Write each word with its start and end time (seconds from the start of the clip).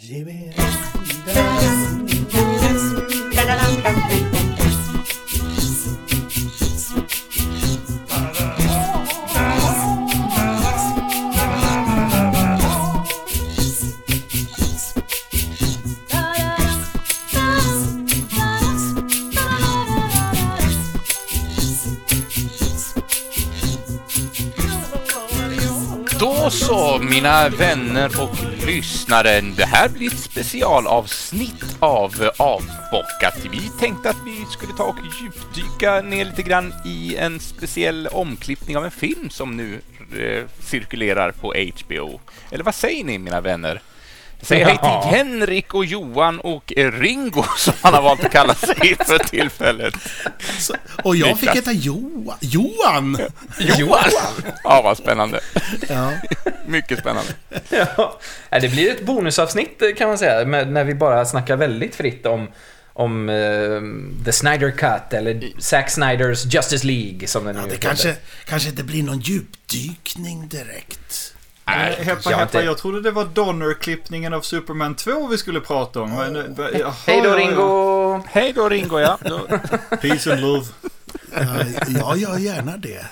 Då 0.00 0.04
så, 26.50 26.98
mina 26.98 27.48
vänner 27.48 28.20
och 28.20 28.47
Lyssnaren, 28.68 29.54
Det 29.56 29.64
här 29.64 29.88
blir 29.88 30.06
ett 30.06 30.18
specialavsnitt 30.18 31.76
av 31.78 32.22
eh, 32.22 32.28
Avbockat. 32.38 33.46
Vi 33.52 33.70
tänkte 33.80 34.10
att 34.10 34.16
vi 34.26 34.44
skulle 34.50 34.72
ta 34.72 34.84
och 34.84 34.96
djupdyka 35.20 36.00
ner 36.00 36.24
lite 36.24 36.42
grann 36.42 36.72
i 36.84 37.16
en 37.16 37.40
speciell 37.40 38.06
omklippning 38.06 38.76
av 38.76 38.84
en 38.84 38.90
film 38.90 39.30
som 39.30 39.56
nu 39.56 39.80
eh, 40.18 40.44
cirkulerar 40.60 41.32
på 41.32 41.54
HBO. 41.54 42.20
Eller 42.50 42.64
vad 42.64 42.74
säger 42.74 43.04
ni, 43.04 43.18
mina 43.18 43.40
vänner? 43.40 43.80
Säg 44.42 44.64
hej 44.64 44.78
till 44.78 45.10
Henrik 45.18 45.74
och 45.74 45.84
Johan 45.84 46.40
och 46.40 46.72
Ringo 46.76 47.44
som 47.56 47.72
han 47.82 47.94
har 47.94 48.02
valt 48.02 48.24
att 48.24 48.32
kalla 48.32 48.54
sig 48.54 48.96
för 49.06 49.18
tillfället. 49.18 49.94
Så, 50.58 50.74
och 51.04 51.16
jag 51.16 51.26
Niklas. 51.26 51.40
fick 51.40 51.50
heta 51.56 51.72
Johan. 51.72 52.36
Johan! 52.40 53.18
Johan! 53.58 54.10
Ja, 54.64 54.82
vad 54.84 54.96
spännande. 54.98 55.40
Ja. 55.88 56.12
Mycket 56.66 56.98
spännande. 56.98 57.30
Ja, 57.70 58.18
det 58.50 58.68
blir 58.68 58.90
ett 58.90 59.02
bonusavsnitt 59.02 59.82
kan 59.98 60.08
man 60.08 60.18
säga, 60.18 60.44
när 60.64 60.84
vi 60.84 60.94
bara 60.94 61.24
snackar 61.24 61.56
väldigt 61.56 61.94
fritt 61.94 62.26
om, 62.26 62.48
om 62.92 63.28
eh, 63.28 64.24
The 64.24 64.32
Snyder 64.32 64.70
Cut 64.70 65.12
eller 65.12 65.60
Zack 65.60 65.90
Snyders 65.90 66.44
Justice 66.54 66.86
League 66.86 67.26
som 67.28 67.44
den 67.44 67.54
nu 67.54 67.60
Ja, 67.60 67.66
det 67.66 67.72
heter. 67.72 67.88
kanske, 67.88 68.14
kanske 68.48 68.68
inte 68.68 68.82
blir 68.84 69.02
någon 69.02 69.20
djupdykning 69.20 70.48
direkt. 70.48 71.17
Nej, 71.78 71.96
Eh, 72.00 72.04
Heppa, 72.06 72.30
jag 72.30 72.38
heppa, 72.38 72.62
jag 72.62 72.78
trodde 72.78 73.00
det 73.02 73.10
var 73.10 73.24
Donner-klippningen 73.24 74.34
av 74.34 74.40
Superman 74.40 74.94
2 74.94 75.26
vi 75.26 75.38
skulle 75.38 75.60
prata 75.60 76.00
om. 76.00 76.12
Eh, 76.12 76.78
jaha, 76.80 76.94
Hej 77.06 77.20
då 77.22 77.28
ja, 77.28 77.30
ja. 77.30 77.36
Ringo! 77.36 78.22
Hej 78.28 78.52
då 78.52 78.68
Ringo, 78.68 78.98
ja. 79.00 79.18
Peace 80.02 80.32
and 80.32 80.40
love. 80.40 80.66
Ja, 81.32 82.16
jag 82.16 82.18
gör 82.18 82.38
gärna 82.38 82.76
det. 82.76 83.06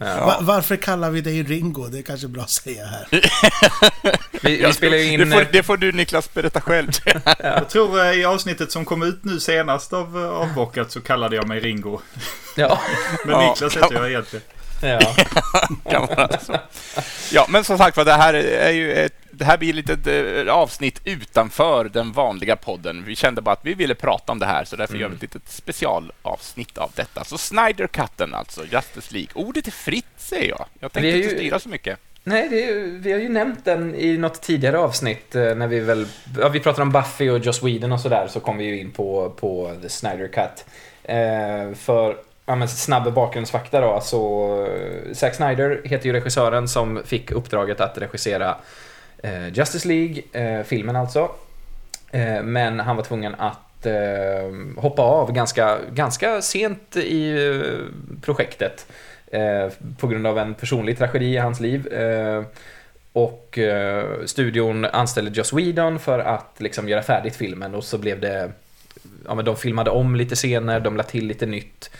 Eh, 0.00 0.26
va, 0.26 0.38
varför 0.40 0.76
kallar 0.76 1.10
vi 1.10 1.20
dig 1.20 1.42
Ringo? 1.42 1.86
Det 1.88 1.98
är 1.98 2.02
kanske 2.02 2.28
bra 2.28 2.42
att 2.42 2.50
säga 2.50 2.86
här. 2.86 3.06
Vi, 4.42 4.56
vi 4.66 4.72
spelar 4.72 4.96
in... 4.96 5.20
Det 5.20 5.26
får, 5.26 5.46
det 5.52 5.62
får 5.62 5.76
du 5.76 5.92
Niklas 5.92 6.34
berätta 6.34 6.60
själv. 6.60 6.88
Jag 7.38 7.68
tror 7.68 8.04
eh, 8.04 8.12
i 8.12 8.24
avsnittet 8.24 8.72
som 8.72 8.84
kom 8.84 9.02
ut 9.02 9.24
nu 9.24 9.40
senast 9.40 9.92
av 9.92 10.18
eh, 10.24 10.30
Avbockat 10.30 10.92
så 10.92 11.00
kallade 11.00 11.36
jag 11.36 11.48
mig 11.48 11.60
Ringo. 11.60 12.00
Ja, 12.56 12.78
Men 13.24 13.34
Ja, 13.34 13.50
Niklas 13.50 13.74
kan- 13.74 13.82
heter 13.82 13.96
jag 13.96 14.08
egentligen. 14.10 14.44
ja. 14.88 15.14
kan. 15.90 16.08
Ja, 17.32 17.46
men 17.48 17.64
som 17.64 17.78
sagt 17.78 17.96
det 18.04 18.12
här 18.12 18.34
är 18.34 18.70
ju 18.70 18.92
ett, 18.92 19.14
det 19.30 19.44
här 19.44 19.58
blir 19.58 19.72
lite 19.72 19.92
ett 19.92 20.46
eh, 20.46 20.54
avsnitt 20.54 21.00
utanför 21.04 21.84
den 21.84 22.12
vanliga 22.12 22.56
podden. 22.56 23.04
Vi 23.06 23.16
kände 23.16 23.40
bara 23.42 23.52
att 23.52 23.64
vi 23.64 23.74
ville 23.74 23.94
prata 23.94 24.32
om 24.32 24.38
det 24.38 24.46
här, 24.46 24.64
så 24.64 24.76
därför 24.76 24.96
gör 24.96 25.08
vi 25.08 25.14
ett 25.16 25.22
litet 25.22 25.48
specialavsnitt 25.48 26.78
av 26.78 26.90
detta. 26.94 27.24
Så 27.24 27.38
Snyder-katten 27.38 28.34
alltså, 28.34 28.64
Justice 28.72 29.14
League. 29.14 29.30
Ordet 29.34 29.66
är 29.66 29.70
fritt, 29.70 30.06
säger 30.16 30.48
jag. 30.48 30.66
Jag 30.80 30.92
tänkte 30.92 31.08
är 31.08 31.16
inte 31.16 31.28
ju- 31.28 31.36
styra 31.38 31.58
så 31.58 31.68
mycket. 31.68 31.98
Nej, 32.24 32.48
ju- 32.66 32.98
vi 32.98 33.12
har 33.12 33.18
ju 33.18 33.28
nämnt 33.28 33.64
den 33.64 33.94
i 33.94 34.16
något 34.18 34.42
tidigare 34.42 34.78
avsnitt 34.78 35.34
eh, 35.34 35.54
när 35.54 35.66
vi 35.66 35.80
väl... 35.80 36.06
Ja, 36.40 36.48
vi 36.48 36.60
pratade 36.60 36.82
om 36.82 36.92
Buffy 36.92 37.30
och 37.30 37.38
Joss 37.38 37.62
Whedon 37.62 37.92
och 37.92 38.00
sådär, 38.00 38.28
så 38.30 38.40
kom 38.40 38.56
vi 38.56 38.64
ju 38.64 38.80
in 38.80 38.90
på, 38.90 39.30
på 39.30 39.76
The 39.82 39.88
Snyder 39.88 40.28
Cut. 40.28 40.64
Eh, 41.02 41.74
för 41.78 42.16
ja, 42.48 42.54
men 42.54 42.68
snabb 42.68 43.12
bakgrundsfakta 43.12 43.80
då, 43.80 43.92
alltså 43.92 44.18
Zack 45.12 45.34
Snyder 45.34 45.80
heter 45.84 46.06
ju 46.06 46.12
regissören 46.12 46.68
som 46.68 47.02
fick 47.04 47.30
uppdraget 47.30 47.80
att 47.80 47.98
regissera 47.98 48.56
eh, 49.22 49.48
Justice 49.48 49.88
League, 49.88 50.22
eh, 50.32 50.64
filmen 50.64 50.96
alltså. 50.96 51.30
Eh, 52.10 52.42
men 52.42 52.80
han 52.80 52.96
var 52.96 53.02
tvungen 53.02 53.34
att 53.34 53.86
eh, 53.86 54.82
hoppa 54.82 55.02
av 55.02 55.32
ganska, 55.32 55.78
ganska 55.92 56.42
sent 56.42 56.96
i 56.96 57.46
eh, 57.46 58.22
projektet. 58.22 58.86
Eh, 59.32 59.72
på 59.98 60.06
grund 60.06 60.26
av 60.26 60.38
en 60.38 60.54
personlig 60.54 60.98
tragedi 60.98 61.26
i 61.26 61.36
hans 61.36 61.60
liv. 61.60 61.86
Eh, 61.92 62.42
och 63.12 63.58
eh, 63.58 64.24
studion 64.24 64.84
anställde 64.84 65.30
Joss 65.30 65.52
Whedon 65.52 65.98
för 65.98 66.18
att 66.18 66.54
liksom 66.58 66.88
göra 66.88 67.02
färdigt 67.02 67.36
filmen 67.36 67.74
och 67.74 67.84
så 67.84 67.98
blev 67.98 68.20
det... 68.20 68.52
Ja 69.26 69.34
men 69.34 69.44
de 69.44 69.56
filmade 69.56 69.90
om 69.90 70.16
lite 70.16 70.34
scener, 70.34 70.80
de 70.80 70.96
lade 70.96 71.08
till 71.08 71.26
lite 71.26 71.46
nytt. 71.46 71.90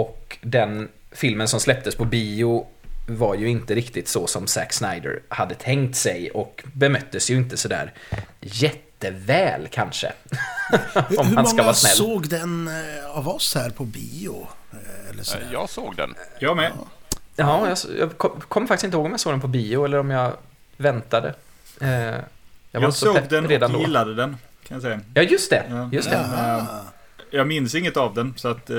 Och 0.00 0.38
den 0.42 0.88
filmen 1.12 1.48
som 1.48 1.60
släpptes 1.60 1.94
på 1.94 2.04
bio 2.04 2.66
var 3.06 3.34
ju 3.34 3.48
inte 3.48 3.74
riktigt 3.74 4.08
så 4.08 4.26
som 4.26 4.46
Zack 4.46 4.72
Snyder 4.72 5.20
hade 5.28 5.54
tänkt 5.54 5.96
sig 5.96 6.30
och 6.30 6.62
bemöttes 6.72 7.30
ju 7.30 7.36
inte 7.36 7.56
sådär 7.56 7.92
jätteväl 8.40 9.68
kanske. 9.70 10.12
Hur, 11.08 11.18
Om 11.20 11.26
hur 11.26 11.34
man 11.34 11.46
ska 11.46 11.54
många 11.56 11.62
vara 11.62 11.74
snäll. 11.74 11.96
såg 11.96 12.28
den 12.28 12.68
eh, 12.68 13.16
av 13.18 13.28
oss 13.28 13.54
här 13.54 13.70
på 13.70 13.84
bio? 13.84 14.46
Eh, 14.72 15.10
Eller 15.10 15.22
sådär? 15.22 15.48
Jag 15.52 15.70
såg 15.70 15.96
den. 15.96 16.14
Jag 16.40 16.56
med. 16.56 16.72
Ja, 17.36 17.68
jag, 17.68 17.78
jag 17.98 18.18
kom- 18.18 18.40
kommer 18.48 18.66
faktiskt 18.66 18.84
inte 18.84 18.96
ihåg 18.96 19.06
om 19.06 19.10
jag 19.12 19.20
såg 19.20 19.32
den 19.32 19.40
på 19.40 19.48
bio 19.48 19.84
eller 19.84 19.98
om 19.98 20.10
jag 20.10 20.32
väntade. 20.76 21.34
Eh, 21.80 21.88
jag 21.90 22.22
Jag, 22.70 22.80
var 22.80 22.90
så 22.90 23.14
såg 23.14 23.22
den 23.28 23.48
redan 23.48 23.70
och 23.74 23.78
då. 23.80 23.86
gillade 23.86 24.14
den. 24.14 24.36
Kan 24.68 24.74
jag 24.74 24.82
säga. 24.82 25.00
Ja, 25.14 25.22
just 25.22 25.50
det. 25.50 25.64
Ja. 25.70 25.88
Just 25.92 26.10
det. 26.10 26.26
Men, 26.32 26.56
eh, 26.58 26.64
jag 27.30 27.46
minns 27.46 27.74
inget 27.74 27.96
av 27.96 28.14
den, 28.14 28.34
så 28.36 28.48
att... 28.48 28.70
Eh, 28.70 28.76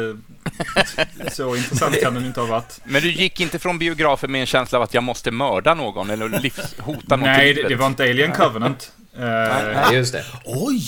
så 1.32 1.56
intressant 1.56 2.02
kan 2.02 2.14
den 2.14 2.26
inte 2.26 2.40
ha 2.40 2.48
varit. 2.48 2.82
Men 2.84 3.02
du 3.02 3.12
gick 3.12 3.40
inte 3.40 3.60
från 3.60 3.80
biografen 3.80 4.32
med 4.32 4.42
en 4.42 4.48
känsla 4.48 4.78
av 4.78 4.84
att 4.84 4.94
jag 4.94 5.04
måste 5.04 5.32
mörda 5.32 5.74
någon 5.74 6.10
eller 6.10 6.30
livshota 6.30 7.16
någon 7.16 7.20
Nej, 7.20 7.54
det, 7.54 7.68
det 7.68 7.76
var 7.76 7.88
inte 7.88 8.04
Alien 8.04 8.32
Covenant. 8.32 8.92
Nej, 9.20 9.96
just 9.96 10.14
det. 10.14 10.26
Oj! 10.46 10.82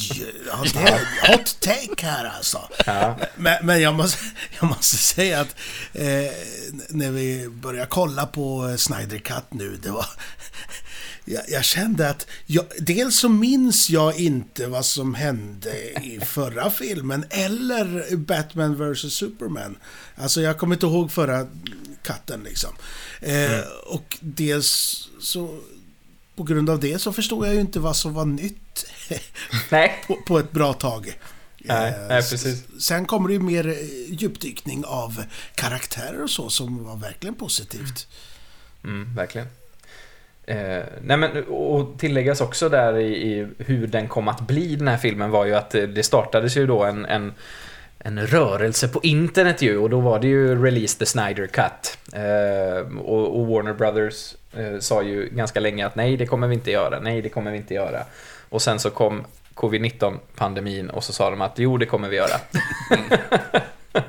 Hot 1.28 1.58
take 1.60 2.08
här 2.08 2.32
alltså. 2.38 2.62
Ja. 2.86 3.18
Men, 3.36 3.66
men 3.66 3.82
jag, 3.82 3.94
måste, 3.94 4.24
jag 4.60 4.70
måste 4.70 4.98
säga 4.98 5.42
att 5.42 5.56
eh, 5.94 6.32
när 6.90 7.12
vi 7.12 7.50
började 7.50 7.88
kolla 7.90 8.26
på 8.26 8.76
Snyder 8.78 9.18
Cut 9.18 9.46
nu, 9.50 9.80
det 9.84 9.92
var... 9.92 10.06
Jag, 11.26 11.44
jag 11.50 11.64
kände 11.64 12.10
att, 12.10 12.28
jag, 12.46 12.66
dels 12.80 13.20
så 13.20 13.30
minns 13.30 13.90
jag 13.90 14.20
inte 14.20 14.68
vad 14.68 14.86
som 14.86 15.14
hände 15.14 16.02
i 16.04 16.20
förra 16.26 16.70
filmen, 16.72 17.26
eller 17.30 18.16
Batman 18.16 18.94
vs 18.94 19.14
Superman. 19.14 19.78
Alltså 20.16 20.42
jag 20.42 20.58
kommer 20.58 20.76
inte 20.76 20.86
ihåg 20.86 21.12
förra 21.12 21.48
katten 22.04 22.44
liksom. 22.44 22.70
Eh, 23.22 23.60
Och 23.86 24.18
dels 24.22 25.02
så, 25.20 25.60
på 26.36 26.44
grund 26.44 26.70
av 26.70 26.80
det 26.80 27.00
så 27.00 27.14
förstod 27.14 27.48
jag 27.48 27.54
ju 27.54 27.62
inte 27.62 27.80
vad 27.80 27.96
som 27.96 28.14
var 28.14 28.26
nytt 28.26 28.86
Nej. 29.70 30.04
på, 30.08 30.16
på 30.16 30.40
ett 30.40 30.52
bra 30.52 30.74
tag. 30.74 31.20
Nej, 31.64 31.94
Eh, 31.94 32.08
nej, 32.08 32.22
precis. 32.30 32.64
Sen 32.80 33.06
kommer 33.06 33.28
det 33.28 33.34
ju 33.34 33.40
mer 33.40 33.68
eh, 33.68 33.76
djupdykning 34.14 34.86
av 34.86 35.24
karaktärer 35.56 36.24
och 36.24 36.30
så 36.30 36.50
som 36.50 36.84
var 36.84 36.96
verkligen 36.96 37.36
positivt. 37.36 38.08
Mm, 38.84 39.16
verkligen. 39.16 39.48
Eh, 40.46 40.84
nej 41.02 41.18
men, 41.18 41.44
och 41.44 42.00
tilläggas 42.00 42.42
också 42.42 42.70
där 42.70 42.98
i, 42.98 43.32
i 43.32 43.48
hur 43.58 43.88
den 43.88 44.08
kom 44.08 44.28
att 44.28 44.42
bli 44.42 44.76
den 44.76 44.88
här 44.88 44.98
filmen 44.98 45.32
var 45.32 45.46
ju 45.46 45.56
att 45.56 45.76
eh, 45.76 45.84
det 45.84 46.04
startades 46.04 46.58
ju 46.58 46.68
då 46.68 46.84
en, 46.84 47.06
en, 47.06 47.34
en 48.00 48.28
rörelse 48.28 48.88
på 48.88 49.00
internet 49.04 49.62
ju 49.62 49.78
och 49.78 49.90
då 49.90 50.00
var 50.00 50.20
det 50.20 50.28
ju 50.28 50.64
Release 50.64 51.00
the 51.00 51.06
Snyder 51.06 51.48
Cut. 51.48 51.98
Eh, 52.14 53.00
och, 53.00 53.40
och 53.40 53.48
Warner 53.48 53.74
Brothers 53.74 54.36
eh, 54.54 54.80
sa 54.80 55.04
ju 55.04 55.30
ganska 55.30 55.60
länge 55.60 55.86
att 55.86 55.96
nej 55.96 56.18
det 56.18 56.26
kommer 56.26 56.48
vi 56.48 56.54
inte 56.54 56.72
göra, 56.72 57.00
nej 57.00 57.22
det 57.22 57.30
kommer 57.30 57.52
vi 57.52 57.58
inte 57.58 57.74
göra. 57.74 58.04
Och 58.50 58.62
sen 58.62 58.80
så 58.80 58.90
kom 58.90 59.24
covid-19 59.54 60.18
pandemin 60.36 60.90
och 60.90 61.04
så 61.04 61.14
sa 61.14 61.30
de 61.30 61.42
att 61.42 61.54
jo 61.60 61.78
det 61.78 61.86
kommer 61.86 62.10
vi 62.10 62.16
göra. 62.16 62.40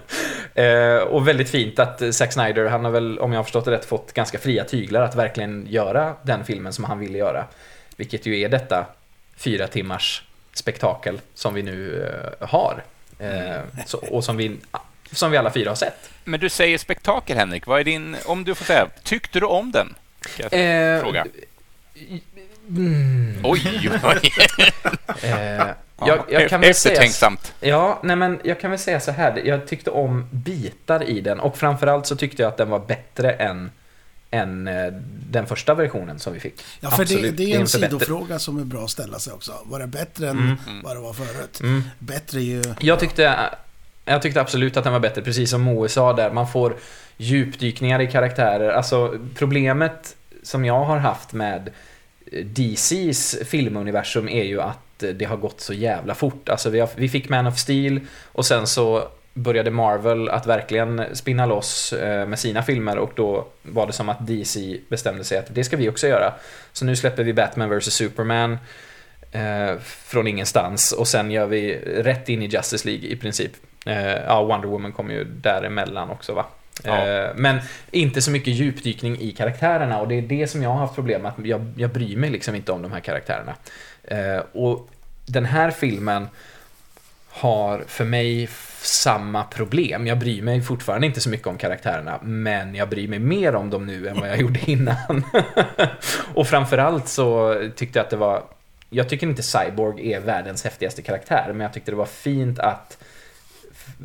Eh, 0.55 0.97
och 0.97 1.29
väldigt 1.29 1.51
fint 1.51 1.79
att 1.79 2.15
Zack 2.15 2.33
Snyder, 2.33 2.65
han 2.65 2.85
har 2.85 2.93
väl, 2.93 3.19
om 3.19 3.33
jag 3.33 3.39
har 3.39 3.45
förstått 3.45 3.65
det 3.65 3.71
rätt, 3.71 3.85
fått 3.85 4.13
ganska 4.13 4.39
fria 4.39 4.65
tyglar 4.65 5.03
att 5.03 5.15
verkligen 5.15 5.67
göra 5.69 6.15
den 6.23 6.45
filmen 6.45 6.73
som 6.73 6.85
han 6.85 6.99
ville 6.99 7.19
göra. 7.19 7.45
Vilket 7.97 8.27
ju 8.27 8.41
är 8.41 8.49
detta 8.49 8.87
fyra 9.37 9.67
timmars 9.67 10.23
spektakel 10.53 11.21
som 11.35 11.55
vi 11.55 11.63
nu 11.63 12.07
eh, 12.41 12.49
har. 12.49 12.83
Eh, 13.19 13.61
så, 13.87 13.99
och 13.99 14.25
som 14.25 14.37
vi, 14.37 14.57
som 15.13 15.31
vi 15.31 15.37
alla 15.37 15.51
fyra 15.51 15.71
har 15.71 15.77
sett. 15.77 16.11
Men 16.25 16.41
du 16.41 16.49
säger 16.49 16.79
spektakel, 16.79 17.37
Henrik. 17.37 17.67
Vad 17.67 17.81
är 17.81 17.85
din... 17.85 18.17
Om 18.27 18.45
du 18.45 18.55
får 18.55 18.65
säga, 18.65 18.89
tyckte 19.03 19.41
du 19.41 19.47
om 19.47 19.73
den? 19.73 19.95
Eh, 20.39 21.01
fråga. 21.01 21.27
Mm, 22.69 23.41
Oj, 23.45 23.91
oj. 24.05 24.33
eh, 25.31 25.67
jag, 26.07 26.25
jag 26.29 26.49
kan 26.51 26.61
väl 26.61 26.75
säga... 26.75 26.93
Eftertänksamt. 26.93 27.55
Ja, 27.61 28.01
nej 28.03 28.17
men 28.17 28.41
jag 28.45 28.61
kan 28.61 28.71
väl 28.71 28.79
säga 28.81 29.01
så 29.01 29.11
här. 29.11 29.43
Jag 29.45 29.67
tyckte 29.67 29.91
om 29.91 30.29
bitar 30.31 31.03
i 31.11 31.21
den 31.21 31.41
och 31.41 31.57
framförallt 31.57 32.07
så 32.07 32.17
tyckte 32.17 32.43
jag 32.43 32.49
att 32.49 32.57
den 32.57 32.71
var 32.71 32.79
bättre 32.79 33.33
än 33.33 33.71
än 34.35 34.69
eh, 34.69 34.93
den 35.31 35.47
första 35.47 35.75
versionen 35.75 36.19
som 36.19 36.33
vi 36.33 36.41
fick. 36.41 36.55
Ja, 36.81 36.91
för 36.91 36.97
det, 36.97 37.03
Absolut, 37.03 37.37
det 37.37 37.43
är 37.43 37.61
en 37.61 37.67
förbättring. 37.67 38.01
sidofråga 38.01 38.39
som 38.39 38.59
är 38.61 38.65
bra 38.65 38.85
att 38.85 38.91
ställa 38.91 39.19
sig 39.19 39.33
också. 39.33 39.53
Var 39.65 39.81
det 39.81 39.87
bättre 39.87 40.29
än 40.29 40.39
Mm. 40.39 40.57
vad 40.85 40.97
det 40.97 41.01
var 41.01 41.13
förut? 41.13 41.61
Mm. 41.61 41.83
Bättre 41.99 42.41
ju... 42.41 42.63
Jag 42.81 43.01
tyckte, 43.01 43.37
jag 44.05 44.23
tyckte 44.23 44.41
absolut 44.41 44.77
att 44.77 44.85
den 44.85 44.93
var 44.93 45.01
bättre, 45.01 45.23
precis 45.23 45.51
som 45.51 45.61
Moe 45.63 45.89
sa 45.89 46.13
där. 46.13 46.31
Man 46.33 46.49
får 46.49 46.77
djupdykningar 47.17 48.01
i 48.01 48.07
karaktärer. 48.07 48.71
Alltså 48.71 49.15
problemet 49.35 50.17
som 50.43 50.65
jag 50.65 50.85
har 50.85 50.97
haft 50.99 51.33
med 51.33 51.71
DCs 52.45 53.37
filmuniversum 53.47 54.29
är 54.29 54.45
ju 54.45 54.61
att 54.61 54.79
det 55.03 55.25
har 55.25 55.37
gått 55.37 55.61
så 55.61 55.73
jävla 55.73 56.15
fort. 56.15 56.49
Alltså 56.49 56.71
vi, 56.71 56.81
har, 56.81 56.89
vi 56.97 57.09
fick 57.09 57.29
Man 57.29 57.47
of 57.47 57.59
Steel 57.59 58.01
och 58.33 58.47
sen 58.47 58.67
så 58.67 59.09
började 59.35 59.71
Marvel 59.71 60.29
att 60.29 60.47
verkligen 60.47 61.05
spinna 61.13 61.47
loss 61.47 61.93
eh, 61.93 62.27
med 62.27 62.39
sina 62.39 62.63
filmer 62.63 62.99
och 62.99 63.13
då 63.15 63.47
var 63.63 63.87
det 63.87 63.93
som 63.93 64.09
att 64.09 64.27
DC 64.27 64.79
bestämde 64.89 65.25
sig 65.25 65.39
att 65.39 65.55
det 65.55 65.65
ska 65.65 65.77
vi 65.77 65.89
också 65.89 66.07
göra. 66.07 66.35
Så 66.73 66.85
nu 66.85 66.97
släpper 66.97 67.25
vi 67.25 67.33
Batman 67.33 67.79
vs 67.79 67.95
Superman 67.95 68.59
eh, 69.33 69.79
från 69.83 70.27
ingenstans 70.27 70.93
och 70.93 71.09
sen 71.09 71.31
gör 71.31 71.47
vi 71.47 71.79
rätt 71.85 72.29
in 72.29 72.43
i 72.43 72.47
Justice 72.47 72.89
League 72.89 73.09
i 73.09 73.17
princip. 73.17 73.53
Eh, 73.87 74.17
ja, 74.17 74.45
Wonder 74.45 74.69
Woman 74.69 74.93
kommer 74.93 75.15
ju 75.15 75.25
däremellan 75.25 76.11
också 76.11 76.35
va. 76.35 76.47
Ja. 76.85 77.33
Men 77.37 77.61
inte 77.91 78.23
så 78.23 78.31
mycket 78.31 78.55
djupdykning 78.55 79.21
i 79.21 79.33
karaktärerna 79.33 80.01
och 80.01 80.09
det 80.09 80.15
är 80.15 80.23
det 80.23 80.47
som 80.47 80.63
jag 80.63 80.71
har 80.71 80.79
haft 80.79 80.95
problem 80.95 81.23
med. 81.23 81.33
Att 81.39 81.47
jag, 81.47 81.73
jag 81.77 81.91
bryr 81.91 82.17
mig 82.17 82.31
liksom 82.31 82.55
inte 82.55 82.73
om 82.73 82.83
de 82.83 82.93
här 82.93 83.01
karaktärerna. 83.01 83.55
Och 84.53 84.89
den 85.33 85.45
här 85.45 85.71
filmen 85.71 86.29
har 87.29 87.85
för 87.87 88.05
mig 88.05 88.49
samma 88.81 89.45
problem. 89.45 90.07
Jag 90.07 90.19
bryr 90.19 90.43
mig 90.43 90.63
fortfarande 90.63 91.07
inte 91.07 91.21
så 91.21 91.29
mycket 91.29 91.47
om 91.47 91.59
karaktärerna, 91.59 92.19
men 92.23 92.75
jag 92.75 92.89
bryr 92.89 93.09
mig 93.09 93.19
mer 93.19 93.55
om 93.55 93.71
dem 93.71 93.87
nu 93.87 94.09
än 94.09 94.21
vad 94.21 94.29
jag 94.29 94.41
gjorde 94.41 94.61
innan. 94.71 95.25
och 96.35 96.47
framförallt 96.47 97.09
så 97.09 97.57
tyckte 97.77 97.99
jag 97.99 98.05
att 98.05 98.11
det 98.11 98.17
var... 98.17 98.43
Jag 98.91 99.09
tycker 99.09 99.27
inte 99.27 99.43
Cyborg 99.43 100.13
är 100.13 100.21
världens 100.21 100.65
häftigaste 100.65 101.03
karaktär, 101.03 101.47
men 101.49 101.61
jag 101.61 101.73
tyckte 101.73 101.91
det 101.91 101.97
var 101.97 102.07
fint 102.07 102.59
att 102.59 102.99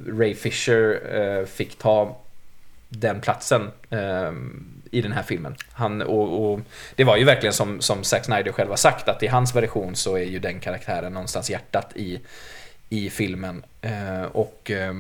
Ray 0.08 0.36
Fisher 0.36 1.02
eh, 1.16 1.46
fick 1.46 1.78
ta 1.78 2.18
den 2.90 3.22
platsen 3.22 3.72
eh, 3.90 4.32
i 4.92 5.02
den 5.02 5.12
här 5.12 5.24
filmen. 5.24 5.56
Han, 5.72 6.02
och, 6.02 6.54
och 6.54 6.60
det 6.96 7.04
var 7.04 7.18
ju 7.18 7.24
verkligen 7.24 7.54
som, 7.54 7.82
som 7.82 8.04
Zack 8.04 8.26
Snyder 8.26 8.52
själv 8.52 8.70
har 8.70 8.78
sagt 8.78 9.08
att 9.08 9.24
i 9.24 9.28
hans 9.28 9.56
version 9.56 9.96
så 9.96 10.16
är 10.18 10.24
ju 10.24 10.40
den 10.40 10.60
karaktären 10.60 11.14
någonstans 11.14 11.50
hjärtat 11.50 11.92
i, 11.96 12.20
i 12.90 13.10
filmen. 13.10 13.64
Eh, 13.82 14.24
och 14.24 14.72
eh, 14.72 14.94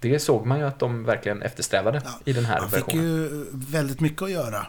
det 0.00 0.18
såg 0.18 0.46
man 0.46 0.58
ju 0.58 0.64
att 0.66 0.78
de 0.78 1.04
verkligen 1.04 1.42
eftersträvade 1.42 2.02
Ja, 2.04 2.20
i 2.24 2.32
den 2.32 2.44
här 2.44 2.60
Han 2.60 2.70
fick 2.70 2.78
versionen. 2.78 3.04
ju 3.04 3.46
väldigt 3.52 4.00
mycket 4.00 4.22
att 4.22 4.30
göra, 4.30 4.66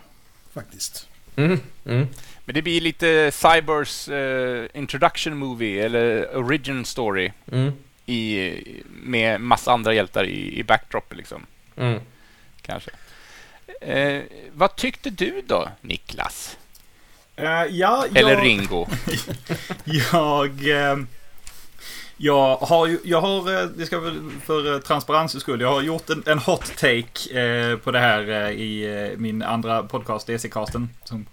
faktiskt. 0.53 1.07
Mm, 1.35 1.59
mm. 1.85 2.07
Men 2.45 2.55
det 2.55 2.61
blir 2.61 2.81
lite 2.81 3.31
Cybers 3.31 4.09
eh, 4.09 4.65
introduction 4.73 5.37
movie, 5.37 5.85
eller 5.85 6.35
origin 6.37 6.85
story, 6.85 7.31
Mm, 7.51 7.71
i, 8.05 8.83
med 9.03 9.41
massa 9.41 9.71
andra 9.71 9.93
hjältar 9.93 10.23
i, 10.23 10.59
i 10.59 10.63
backdrop 10.63 11.13
liksom, 11.13 11.45
mm. 11.77 11.99
kanske. 12.61 12.91
Eh, 13.81 14.21
vad 14.53 14.75
tyckte 14.75 15.09
du 15.09 15.41
då, 15.47 15.69
Niklas? 15.81 16.57
Eh, 17.35 17.65
ja, 17.69 18.05
Eller 18.15 18.31
jag, 18.31 18.45
Ringo? 18.45 18.87
Jag... 20.11 20.67
Eh, 20.67 20.97
jag 22.23 22.57
har 22.57 22.97
jag 23.03 23.21
har, 23.21 23.61
eh, 23.61 23.69
det 23.77 23.85
ska 23.85 23.99
väl 23.99 24.31
för 24.45 24.73
eh, 24.73 24.79
transparens 24.79 25.41
skull, 25.41 25.61
jag 25.61 25.73
har 25.73 25.81
gjort 25.81 26.09
en, 26.09 26.23
en 26.25 26.39
hot 26.39 26.77
take 26.77 27.39
eh, 27.41 27.77
på 27.77 27.91
det 27.91 27.99
här 27.99 28.29
eh, 28.29 28.51
i 28.51 29.15
min 29.17 29.43
andra 29.43 29.83
podcast, 29.83 30.27
DC-casten. 30.27 30.87
Som 31.03 31.25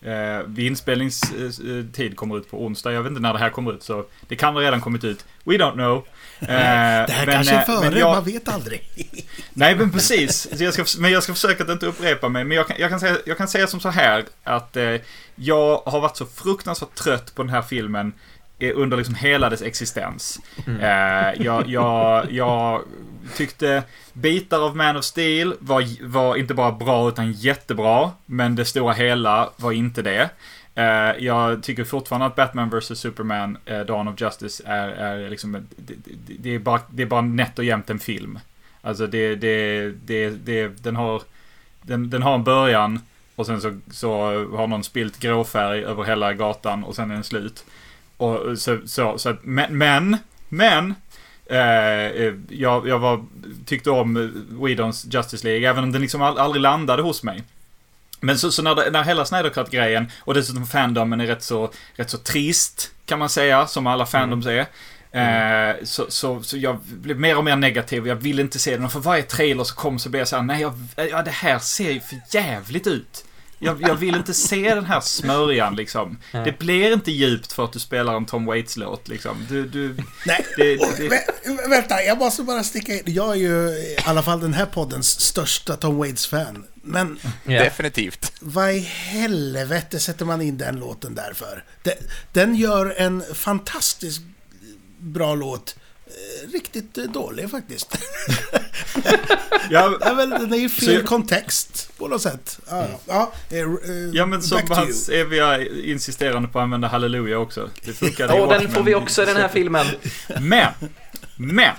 eh, 0.00 0.42
vid 0.46 0.66
inspelningstid 0.66 2.16
kommer 2.16 2.38
ut 2.38 2.50
på 2.50 2.64
onsdag. 2.64 2.92
Jag 2.92 3.02
vet 3.02 3.10
inte 3.10 3.22
när 3.22 3.32
det 3.32 3.38
här 3.38 3.50
kommer 3.50 3.72
ut, 3.72 3.82
så 3.82 4.04
det 4.28 4.36
kan 4.36 4.54
ha 4.54 4.62
redan 4.62 4.80
kommit 4.80 5.04
ut. 5.04 5.24
We 5.44 5.54
don't 5.54 5.72
know. 5.72 6.04
Eh, 6.42 6.48
Det 6.48 7.12
här 7.12 7.26
men, 7.26 7.34
kanske 7.34 7.54
är 7.54 7.58
eh, 7.58 7.64
före, 7.64 7.90
men 7.90 7.98
jag- 7.98 8.14
man 8.14 8.24
vet 8.24 8.48
aldrig. 8.48 8.82
Nej, 9.52 9.76
men 9.76 9.92
precis. 9.92 10.48
Jag 10.60 10.74
ska, 10.74 10.84
men 11.00 11.10
jag 11.12 11.22
ska 11.22 11.32
försöka 11.34 11.64
att 11.64 11.70
inte 11.70 11.86
upprepa 11.86 12.28
mig. 12.28 12.44
Men 12.44 12.56
jag 12.56 12.66
kan, 12.68 12.76
jag 12.80 12.90
kan, 12.90 13.00
säga, 13.00 13.16
jag 13.26 13.38
kan 13.38 13.48
säga 13.48 13.66
som 13.66 13.80
så 13.80 13.88
här 13.88 14.24
att 14.44 14.76
eh, 14.76 14.94
jag 15.34 15.82
har 15.86 16.00
varit 16.00 16.16
så 16.16 16.26
fruktansvärt 16.26 16.94
trött 16.94 17.34
på 17.34 17.42
den 17.42 17.50
här 17.50 17.62
filmen 17.62 18.12
eh, 18.58 18.72
under 18.74 18.96
liksom 18.96 19.14
hela 19.14 19.50
dess 19.50 19.62
existens. 19.62 20.38
Eh, 20.80 21.42
jag, 21.44 21.68
jag, 21.68 22.32
jag 22.32 22.82
tyckte 23.36 23.82
bitar 24.12 24.66
av 24.66 24.76
Man 24.76 24.96
of 24.96 25.04
Steel 25.04 25.54
var, 25.58 26.06
var 26.06 26.36
inte 26.36 26.54
bara 26.54 26.72
bra 26.72 27.08
utan 27.08 27.32
jättebra. 27.32 28.10
Men 28.26 28.56
det 28.56 28.64
stora 28.64 28.92
hela 28.92 29.50
var 29.56 29.72
inte 29.72 30.02
det. 30.02 30.30
Eh, 30.74 31.24
jag 31.24 31.62
tycker 31.62 31.84
fortfarande 31.84 32.26
att 32.26 32.36
Batman 32.36 32.70
vs 32.70 32.98
Superman, 32.98 33.58
eh, 33.64 33.80
Dawn 33.80 34.08
of 34.08 34.20
Justice, 34.20 34.62
är, 34.66 34.88
är 34.88 35.30
liksom... 35.30 35.66
Det, 35.76 35.94
det, 36.38 36.54
är 36.54 36.58
bara, 36.58 36.80
det 36.90 37.02
är 37.02 37.06
bara 37.06 37.20
nätt 37.20 37.58
och 37.58 37.64
jämnt 37.64 37.90
en 37.90 37.98
film. 37.98 38.38
Alltså 38.80 39.06
det, 39.06 39.34
det, 39.34 39.90
det, 39.90 40.30
det 40.30 40.82
den 40.82 40.96
har... 40.96 41.22
Den, 41.82 42.10
den 42.10 42.22
har 42.22 42.34
en 42.34 42.44
början 42.44 43.00
och 43.36 43.46
sen 43.46 43.60
så, 43.60 43.78
så 43.90 44.12
har 44.56 44.66
någon 44.66 44.84
spilt 44.84 45.18
gråfärg 45.18 45.84
över 45.84 46.04
hela 46.04 46.32
gatan 46.32 46.84
och 46.84 46.96
sen 46.96 47.10
är 47.10 47.14
den 47.14 47.24
slut. 47.24 47.64
Och 48.16 48.58
så, 48.58 48.78
så, 48.86 49.18
så 49.18 49.28
att, 49.28 49.44
men, 49.44 49.78
men, 49.78 50.16
men 50.48 50.94
eh, 51.46 52.06
eh 52.06 52.34
jag, 52.48 52.88
jag 52.88 52.98
var, 52.98 53.24
tyckte 53.66 53.90
om 53.90 54.32
Whedons 54.48 55.06
Justice 55.10 55.46
League, 55.46 55.68
även 55.68 55.84
om 55.84 55.92
den 55.92 56.02
liksom 56.02 56.22
aldrig 56.22 56.62
landade 56.62 57.02
hos 57.02 57.22
mig. 57.22 57.42
Men 58.22 58.38
så, 58.38 58.52
så 58.52 58.62
när, 58.62 58.74
det, 58.74 58.90
när 58.90 59.02
hela 59.02 59.24
Snyder 59.24 59.50
Cut-grejen 59.50 60.10
och 60.20 60.34
dessutom 60.34 60.66
fandomen 60.66 61.20
är 61.20 61.26
rätt 61.26 61.42
så, 61.42 61.72
rätt 61.94 62.10
så 62.10 62.18
trist, 62.18 62.90
kan 63.06 63.18
man 63.18 63.28
säga, 63.28 63.66
som 63.66 63.86
alla 63.86 64.06
fandoms 64.06 64.46
är. 64.46 64.66
Eh, 65.14 65.74
så, 65.84 66.06
så, 66.08 66.42
så 66.42 66.56
jag 66.56 66.78
blev 66.84 67.20
mer 67.20 67.36
och 67.36 67.44
mer 67.44 67.56
negativ. 67.56 68.06
Jag 68.06 68.16
ville 68.16 68.42
inte 68.42 68.58
se 68.58 68.76
den. 68.76 68.84
Och 68.84 68.92
för 68.92 69.00
varje 69.00 69.22
trailer 69.22 69.64
som 69.64 69.76
kom 69.76 69.98
så 69.98 70.08
blev 70.08 70.20
jag 70.20 70.28
såhär, 70.28 70.42
nej, 70.42 70.60
jag, 70.62 70.74
ja, 71.10 71.22
det 71.22 71.30
här 71.30 71.58
ser 71.58 71.90
ju 71.90 72.00
för 72.00 72.20
jävligt 72.30 72.86
ut. 72.86 73.24
Jag, 73.58 73.82
jag 73.82 73.94
vill 73.94 74.14
inte 74.14 74.34
se 74.34 74.74
den 74.74 74.84
här 74.84 75.00
smörjan 75.00 75.76
liksom. 75.76 76.18
Nej. 76.32 76.44
Det 76.44 76.58
blir 76.58 76.92
inte 76.92 77.12
djupt 77.12 77.52
för 77.52 77.64
att 77.64 77.72
du 77.72 77.78
spelar 77.78 78.16
en 78.16 78.26
Tom 78.26 78.46
Waits-låt 78.46 79.08
liksom. 79.08 79.46
Du, 79.48 79.66
du, 79.68 79.96
Nej, 80.26 80.46
det, 80.56 80.78
och, 80.78 80.88
det, 80.98 81.08
vä- 81.08 81.70
vänta, 81.70 82.02
jag 82.02 82.18
måste 82.18 82.42
bara 82.42 82.62
sticka 82.62 82.92
in. 82.92 83.02
Jag 83.06 83.30
är 83.30 83.34
ju 83.40 83.68
i 83.68 83.96
alla 84.04 84.22
fall 84.22 84.40
den 84.40 84.54
här 84.54 84.66
poddens 84.66 85.20
största 85.20 85.76
Tom 85.76 85.96
Waits-fan. 85.98 86.64
Men 86.82 87.18
Ja. 87.44 87.62
Definitivt. 87.64 88.32
vad 88.40 88.72
i 88.72 88.78
helvete 88.78 90.00
sätter 90.00 90.24
man 90.24 90.42
in 90.42 90.58
den 90.58 90.76
låten 90.76 91.14
där 91.14 91.32
för? 91.34 91.64
Den, 92.32 92.54
gör 92.54 92.94
en 92.98 93.22
fantastiskt 93.34 94.22
bra 94.98 95.34
låt. 95.34 95.76
eh, 96.06 96.52
Riktigt 96.52 96.98
eh, 96.98 97.04
dålig 97.04 97.50
faktiskt. 97.50 97.98
ja, 99.70 99.96
Ja, 100.00 100.14
men 100.14 100.30
den 100.30 100.52
är 100.52 100.56
ju 100.56 100.68
fel 100.68 100.94
jag- 100.94 101.04
kontext 101.06 101.90
på 101.98 102.08
något 102.08 102.22
sätt. 102.22 102.58
Ja, 102.70 102.86
ja. 103.06 103.32
eh, 103.50 103.58
eh, 103.58 103.66
ja 104.12 104.26
men 104.26 104.42
som 104.42 104.60
hans 104.68 105.08
eviga 105.08 105.66
insisterande 105.68 106.48
på 106.48 106.58
att 106.58 106.62
använda 106.62 106.88
Halleluja 106.88 107.38
också. 107.38 107.70
Det 107.84 107.92
funkade 107.92 108.36
i 108.36 108.40
Och 108.40 108.48
den 108.48 108.70
får 108.70 108.82
vi 108.82 108.94
också 108.94 109.22
i 109.22 109.26
den 109.26 109.36
här 109.36 109.48
filmen. 109.48 109.86
Men, 110.40 110.72
men. 111.36 111.74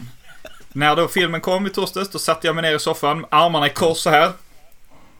När 0.75 0.95
då 0.95 1.07
filmen 1.07 1.41
kom 1.41 1.67
i 1.67 1.69
torsdags, 1.69 2.09
då 2.09 2.19
satte 2.19 2.47
jag 2.47 2.55
mig 2.55 2.61
ner 2.61 2.75
i 2.75 2.79
soffan, 2.79 3.25
armarna 3.31 3.67
i 3.67 3.69
kors 3.69 3.97
så 3.97 4.09
här. 4.09 4.31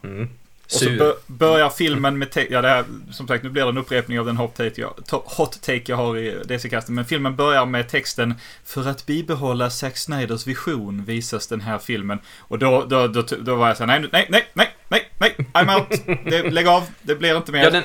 Mm. 0.04 0.28
Och 0.64 0.70
så 0.70 0.90
bör, 0.90 1.14
börjar 1.26 1.70
filmen 1.70 2.18
med 2.18 2.46
ja 2.50 2.62
det 2.62 2.68
här, 2.68 2.84
som 3.12 3.28
sagt 3.28 3.44
nu 3.44 3.50
blir 3.50 3.62
det 3.62 3.68
en 3.68 3.78
upprepning 3.78 4.20
av 4.20 4.26
den 4.26 4.36
hot 4.36 4.54
take 4.54 4.80
jag, 4.80 4.92
hot 5.10 5.62
take 5.62 5.82
jag 5.86 5.96
har 5.96 6.18
i 6.18 6.42
DC-kasten. 6.44 6.94
Men 6.94 7.04
filmen 7.04 7.36
börjar 7.36 7.66
med 7.66 7.88
texten 7.88 8.34
För 8.64 8.88
att 8.88 9.06
bibehålla 9.06 9.70
Zack 9.70 9.96
Snyders 9.96 10.46
vision 10.46 11.04
visas 11.04 11.46
den 11.46 11.60
här 11.60 11.78
filmen. 11.78 12.18
Och 12.38 12.58
då, 12.58 12.84
då, 12.88 13.06
då, 13.06 13.22
då 13.38 13.54
var 13.54 13.68
jag 13.68 13.76
såhär, 13.76 14.00
nej, 14.00 14.08
nej, 14.12 14.26
nej, 14.30 14.46
nej, 14.52 14.68
nej, 14.88 15.10
nej, 15.18 15.34
I'm 15.52 15.80
out. 15.80 16.20
Det, 16.30 16.50
lägg 16.50 16.66
av, 16.66 16.82
det 17.02 17.14
blir 17.14 17.36
inte 17.36 17.52
mer. 17.52 17.64
Ja, 17.64 17.70
den, 17.70 17.82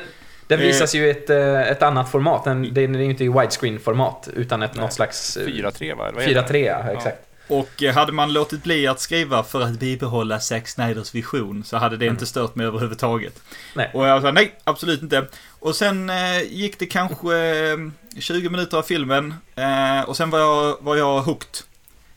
den 0.48 0.60
Eh. 0.60 0.66
visas 0.66 0.96
ju 0.96 1.08
i 1.08 1.10
ett, 1.10 1.30
eh, 1.30 1.62
ett 1.62 1.84
annat 1.84 2.12
format. 2.12 2.44
Den, 2.44 2.74
den 2.74 2.96
är 2.96 3.00
ju 3.00 3.06
inte 3.06 3.24
i 3.24 3.30
widescreen-format, 3.30 4.30
utan 4.36 4.62
ett, 4.62 4.76
något 4.76 4.94
slags... 4.94 5.38
eh, 5.38 5.48
4-3 5.48 5.98
va? 5.98 6.12
Vad 6.14 6.24
heter 6.24 6.44
4-3, 6.54 6.66
ja, 6.66 6.92
exakt. 6.92 7.29
Och 7.50 7.84
eh, 7.84 7.94
hade 7.94 8.12
man 8.12 8.34
låtit 8.34 8.64
bli 8.64 8.88
att 8.88 9.00
skriva 9.00 9.44
för 9.44 9.62
att 9.62 9.80
bibehålla 9.80 10.40
Zack 10.40 10.68
Snyders 10.68 11.16
vision 11.16 11.64
så 11.64 11.78
hade 11.78 11.98
det 11.98 12.06
inte 12.06 12.26
stört 12.26 12.56
mig 12.56 12.68
överhuvudtaget. 12.68 13.42
Nej. 13.76 13.92
Och 13.94 14.08
jag 14.08 14.22
sa 14.22 14.32
nej, 14.32 14.56
absolut 14.64 15.02
inte. 15.02 15.28
Och 15.60 15.76
sen 15.76 16.10
eh, 16.10 16.42
gick 16.50 16.80
det 16.80 16.86
kanske 16.86 17.38
eh, 17.38 17.78
20 18.20 18.50
minuter 18.50 18.78
av 18.78 18.84
filmen 18.84 19.34
eh, 19.56 20.02
och 20.02 20.18
sen 20.18 20.30
var 20.30 20.40
jag, 20.40 20.78
var 20.82 20.96
jag 20.96 21.22
hooked. 21.22 21.58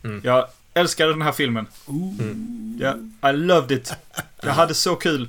Mm. 0.04 0.20
Jag 0.24 0.46
älskade 0.74 1.12
den 1.12 1.22
här 1.22 1.32
filmen. 1.32 1.66
Mm. 1.88 2.78
Ja, 2.80 3.30
I 3.30 3.32
loved 3.32 3.78
it. 3.78 3.94
Jag 4.42 4.52
hade 4.52 4.74
så 4.74 4.96
kul. 4.96 5.28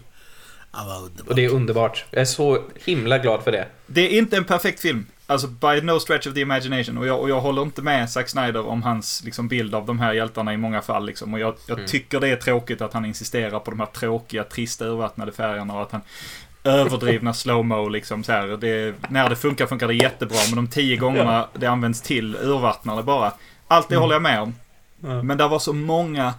Och 1.28 1.36
det 1.36 1.46
är 1.46 1.50
underbart. 1.50 2.06
Jag 2.12 2.22
är 2.22 2.26
så 2.26 2.64
himla 2.86 3.18
glad 3.18 3.44
för 3.44 3.52
det. 3.52 3.68
Det 3.88 4.02
är 4.02 4.18
inte 4.18 4.38
en 4.38 4.44
perfekt 4.44 4.80
film. 4.80 5.06
Alltså 5.34 5.48
by 5.48 5.82
no 5.82 6.00
stretch 6.00 6.28
of 6.28 6.34
the 6.34 6.40
imagination. 6.42 6.98
Och 6.98 7.08
jag, 7.08 7.20
och 7.22 7.30
jag 7.30 7.42
håller 7.42 7.62
inte 7.62 7.82
med 7.82 8.10
Zack 8.10 8.30
Snyder 8.30 8.68
om 8.68 8.84
hans 8.84 9.22
liksom, 9.26 9.48
bild 9.48 9.76
av 9.76 9.86
de 9.86 10.00
här 10.00 10.14
hjältarna 10.14 10.54
i 10.54 10.58
många 10.58 10.82
fall. 10.82 11.06
Liksom. 11.06 11.34
Och 11.34 11.40
jag, 11.40 11.56
jag 11.68 11.78
Mm. 11.78 11.88
tycker 11.90 12.20
det 12.20 12.28
är 12.28 12.36
tråkigt 12.36 12.82
att 12.82 12.94
han 12.94 13.06
insisterar 13.06 13.60
på 13.60 13.72
de 13.72 13.80
här 13.80 13.88
tråkiga, 13.88 14.44
trista, 14.44 14.86
urvattnade 14.86 15.32
färgerna 15.32 15.74
och 15.76 15.82
att 15.82 15.92
han 15.92 16.02
överdrivna 16.64 17.34
slowmo 17.34 17.90
liksom 17.90 18.24
så 18.24 18.32
här. 18.32 18.48
Det, 18.48 18.96
när 19.10 19.30
det 19.30 19.36
funkar 19.36 19.66
funkar 19.66 19.88
det 19.88 19.94
jättebra, 19.94 20.38
men 20.50 20.56
de 20.56 20.68
tio 20.68 20.98
gångerna 20.98 21.48
det 21.54 21.68
används 21.68 22.02
till 22.02 22.36
urvattnar 22.36 22.96
det 22.96 23.04
bara. 23.04 23.32
Allt 23.68 23.90
det 23.90 23.96
Mm. 23.96 24.02
håller 24.02 24.16
jag 24.16 24.22
med 24.22 24.42
om. 24.42 24.56
Ja. 25.00 25.24
Men 25.24 25.38
det 25.38 25.48
var 25.48 25.60
så 25.60 25.74
många 25.74 26.34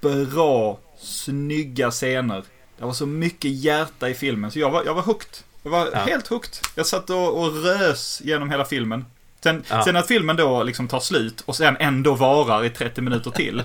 bra, 0.00 0.78
snygga 0.98 1.90
scener. 1.90 2.42
Det 2.78 2.84
var 2.84 2.92
så 2.92 3.06
mycket 3.06 3.50
hjärta 3.50 4.08
i 4.08 4.14
filmen, 4.14 4.50
så 4.50 4.58
jag 4.58 4.70
var, 4.70 4.82
jag 4.84 4.94
var 4.94 5.02
hooked. 5.02 5.28
Jag 5.68 5.78
var 5.78 5.88
Ja. 5.92 5.98
helt 5.98 6.26
hooked. 6.28 6.50
Jag 6.74 6.86
satt 6.86 7.10
och, 7.10 7.40
och 7.42 7.62
rös 7.64 8.20
genom 8.24 8.50
hela 8.50 8.64
filmen. 8.64 9.04
Sen, 9.42 9.64
Ja. 9.70 9.84
sen 9.84 9.96
att 9.96 10.06
filmen 10.06 10.36
då 10.36 10.62
liksom 10.62 10.88
tar 10.88 11.00
slut 11.00 11.40
och 11.40 11.56
sen 11.56 11.76
ändå 11.80 12.14
varar 12.14 12.64
i 12.64 12.70
30 12.70 13.00
minuter 13.00 13.30
till. 13.30 13.62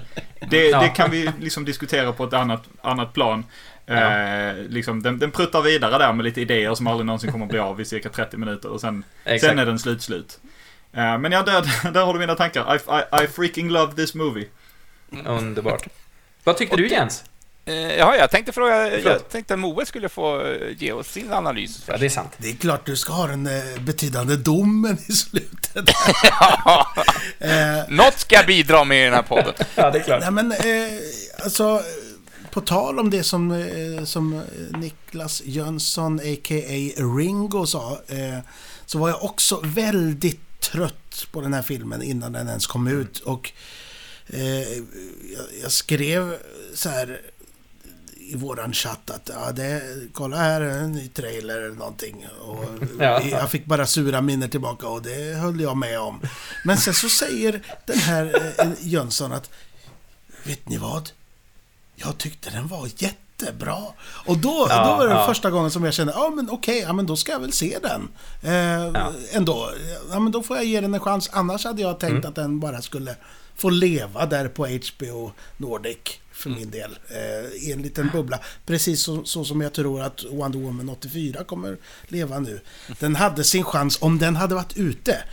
Det, 0.50 0.70
Ja. 0.70 0.82
det 0.82 0.90
kan 0.90 1.12
vi 1.12 1.32
liksom 1.40 1.66
diskutera 1.66 2.12
på 2.12 2.24
ett 2.24 2.34
annat, 2.34 2.64
annat 2.82 3.14
plan. 3.14 3.46
Ja. 3.86 3.94
Eh, 3.94 4.56
liksom, 4.70 5.04
den, 5.04 5.20
den 5.20 5.32
pruttar 5.32 5.62
vidare 5.62 5.98
där 5.98 6.14
med 6.14 6.24
lite 6.24 6.42
idéer 6.42 6.76
som 6.76 6.88
aldrig 6.88 7.06
någonsin 7.06 7.32
kommer 7.32 7.46
att 7.46 7.50
bli 7.52 7.60
av 7.60 7.82
i 7.82 7.86
cirka 7.86 8.10
30 8.10 8.38
minuter 8.38 8.70
och 8.70 8.82
sen, 8.82 9.04
sen 9.42 9.60
är 9.60 9.66
den 9.66 9.80
slut 9.80 10.02
slut. 10.02 10.40
Eh, 10.94 11.18
men 11.18 11.32
ja, 11.32 11.44
där, 11.44 11.92
där 11.92 12.06
har 12.06 12.14
du 12.14 12.20
mina 12.20 12.36
tankar. 12.36 12.76
I, 12.76 12.80
I, 13.22 13.24
I 13.24 13.28
freaking 13.28 13.70
love 13.70 13.94
this 13.94 14.14
movie. 14.16 14.48
Underbart. 15.26 15.88
Vad 16.44 16.58
tyckte 16.58 16.76
du 16.76 16.88
Jens? 16.88 17.24
Eh, 17.66 17.96
jaha, 17.98 18.18
jag 18.18 18.32
tänkte 18.32 18.52
fråga... 18.52 19.00
Jag 19.00 19.30
tänkte 19.30 19.54
att 19.54 19.60
Moe 19.60 19.86
skulle 19.86 20.10
få 20.10 20.42
eh, 20.42 20.58
ge 20.78 20.92
oss 20.92 21.08
sin 21.08 21.34
analys. 21.34 21.84
Ja, 21.88 21.98
det 21.98 22.06
är 22.06 22.10
sant. 22.10 22.32
Det 22.38 22.50
är 22.50 22.56
klart 22.56 22.86
du 22.86 22.96
ska 22.96 23.14
ha 23.14 23.28
den 23.28 23.48
eh, 23.48 23.82
betydande 23.82 24.36
domen 24.36 24.98
i 25.08 25.12
slutet. 25.12 25.76
eh, 27.40 27.52
Något 27.90 28.20
ska 28.20 28.36
jag 28.36 28.46
bidra 28.46 28.84
med 28.84 29.02
i 29.02 29.04
den 29.04 29.14
här 29.14 29.22
podden. 29.22 29.54
Ja, 29.76 29.92
det 29.92 30.00
är 30.00 30.04
klart. 30.04 30.22
nej 30.22 30.32
men, 30.32 30.52
eh, 30.52 31.00
alltså, 31.44 31.82
på 32.52 32.62
tal 32.62 33.00
om 33.00 33.10
det 33.10 33.24
som, 33.24 33.52
eh, 33.52 34.04
som 34.06 34.42
Niklas 34.78 35.42
Jönsson, 35.46 36.20
a.k.a. 36.20 37.04
Ringo, 37.18 37.66
sa, 37.66 38.02
eh, 38.08 38.40
så 38.86 38.98
var 38.98 39.10
jag 39.10 39.24
också 39.24 39.60
väldigt 39.64 40.60
trött 40.60 41.28
på 41.32 41.42
den 41.42 41.54
här 41.54 41.62
filmen 41.62 42.02
innan 42.02 42.32
den 42.32 42.48
ens 42.48 42.68
kom 42.68 42.88
ut. 42.88 43.20
Och 43.20 43.52
eh, 44.28 44.60
jag, 45.34 45.46
jag 45.62 45.72
skrev 45.72 46.38
så 46.74 46.90
här 46.90 47.22
i 48.32 48.36
våran 48.36 48.74
chatt 48.74 49.10
att 49.10 49.30
ja, 49.34 49.52
det, 49.52 49.82
kolla 50.14 50.38
här 50.38 50.62
är 50.62 50.78
en 50.78 50.92
ny 50.92 51.08
trailer 51.08 51.58
eller 51.62 51.76
någonting. 51.76 52.26
Och 52.42 52.66
Ja. 53.00 53.22
Jag 53.22 53.52
fick 53.52 53.66
bara 53.66 53.86
sura 53.86 54.22
minnen 54.22 54.50
tillbaka 54.50 54.88
och 54.88 55.02
det 55.02 55.38
höll 55.38 55.62
jag 55.62 55.78
med 55.78 56.00
om. 56.00 56.22
Men 56.66 56.78
sen 56.78 56.94
så 56.94 57.10
säger 57.10 57.62
den 57.86 57.98
här 57.98 58.54
eh, 58.60 58.68
Jönsson 58.82 59.32
att 59.34 59.50
Vet 60.44 60.70
ni 60.70 60.78
vad? 60.78 61.10
Jag 61.96 62.18
tyckte 62.18 62.50
den 62.50 62.68
var 62.68 62.90
jättebra. 62.98 63.78
Och 64.04 64.38
då, 64.38 64.68
Ja, 64.70 64.86
då 64.90 64.96
var 64.98 65.08
det 65.08 65.14
ja. 65.14 65.28
första 65.28 65.52
gången 65.52 65.72
som 65.72 65.84
jag 65.84 65.94
kände, 65.94 66.14
ja 66.16 66.30
men 66.30 66.50
okej, 66.50 66.80
ja 66.80 66.94
men 66.94 67.06
då 67.06 67.16
ska 67.16 67.32
jag 67.32 67.40
väl 67.40 67.52
se 67.54 67.80
den. 67.82 68.10
Eh. 68.54 69.12
Ändå. 69.32 69.72
Ja 70.12 70.20
men 70.20 70.32
då 70.32 70.44
får 70.44 70.58
jag 70.58 70.66
ge 70.66 70.82
den 70.82 70.94
en 70.94 71.00
chans. 71.00 71.30
Annars 71.34 71.66
hade 71.66 71.82
jag 71.82 72.00
tänkt 72.00 72.12
Mm. 72.14 72.30
att 72.30 72.36
den 72.36 72.60
bara 72.60 72.82
skulle 72.82 73.16
få 73.56 73.70
leva 73.70 74.26
där 74.26 74.48
på 74.48 74.68
HBO 74.68 75.32
Nordic. 75.58 76.20
För 76.34 76.50
min 76.50 76.72
del. 76.72 76.98
Eh, 77.10 77.68
I 77.68 77.72
en 77.72 77.82
liten 77.82 78.10
bubbla. 78.10 78.40
Precis 78.66 79.02
så, 79.02 79.26
så 79.26 79.46
som 79.46 79.62
jag 79.62 79.74
tror 79.74 80.02
att 80.02 80.24
Wonder 80.32 80.60
Woman 80.60 80.90
84 80.90 81.44
kommer 81.44 81.78
leva 82.08 82.40
nu. 82.40 82.62
Den 83.00 83.16
hade 83.16 83.44
sin 83.44 83.64
chans. 83.64 83.98
Om 84.02 84.18
den 84.20 84.36
hade 84.36 84.56
varit 84.56 84.78
ute. 84.78 85.24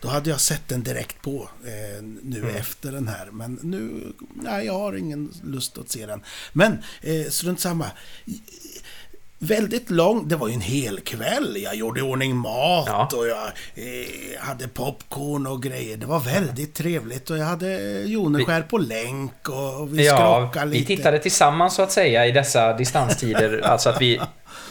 Då 0.00 0.08
hade 0.08 0.30
jag 0.30 0.40
sett 0.40 0.68
den 0.68 0.82
direkt 0.82 1.22
på 1.22 1.50
eh, 1.64 2.02
nu 2.22 2.50
efter 2.50 2.92
den 2.92 3.08
här. 3.08 3.28
Men 3.32 3.58
nu, 3.62 4.12
nej, 4.34 4.66
jag 4.66 4.72
har 4.72 4.96
ingen 4.96 5.32
lust 5.44 5.78
att 5.78 5.90
se 5.90 6.06
den. 6.06 6.22
Men 6.52 6.78
eh, 7.00 7.26
strunt 7.30 7.60
samma. 7.60 7.86
Väldigt 9.42 9.90
lång, 9.90 10.28
det 10.28 10.36
var 10.36 10.48
ju 10.48 10.54
en 10.54 10.60
hel 10.60 11.00
kväll. 11.00 11.58
Jag 11.62 11.74
gjorde 11.74 12.00
i 12.00 12.02
ordning 12.02 12.36
mat 12.36 12.84
Ja. 12.88 13.08
och 13.16 13.26
jag 13.26 13.36
eh, 13.74 14.40
hade 14.40 14.68
popcorn 14.68 15.46
och 15.46 15.62
grejer. 15.62 15.96
Det 15.96 16.06
var 16.06 16.20
väldigt 16.20 16.74
trevligt 16.74 17.30
och 17.30 17.38
jag 17.38 17.44
hade 17.44 18.00
Joneskär 18.02 18.62
på 18.62 18.78
länk 18.78 19.48
och, 19.48 19.80
och 19.80 19.98
vi 19.98 20.06
Ja, 20.06 20.16
skrockade 20.16 20.70
vi 20.70 20.78
lite. 20.78 20.96
tittade 20.96 21.18
tillsammans 21.18 21.74
så 21.74 21.82
att 21.82 21.92
säga 21.92 22.26
i 22.26 22.32
dessa 22.32 22.72
distanstider. 22.76 23.60
alltså 23.64 23.88
att 23.90 24.00
vi 24.00 24.20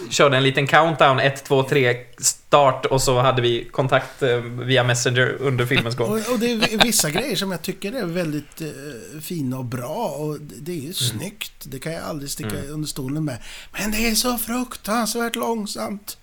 körde 0.09 0.37
en 0.37 0.43
liten 0.43 0.67
countdown, 0.67 1.19
1, 1.19 1.43
2, 1.43 1.63
3, 1.63 1.97
start 2.17 2.85
och 2.85 3.01
så 3.01 3.19
hade 3.19 3.41
vi 3.41 3.69
kontakt 3.71 4.23
eh, 4.23 4.37
via 4.37 4.83
Messenger 4.83 5.37
under 5.39 5.65
filmens 5.65 5.95
gång. 5.95 6.09
Och, 6.09 6.31
och 6.33 6.39
det 6.39 6.51
är 6.51 6.83
vissa 6.83 7.09
grejer 7.09 7.35
som 7.35 7.51
jag 7.51 7.61
tycker 7.61 7.91
är 7.93 8.05
väldigt 8.05 8.61
eh, 8.61 9.21
fina 9.21 9.57
och 9.57 9.65
bra 9.65 10.07
och 10.07 10.37
det 10.41 10.71
är 10.71 10.81
ju 10.81 10.93
snyggt. 10.93 11.53
Det 11.63 11.79
kan 11.79 11.93
jag 11.93 12.03
aldrig 12.03 12.31
sticka 12.31 12.63
under 12.69 12.87
stolen 12.87 13.25
med. 13.25 13.37
Men 13.73 13.91
det 13.91 14.07
är 14.07 14.15
så 14.15 14.37
fruktansvärt 14.37 15.35
långsamt. 15.35 16.17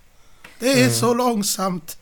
Det 0.58 0.82
är 0.82 0.90
så 0.90 1.14
långsamt. 1.14 1.98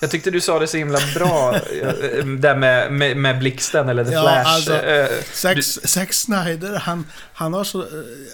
Jag 0.00 0.10
tyckte 0.10 0.30
du 0.30 0.40
sa 0.40 0.58
det 0.58 0.66
så 0.66 0.76
himla 0.76 0.98
bra, 1.14 1.54
eh, 1.56 2.24
där 2.26 2.56
med, 2.56 2.92
med, 2.92 3.16
med 3.16 3.38
blixten 3.38 3.88
eller 3.88 4.04
The 4.04 4.12
Ja, 4.12 4.22
Flash. 4.22 4.48
alltså, 4.54 4.74
eh, 4.76 5.08
Zack, 5.32 5.64
Zack 5.64 6.12
Snyder, 6.12 6.78
han, 6.78 7.06
han, 7.32 7.52
har 7.54 7.64
så, 7.64 7.80
eh, 7.82 7.86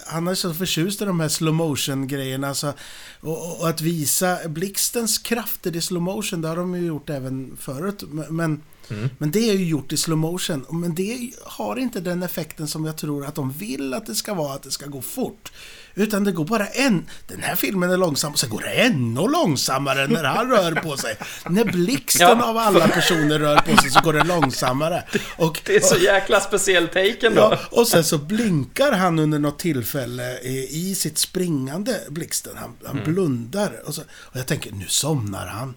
han 0.07 0.27
är 0.27 0.35
så 0.35 0.53
förtjust 0.53 1.01
i 1.01 1.05
de 1.05 1.19
här 1.19 1.27
slow 1.29 1.53
motion 1.53 2.07
grejerna. 2.07 2.53
Så, 2.53 2.73
och, 3.19 3.59
och 3.61 3.69
att 3.69 3.81
visa 3.81 4.37
blixtens 4.47 5.17
krafter 5.17 5.75
i 5.75 5.81
slow 5.81 6.01
motion, 6.01 6.41
det 6.41 6.47
har 6.47 6.55
de 6.55 6.75
ju 6.75 6.85
gjort 6.85 7.09
även 7.09 7.57
förut. 7.59 8.03
Men, 8.29 8.61
Mm. 8.89 9.09
men 9.17 9.31
det 9.31 9.49
är 9.49 9.53
ju 9.53 9.65
gjort 9.65 9.91
i 9.93 9.97
slow 9.97 10.17
motion. 10.17 10.65
Men 10.69 10.95
det 10.95 11.31
har 11.43 11.75
inte 11.79 11.99
den 11.99 12.23
effekten 12.23 12.67
som 12.67 12.85
jag 12.85 12.97
tror 12.97 13.25
att 13.25 13.35
de 13.35 13.51
vill 13.51 13.93
att 13.93 14.05
det 14.05 14.15
ska 14.15 14.33
vara, 14.33 14.53
att 14.55 14.63
det 14.63 14.71
ska 14.71 14.85
gå 14.85 15.01
fort. 15.01 15.51
Utan 15.99 16.23
det 16.23 16.31
går 16.31 16.45
bara 16.45 16.67
en... 16.67 17.05
Den 17.27 17.41
här 17.43 17.55
filmen 17.55 17.91
är 17.91 17.97
långsam 17.97 18.31
och 18.31 18.39
sen 18.39 18.49
går 18.49 18.61
det 18.61 18.69
ännu 18.69 19.27
långsammare 19.29 20.07
när 20.07 20.23
han 20.23 20.49
rör 20.51 20.71
på 20.71 20.97
sig. 20.97 21.15
När 21.49 21.65
blixten 21.65 22.27
Ja. 22.39 22.45
av 22.49 22.57
alla 22.57 22.87
personer 22.87 23.39
rör 23.39 23.57
på 23.57 23.77
sig 23.77 23.91
så 23.91 23.99
går 24.01 24.13
det 24.13 24.23
långsammare. 24.23 25.03
Och, 25.37 25.61
det 25.65 25.75
är 25.75 25.79
så 25.79 25.97
jäkla 25.97 26.39
speciell 26.39 26.87
take 26.87 27.27
ändå. 27.27 27.41
Ja, 27.41 27.59
och 27.71 27.87
sen 27.87 28.03
så 28.03 28.17
blinkar 28.17 28.91
han 28.91 29.19
under 29.19 29.39
något 29.39 29.59
tillfälle 29.59 30.37
eh, 30.37 30.51
i 30.75 30.95
sitt 30.97 31.17
springande 31.17 31.99
blixten. 32.09 32.53
Han, 32.57 32.75
han 32.85 32.99
Mm. 32.99 33.13
blundar. 33.13 33.71
Och, 33.85 33.95
så, 33.95 34.01
och 34.11 34.37
jag 34.37 34.47
tänker, 34.47 34.71
nu 34.71 34.85
somnar 34.87 35.47
han. 35.47 35.73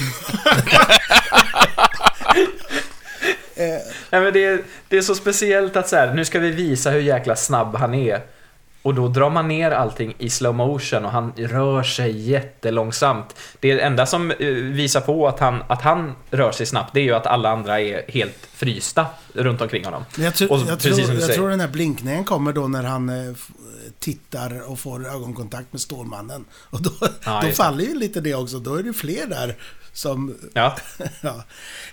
Nej, 4.10 4.20
men 4.20 4.32
det, 4.32 4.44
är, 4.44 4.62
det 4.88 4.96
är 4.98 5.02
så 5.02 5.14
speciellt 5.14 5.76
att 5.76 5.88
så 5.88 5.96
här, 5.96 6.14
nu 6.14 6.24
ska 6.24 6.38
vi 6.38 6.50
visa 6.50 6.90
hur 6.90 7.00
jäkla 7.00 7.36
snabb 7.36 7.76
han 7.76 7.94
är. 7.94 8.20
Och 8.82 8.94
då 8.94 9.08
drar 9.08 9.30
man 9.30 9.48
ner 9.48 9.70
allting 9.70 10.14
i 10.18 10.30
slow 10.30 10.54
motion 10.54 11.04
och 11.04 11.10
han 11.10 11.32
rör 11.36 11.82
sig 11.82 12.30
jättelångsamt. 12.30 13.34
Det 13.60 13.80
enda 13.80 14.06
som 14.06 14.30
eh, 14.30 14.46
visar 14.48 15.00
på 15.00 15.28
att 15.28 15.38
han, 15.40 15.62
att 15.68 15.82
han 15.82 16.12
rör 16.30 16.52
sig 16.52 16.66
snabbt, 16.66 16.94
det 16.94 17.00
är 17.00 17.04
ju 17.04 17.14
att 17.14 17.26
alla 17.26 17.50
andra 17.50 17.80
är 17.80 18.04
helt 18.10 18.48
frysta 18.54 19.06
runt 19.34 19.60
omkring 19.60 19.84
honom. 19.84 20.04
Jag, 20.18 20.34
tror- 20.34 20.52
Och 20.52 20.58
jag, 20.68 20.78
tror, 20.80 21.00
jag 21.00 21.32
tror 21.34 21.48
den 21.50 21.60
här 21.60 21.68
blinkningen 21.68 22.24
kommer 22.24 22.52
då 22.52 22.68
när 22.68 22.82
han 22.82 23.08
eh, 23.08 23.34
tittar 23.98 24.70
och 24.70 24.78
får 24.78 25.06
ögonkontakt 25.08 25.72
med 25.72 25.80
Stålmannen. 25.80 26.44
Och 26.70 26.82
då, 26.82 26.90
Ja, 27.24 27.42
då 27.46 27.52
faller 27.52 27.84
ju 27.84 27.94
lite 27.94 28.20
det 28.20 28.34
också. 28.34 28.58
Då 28.58 28.74
är 28.74 28.82
det 28.82 28.92
fler 28.92 29.26
där 29.26 29.56
som... 29.92 30.36
Ja, 30.52 30.76
ja, 31.20 31.44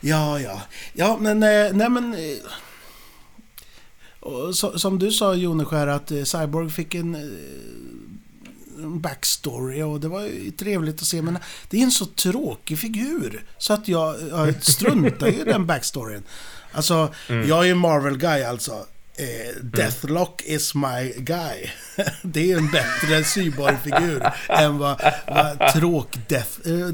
ja, 0.01 0.39
ja. 0.39 0.61
Ja, 0.93 1.17
men... 1.19 1.43
Eh, 1.43 1.73
nej, 1.73 1.89
men... 1.89 2.15
Och 4.27 4.55
så, 4.55 4.79
som 4.79 4.99
du 4.99 5.11
sa, 5.11 5.33
Joneskär, 5.33 5.87
att 5.87 6.11
eh, 6.11 6.23
Cyborg 6.23 6.69
fick 6.69 6.95
en... 6.95 7.15
Eh, 7.15 7.21
backstory 8.79 9.81
och 9.81 9.99
det 9.99 10.07
var 10.07 10.21
ju 10.21 10.51
trevligt 10.51 11.01
att 11.01 11.07
se 11.07 11.21
men 11.21 11.37
det 11.69 11.77
är 11.77 11.83
en 11.83 11.91
så 11.91 12.05
tråkig 12.05 12.79
figur 12.79 13.45
så 13.57 13.73
att 13.73 13.87
jag, 13.87 14.15
jag 14.29 14.63
struntar 14.63 15.27
i 15.27 15.43
den 15.43 15.65
backstoryn. 15.65 16.23
Alltså, 16.71 17.13
jag 17.27 17.59
är 17.59 17.63
ju 17.63 17.75
Marvel-guy 17.75 18.43
alltså. 18.43 18.85
Eh, 19.19 19.63
Deathlock 19.63 20.41
is 20.45 20.75
my 20.75 21.13
guy. 21.17 21.69
det 22.21 22.51
är 22.51 22.57
en 22.57 22.71
bättre 22.71 23.23
cyborg-figur 23.23 24.31
än 24.49 24.77
vad, 24.77 25.01
vad 25.27 25.73
tråk, 25.73 26.17
death, 26.27 26.59
eh, 26.65 26.73
eh, 26.73 26.87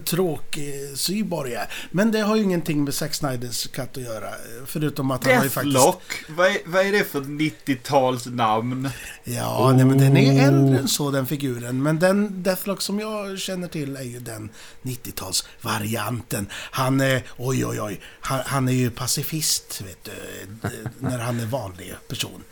är. 1.53 1.67
Men 1.91 2.11
det 2.11 2.19
har 2.19 2.35
ju 2.35 2.43
ingenting 2.43 2.83
med 2.83 2.93
Zack 2.93 3.13
Snyders 3.13 3.67
katt 3.67 3.97
att 3.97 4.03
göra. 4.03 4.29
Förutom 4.65 5.11
att 5.11 5.25
han 5.25 5.37
har 5.37 5.43
ju 5.43 5.49
faktiskt... 5.49 5.75
Deathlock? 5.75 6.03
Vad 6.27 6.47
är, 6.47 6.57
vad 6.65 6.85
är 6.85 6.91
det 6.91 7.03
för 7.03 7.21
90-talsnamn? 7.21 8.89
Ja, 9.23 9.73
nej, 9.75 9.85
men 9.85 9.97
den 9.97 10.17
är 10.17 10.47
äldre 10.47 10.79
än 10.79 10.87
så 10.87 11.11
den 11.11 11.27
figuren. 11.27 11.83
Men 11.83 11.99
den 11.99 12.43
Deathlock 12.43 12.81
som 12.81 12.99
jag 12.99 13.39
känner 13.39 13.67
till 13.67 13.95
är 13.95 14.03
ju 14.03 14.19
den 14.19 14.49
90-talsvarianten. 14.81 16.45
Han 16.51 17.01
är, 17.01 17.23
oj 17.37 17.65
oj 17.65 17.81
oj, 17.81 17.99
han, 18.19 18.41
han 18.45 18.67
är 18.67 18.73
ju 18.73 18.89
pacifist 18.89 19.81
vet 19.81 20.03
du, 20.03 20.11
eh, 20.67 20.69
när 20.99 21.19
han 21.19 21.39
är 21.39 21.45
vanlig 21.45 21.93
person. 22.13 22.43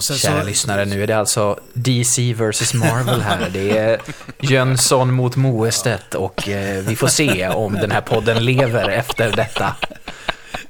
Kära 0.00 0.40
så, 0.40 0.46
lyssnare, 0.46 0.84
nu 0.84 1.02
är 1.02 1.06
det 1.06 1.16
alltså 1.16 1.60
DC 1.72 2.34
vs 2.34 2.74
Marvel 2.74 3.20
här. 3.20 3.50
Det 3.52 3.78
är 3.78 4.00
Jönsson 4.40 5.14
mot 5.14 5.36
Moestedt 5.36 6.14
och 6.14 6.48
eh, 6.48 6.84
vi 6.84 6.96
får 6.96 7.08
se 7.08 7.48
om 7.48 7.74
den 7.74 7.90
här 7.90 8.00
podden 8.00 8.44
lever 8.44 8.88
efter 8.88 9.32
detta. 9.36 9.76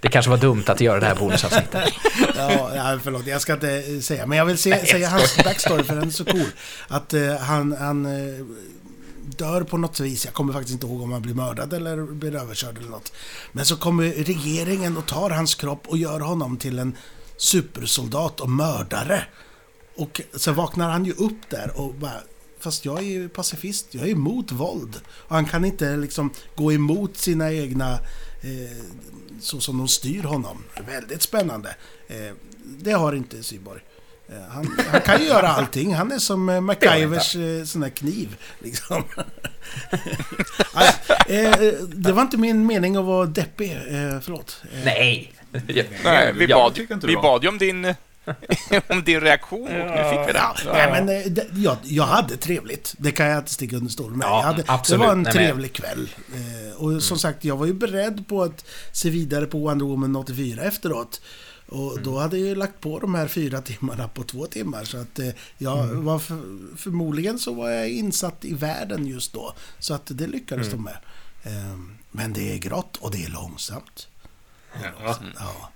Det 0.00 0.08
kanske 0.08 0.30
var 0.30 0.38
dumt 0.38 0.64
att 0.66 0.80
göra 0.80 1.00
det 1.00 1.06
här 1.06 1.14
bonusavsnittet. 1.14 1.92
Ja, 2.36 2.98
förlåt, 3.02 3.26
jag 3.26 3.40
ska 3.40 3.52
inte 3.52 4.02
säga. 4.02 4.26
Men 4.26 4.38
jag 4.38 4.44
vill 4.44 4.58
se, 4.58 4.86
säga 4.86 5.08
hans 5.08 5.36
backstory 5.44 5.82
för 5.82 5.94
den 5.94 6.06
är 6.06 6.10
så 6.10 6.24
cool. 6.24 6.46
Att 6.88 7.14
eh, 7.14 7.36
han, 7.36 7.72
han 7.72 8.06
eh, 8.06 8.44
dör 9.36 9.62
på 9.62 9.76
något 9.76 10.00
vis. 10.00 10.24
Jag 10.24 10.34
kommer 10.34 10.52
faktiskt 10.52 10.72
inte 10.72 10.86
ihåg 10.86 11.02
om 11.02 11.12
han 11.12 11.22
blir 11.22 11.34
mördad 11.34 11.72
eller 11.72 11.96
blir 11.96 12.34
överkörd 12.34 12.78
eller 12.78 12.90
något. 12.90 13.12
Men 13.52 13.64
så 13.64 13.76
kommer 13.76 14.04
regeringen 14.04 14.96
och 14.96 15.06
tar 15.06 15.30
hans 15.30 15.54
kropp 15.54 15.88
och 15.88 15.98
gör 15.98 16.20
honom 16.20 16.56
till 16.56 16.78
en 16.78 16.96
supersoldat 17.36 18.40
och 18.40 18.50
mördare. 18.50 19.24
Och 19.96 20.20
sen 20.34 20.54
vaknar 20.54 20.90
han 20.90 21.04
ju 21.04 21.12
upp 21.12 21.50
där 21.50 21.80
och 21.80 21.94
bara 21.94 22.20
Fast 22.64 22.84
jag 22.84 22.98
är 22.98 23.02
ju 23.02 23.28
pacifist, 23.28 23.94
jag 23.94 24.08
är 24.08 24.12
emot 24.12 24.52
våld. 24.52 25.00
Och 25.06 25.34
han 25.34 25.44
kan 25.44 25.64
inte 25.64 25.96
liksom 25.96 26.30
gå 26.56 26.72
emot 26.72 27.16
sina 27.16 27.52
egna 27.52 27.92
eh, 28.42 28.84
så 29.40 29.60
som 29.60 29.78
de 29.78 29.88
styr 29.88 30.22
honom. 30.22 30.64
Väldigt 30.86 31.22
spännande. 31.22 31.76
Eh, 32.08 32.32
det 32.64 32.92
har 32.92 33.12
inte 33.12 33.42
Syborg. 33.42 33.80
Eh, 34.28 34.42
han, 34.48 34.78
han 34.90 35.00
kan 35.00 35.20
ju 35.20 35.26
göra 35.26 35.48
allting. 35.48 35.94
Han 35.94 36.12
är 36.12 36.18
som 36.18 36.48
eh, 36.48 36.60
MacGyvers 36.60 37.36
eh, 37.36 37.64
sån 37.64 37.80
där 37.80 37.88
kniv. 37.88 38.36
Liksom. 38.58 39.02
Nej, 40.74 40.94
eh, 41.28 41.72
det 41.88 42.12
var 42.12 42.22
inte 42.22 42.36
min 42.36 42.66
mening 42.66 42.96
att 42.96 43.04
vara 43.04 43.26
deppig. 43.26 43.72
Eh, 43.72 44.20
förlåt. 44.20 44.62
Eh, 44.72 44.84
Nej! 45.68 45.90
Nej, 46.04 46.32
vi 46.32 46.44
Ja, 46.46 46.72
bad, 46.88 47.04
vi 47.04 47.16
bad 47.16 47.42
ju 47.42 47.48
om 47.48 47.58
din, 47.58 47.84
om 48.88 49.04
din 49.04 49.20
reaktion 49.20 49.62
och 49.62 49.72
nu 49.72 50.10
fick 50.10 50.28
vi 50.28 50.32
den. 50.32 50.42
Ja, 50.66 50.72
nej, 50.72 50.88
men 50.92 51.08
eh, 51.08 51.30
det, 51.30 51.46
jag, 51.54 51.76
jag 51.82 52.04
hade 52.04 52.36
trevligt. 52.36 52.94
Det 52.98 53.10
kan 53.10 53.26
jag 53.26 53.38
inte 53.38 53.50
sticka 53.52 53.76
under 53.76 53.90
stol 53.90 54.10
med. 54.16 54.24
Ja, 54.26 54.56
jag 54.56 54.64
hade. 54.64 54.82
Det 54.90 54.96
var 54.96 55.12
en 55.12 55.22
Nej, 55.22 55.24
men- 55.24 55.32
trevlig 55.32 55.72
kväll. 55.72 56.08
Eh, 56.34 56.82
och 56.82 57.02
som 57.02 57.18
sagt, 57.18 57.44
jag 57.44 57.56
var 57.56 57.66
ju 57.66 57.74
beredd 57.74 58.28
på 58.28 58.42
att 58.42 58.64
se 58.92 59.10
vidare 59.10 59.46
på 59.46 59.58
Wonder 59.58 59.86
Woman 59.86 60.16
84 60.16 60.62
efteråt. 60.62 61.20
Och 61.66 62.00
då 62.02 62.18
hade 62.18 62.38
jag 62.38 62.48
ju 62.48 62.54
lagt 62.54 62.80
på 62.80 62.98
de 62.98 63.14
här 63.14 63.28
fyra 63.28 63.60
timmarna 63.60 64.08
på 64.08 64.22
två 64.22 64.46
timmar. 64.46 64.84
Så 64.84 64.96
att 65.00 65.18
eh, 65.18 65.28
jag 65.58 65.86
var 65.86 66.18
för, 66.18 66.38
förmodligen 66.76 67.38
så 67.38 67.54
var 67.54 67.70
jag 67.70 67.90
insatt 67.90 68.44
i 68.44 68.54
världen 68.54 69.06
just 69.06 69.32
då. 69.32 69.54
Så 69.78 69.94
att 69.94 70.02
det 70.06 70.26
lyckades 70.26 70.68
de 70.70 70.82
med. 70.84 70.96
Eh, 71.42 71.78
men 72.10 72.32
det 72.32 72.52
är 72.52 72.58
grått 72.58 72.96
och 72.96 73.10
det 73.10 73.24
är 73.24 73.30
långsamt. 73.30 74.08
Ja. 74.82 75.16
Ja. 75.38 75.70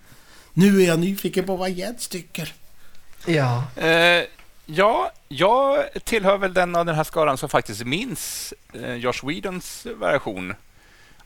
Nu 0.52 0.83
är 0.83 0.87
jag 0.87 0.99
nyfiken 0.99 1.47
på 1.47 1.57
vad 1.57 1.71
Jens 1.71 2.09
tycker. 2.09 2.52
Ja. 3.26 3.64
Eh, 3.76 4.25
ja, 4.67 5.11
jag 5.28 5.85
tillhör 6.05 6.38
väl 6.38 6.55
den 6.55 6.76
av 6.76 6.87
den 6.87 6.95
här 6.95 7.05
skaran 7.05 7.38
som 7.38 7.49
faktiskt 7.49 7.85
minns 7.85 8.55
eh, 8.73 8.95
Josh 8.95 9.21
Whedons 9.26 9.87
version. 9.87 10.55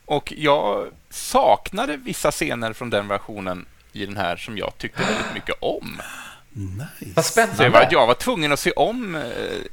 Och 0.05 0.33
jag 0.37 0.87
saknade 1.09 1.97
vissa 1.97 2.31
scener 2.31 2.73
från 2.73 2.89
den 2.89 3.07
versionen 3.07 3.65
i 3.91 4.05
den 4.05 4.17
här 4.17 4.35
som 4.37 4.57
jag 4.57 4.77
tyckte 4.77 5.01
väldigt 5.01 5.33
mycket 5.33 5.55
om. 5.61 6.01
Nice. 6.55 7.13
Vad 7.15 7.25
Så 7.25 7.39
det 7.39 7.45
var 7.45 7.51
spännande. 7.55 7.79
att 7.79 7.91
jag 7.91 8.07
var 8.07 8.13
tvungen 8.13 8.51
att 8.51 8.59
se 8.59 8.71
om, 8.71 9.15
eh, 9.15 9.21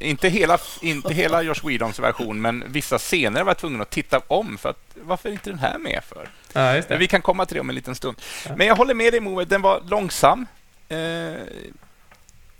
inte 0.08 0.28
hela, 0.28 0.58
inte 0.80 1.14
hela 1.14 1.42
Josh 1.42 1.60
Whedons 1.68 1.98
version, 1.98 2.40
men 2.40 2.64
vissa 2.66 2.98
scener 2.98 3.42
var 3.42 3.50
jag 3.50 3.58
tvungen 3.58 3.80
att 3.80 3.90
titta 3.90 4.20
om 4.26 4.58
för 4.58 4.68
att 4.68 4.82
varför 4.94 5.28
är 5.28 5.32
inte 5.32 5.50
den 5.50 5.58
här 5.58 5.78
med 5.78 6.02
för? 6.08 6.28
Ja, 6.52 6.76
just 6.76 6.88
Men 6.88 6.98
vi 6.98 7.06
kan 7.06 7.22
komma 7.22 7.46
till 7.46 7.54
det 7.54 7.60
om 7.60 7.68
en 7.68 7.74
liten 7.74 7.94
stund. 7.94 8.16
Men 8.56 8.66
jag 8.66 8.76
håller 8.76 8.94
med 8.94 9.12
dig 9.12 9.20
Moe, 9.20 9.44
den 9.44 9.62
var 9.62 9.82
långsam. 9.88 10.46
Eh, 10.88 10.98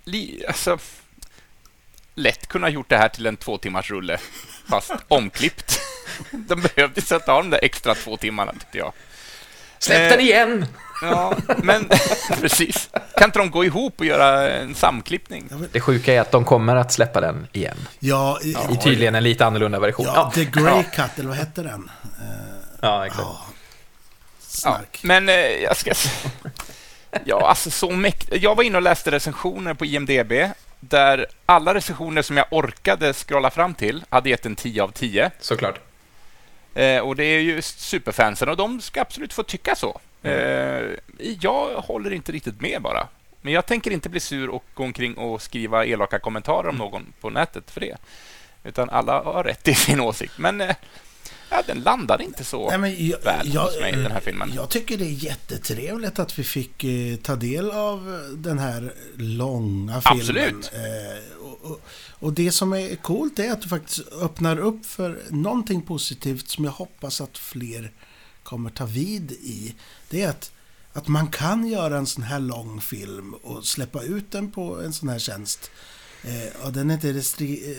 li, 0.05 0.45
alltså, 0.49 0.79
lätt 2.15 2.47
kunna 2.47 2.67
ha 2.67 2.71
gjort 2.71 2.89
det 2.89 2.97
här 2.97 3.09
till 3.09 3.27
en 3.27 3.37
två 3.37 3.59
timmars 3.59 3.91
rulle, 3.91 4.19
fast 4.69 4.93
omklippt. 5.09 5.81
De 6.31 6.61
behövde 6.61 7.01
sätta 7.01 7.33
av 7.33 7.43
de 7.43 7.51
där 7.51 7.61
extra 7.65 7.95
två 7.95 8.17
timmarna, 8.17 8.53
tyckte 8.53 8.79
jag. 8.79 8.93
Släpp 9.79 10.11
den 10.11 10.21
igen! 10.21 10.67
Ja, 11.03 11.35
men 11.63 11.89
precis. 12.41 12.91
Kan 13.17 13.25
inte 13.29 13.39
de 13.39 13.51
gå 13.51 13.65
ihop 13.65 14.01
och 14.01 14.07
göra 14.07 14.51
en 14.51 14.75
samklippning? 14.75 15.49
Det 15.73 15.81
sjuka 15.81 16.15
är 16.15 16.21
att 16.21 16.31
de 16.31 16.45
kommer 16.45 16.77
att 16.77 16.93
släppa 16.93 17.21
den 17.21 17.47
igen. 17.53 17.77
Ja, 17.99 18.39
I 18.43 18.77
tydligen 18.83 19.15
en 19.15 19.25
lite 19.25 19.47
annorlunda 19.47 19.81
version. 19.81 20.07
Ja, 20.07 20.33
The 20.35 20.45
Grey 20.45 20.65
Ja. 20.65 20.83
Cut, 20.83 21.19
eller 21.19 21.29
vad 21.29 21.39
hette 21.39 21.63
den? 21.63 21.91
Eh, 22.03 22.79
ja 22.81 23.07
exakt. 23.07 23.29
Ja. 24.65 24.71
Ja, 24.71 24.77
Snark. 24.77 25.01
men 25.03 25.29
eh, 25.29 25.35
jag 25.35 25.77
ska... 25.77 25.93
Ja, 27.25 27.49
alltså 27.49 27.71
så 27.71 27.91
mäktigt. 27.91 28.43
Jag 28.43 28.55
var 28.55 28.65
inne 28.65 28.77
och 28.77 28.83
läste 28.83 29.11
recensioner 29.11 29.75
på 29.75 29.85
IMDB 29.85 30.33
där 30.81 31.27
alla 31.47 31.75
recensioner 31.75 32.23
som 32.23 32.37
jag 32.37 32.47
orkade 32.51 33.13
scrolla 33.13 33.51
fram 33.51 33.75
till 33.75 34.05
hade 34.09 34.31
gett 34.31 34.47
en 34.47 34.57
10 34.57 34.83
av 34.83 34.89
10. 34.93 35.31
Såklart. 35.41 35.81
Eh, 36.75 36.99
och 36.99 37.17
det 37.17 37.25
är 37.25 37.41
ju 37.41 37.63
superfansen 37.63 38.49
och 38.49 38.57
de 38.57 38.81
ska 38.81 39.01
absolut 39.01 39.33
få 39.33 39.43
tycka 39.43 39.75
så. 39.75 40.01
Eh, 40.23 40.85
jag 41.41 41.75
håller 41.77 42.11
inte 42.13 42.33
riktigt 42.33 42.61
med 42.61 42.83
bara. 42.83 43.09
Men 43.41 43.53
jag 43.53 43.67
tänker 43.67 43.91
inte 43.91 44.09
bli 44.09 44.21
sur 44.21 44.49
och 44.49 44.65
gå 44.75 44.85
omkring 44.85 45.15
och 45.15 45.43
skriva 45.43 45.85
elaka 45.87 46.19
kommentarer 46.19 46.69
om 46.69 46.77
någon 46.77 47.13
på 47.21 47.31
nätet 47.31 47.71
för 47.71 47.81
det. 47.81 47.97
Utan 48.65 48.91
alla 48.91 49.23
har 49.23 49.45
rätt 49.45 49.69
i 49.69 49.75
sin 49.75 50.01
åsikt. 50.01 50.39
Men 50.39 50.61
eh, 50.61 50.77
ja, 51.51 51.63
den 51.67 51.81
landar 51.81 52.23
inte 52.23 52.45
så 52.45 52.69
Nej, 52.69 52.79
men 52.79 53.07
jag, 53.07 53.21
väl 53.21 53.55
jag, 53.55 53.63
hos 53.63 53.81
mig, 53.81 53.93
den 53.93 54.13
här 54.13 54.21
filmen. 54.21 54.53
jag 54.55 54.69
tycker 54.69 54.99
det 54.99 55.05
är 55.05 55.25
jättetrevligt 55.25 56.19
att 56.19 56.39
vi 56.39 56.45
fick 56.45 56.85
eh, 56.85 57.17
ta 57.17 57.37
del 57.37 57.71
av 57.71 58.29
den 58.37 58.59
här 58.59 58.95
långa 59.17 60.01
filmen. 60.01 60.21
Absolut. 60.21 60.71
Eh, 60.75 61.43
och, 61.43 61.71
och, 61.71 61.81
och 62.11 62.33
det 62.33 62.53
som 62.53 62.73
är 62.73 62.97
coolt 62.97 63.39
är 63.39 63.53
att 63.53 63.63
du 63.63 63.69
faktiskt 63.69 64.13
öppnar 64.13 64.59
upp 64.59 64.87
för 64.87 65.19
någonting 65.31 65.83
positivt 65.83 66.49
som 66.49 66.65
jag 66.65 66.73
hoppas 66.73 67.21
att 67.21 67.39
fler 67.39 67.93
kommer 68.43 68.71
ta 68.71 68.87
vid 68.87 69.33
i. 69.33 69.75
Det 70.09 70.23
är 70.23 70.29
att, 70.29 70.53
att 70.93 71.09
man 71.09 71.27
kan 71.27 71.67
göra 71.67 71.99
en 71.99 72.07
sån 72.07 72.25
här 72.25 72.41
lång 72.41 72.81
film 72.81 73.35
och 73.35 73.67
släppa 73.67 74.03
ut 74.03 74.31
den 74.31 74.51
på 74.51 74.81
en 74.83 74.93
sån 74.93 75.09
här 75.09 75.19
tjänst. 75.19 75.71
Eh, 76.23 76.67
och 76.67 76.73
den 76.73 76.91
är 76.91 76.95
inte 76.95 77.13
restri- 77.13 77.71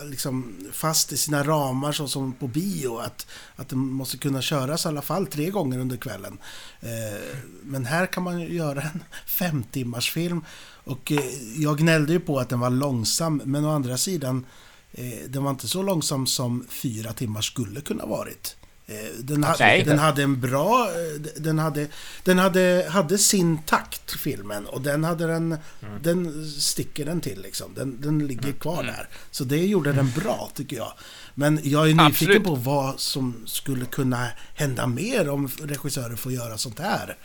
eh, 0.00 0.08
liksom 0.08 0.56
fast 0.72 1.12
i 1.12 1.16
sina 1.16 1.42
ramar 1.42 1.92
så 1.92 2.08
som 2.08 2.32
på 2.32 2.46
bio. 2.46 2.98
Att, 2.98 3.26
att 3.56 3.68
den 3.68 3.78
måste 3.78 4.18
kunna 4.18 4.42
köras 4.42 4.84
i 4.84 4.88
alla 4.88 5.02
fall 5.02 5.26
tre 5.26 5.50
gånger 5.50 5.78
under 5.78 5.96
kvällen. 5.96 6.38
Eh, 6.80 7.36
men 7.62 7.86
här 7.86 8.06
kan 8.06 8.22
man 8.22 8.40
ju 8.40 8.54
göra 8.54 8.82
en 8.82 9.04
fem 9.26 9.64
timmars 9.72 10.12
film. 10.12 10.44
Och 10.84 11.12
eh, 11.12 11.20
jag 11.56 11.78
gnällde 11.78 12.12
ju 12.12 12.20
på 12.20 12.38
att 12.38 12.48
den 12.48 12.60
var 12.60 12.70
långsam. 12.70 13.42
Men 13.44 13.64
å 13.64 13.70
andra 13.74 13.98
sidan, 13.98 14.46
eh, 14.92 15.28
den 15.28 15.44
var 15.44 15.50
inte 15.50 15.68
så 15.68 15.82
långsam 15.82 16.26
som 16.26 16.66
fyra 16.68 17.12
timmar 17.12 17.40
skulle 17.40 17.80
kunna 17.80 18.06
varit. 18.06 18.56
Eh, 18.92 19.10
Den, 19.18 19.44
ha, 19.44 19.56
den 19.84 19.98
hade 19.98 20.22
en 20.22 20.40
bra... 20.40 20.88
eh, 20.90 21.20
Den 21.36 21.58
hade, 21.58 21.88
den 22.24 22.38
hade, 22.38 22.86
hade 22.90 23.18
sin 23.18 23.58
takt, 23.62 24.10
filmen. 24.20 24.66
Och 24.66 24.80
den 24.80 25.04
hade 25.04 25.26
den... 25.26 25.58
Den 26.02 26.46
sticker 26.50 27.04
den 27.04 27.20
till 27.20 27.42
liksom. 27.42 27.74
Den, 27.74 28.00
den 28.00 28.26
ligger 28.26 28.52
kvar 28.52 28.82
där. 28.82 29.08
Så 29.30 29.44
det 29.44 29.66
gjorde 29.66 29.92
den 29.92 30.10
bra, 30.10 30.50
tycker 30.54 30.76
jag. 30.76 30.92
Men 31.34 31.60
jag 31.62 31.82
är 31.82 31.94
nyfiken 31.94 32.06
Absolut. 32.06 32.44
på 32.44 32.54
vad 32.54 33.00
som 33.00 33.42
skulle 33.46 33.84
kunna 33.86 34.28
hända 34.54 34.86
mer 34.86 35.28
om 35.28 35.48
regissörer 35.62 36.16
får 36.16 36.32
göra 36.32 36.58
sånt 36.58 36.78
här. 36.78 37.16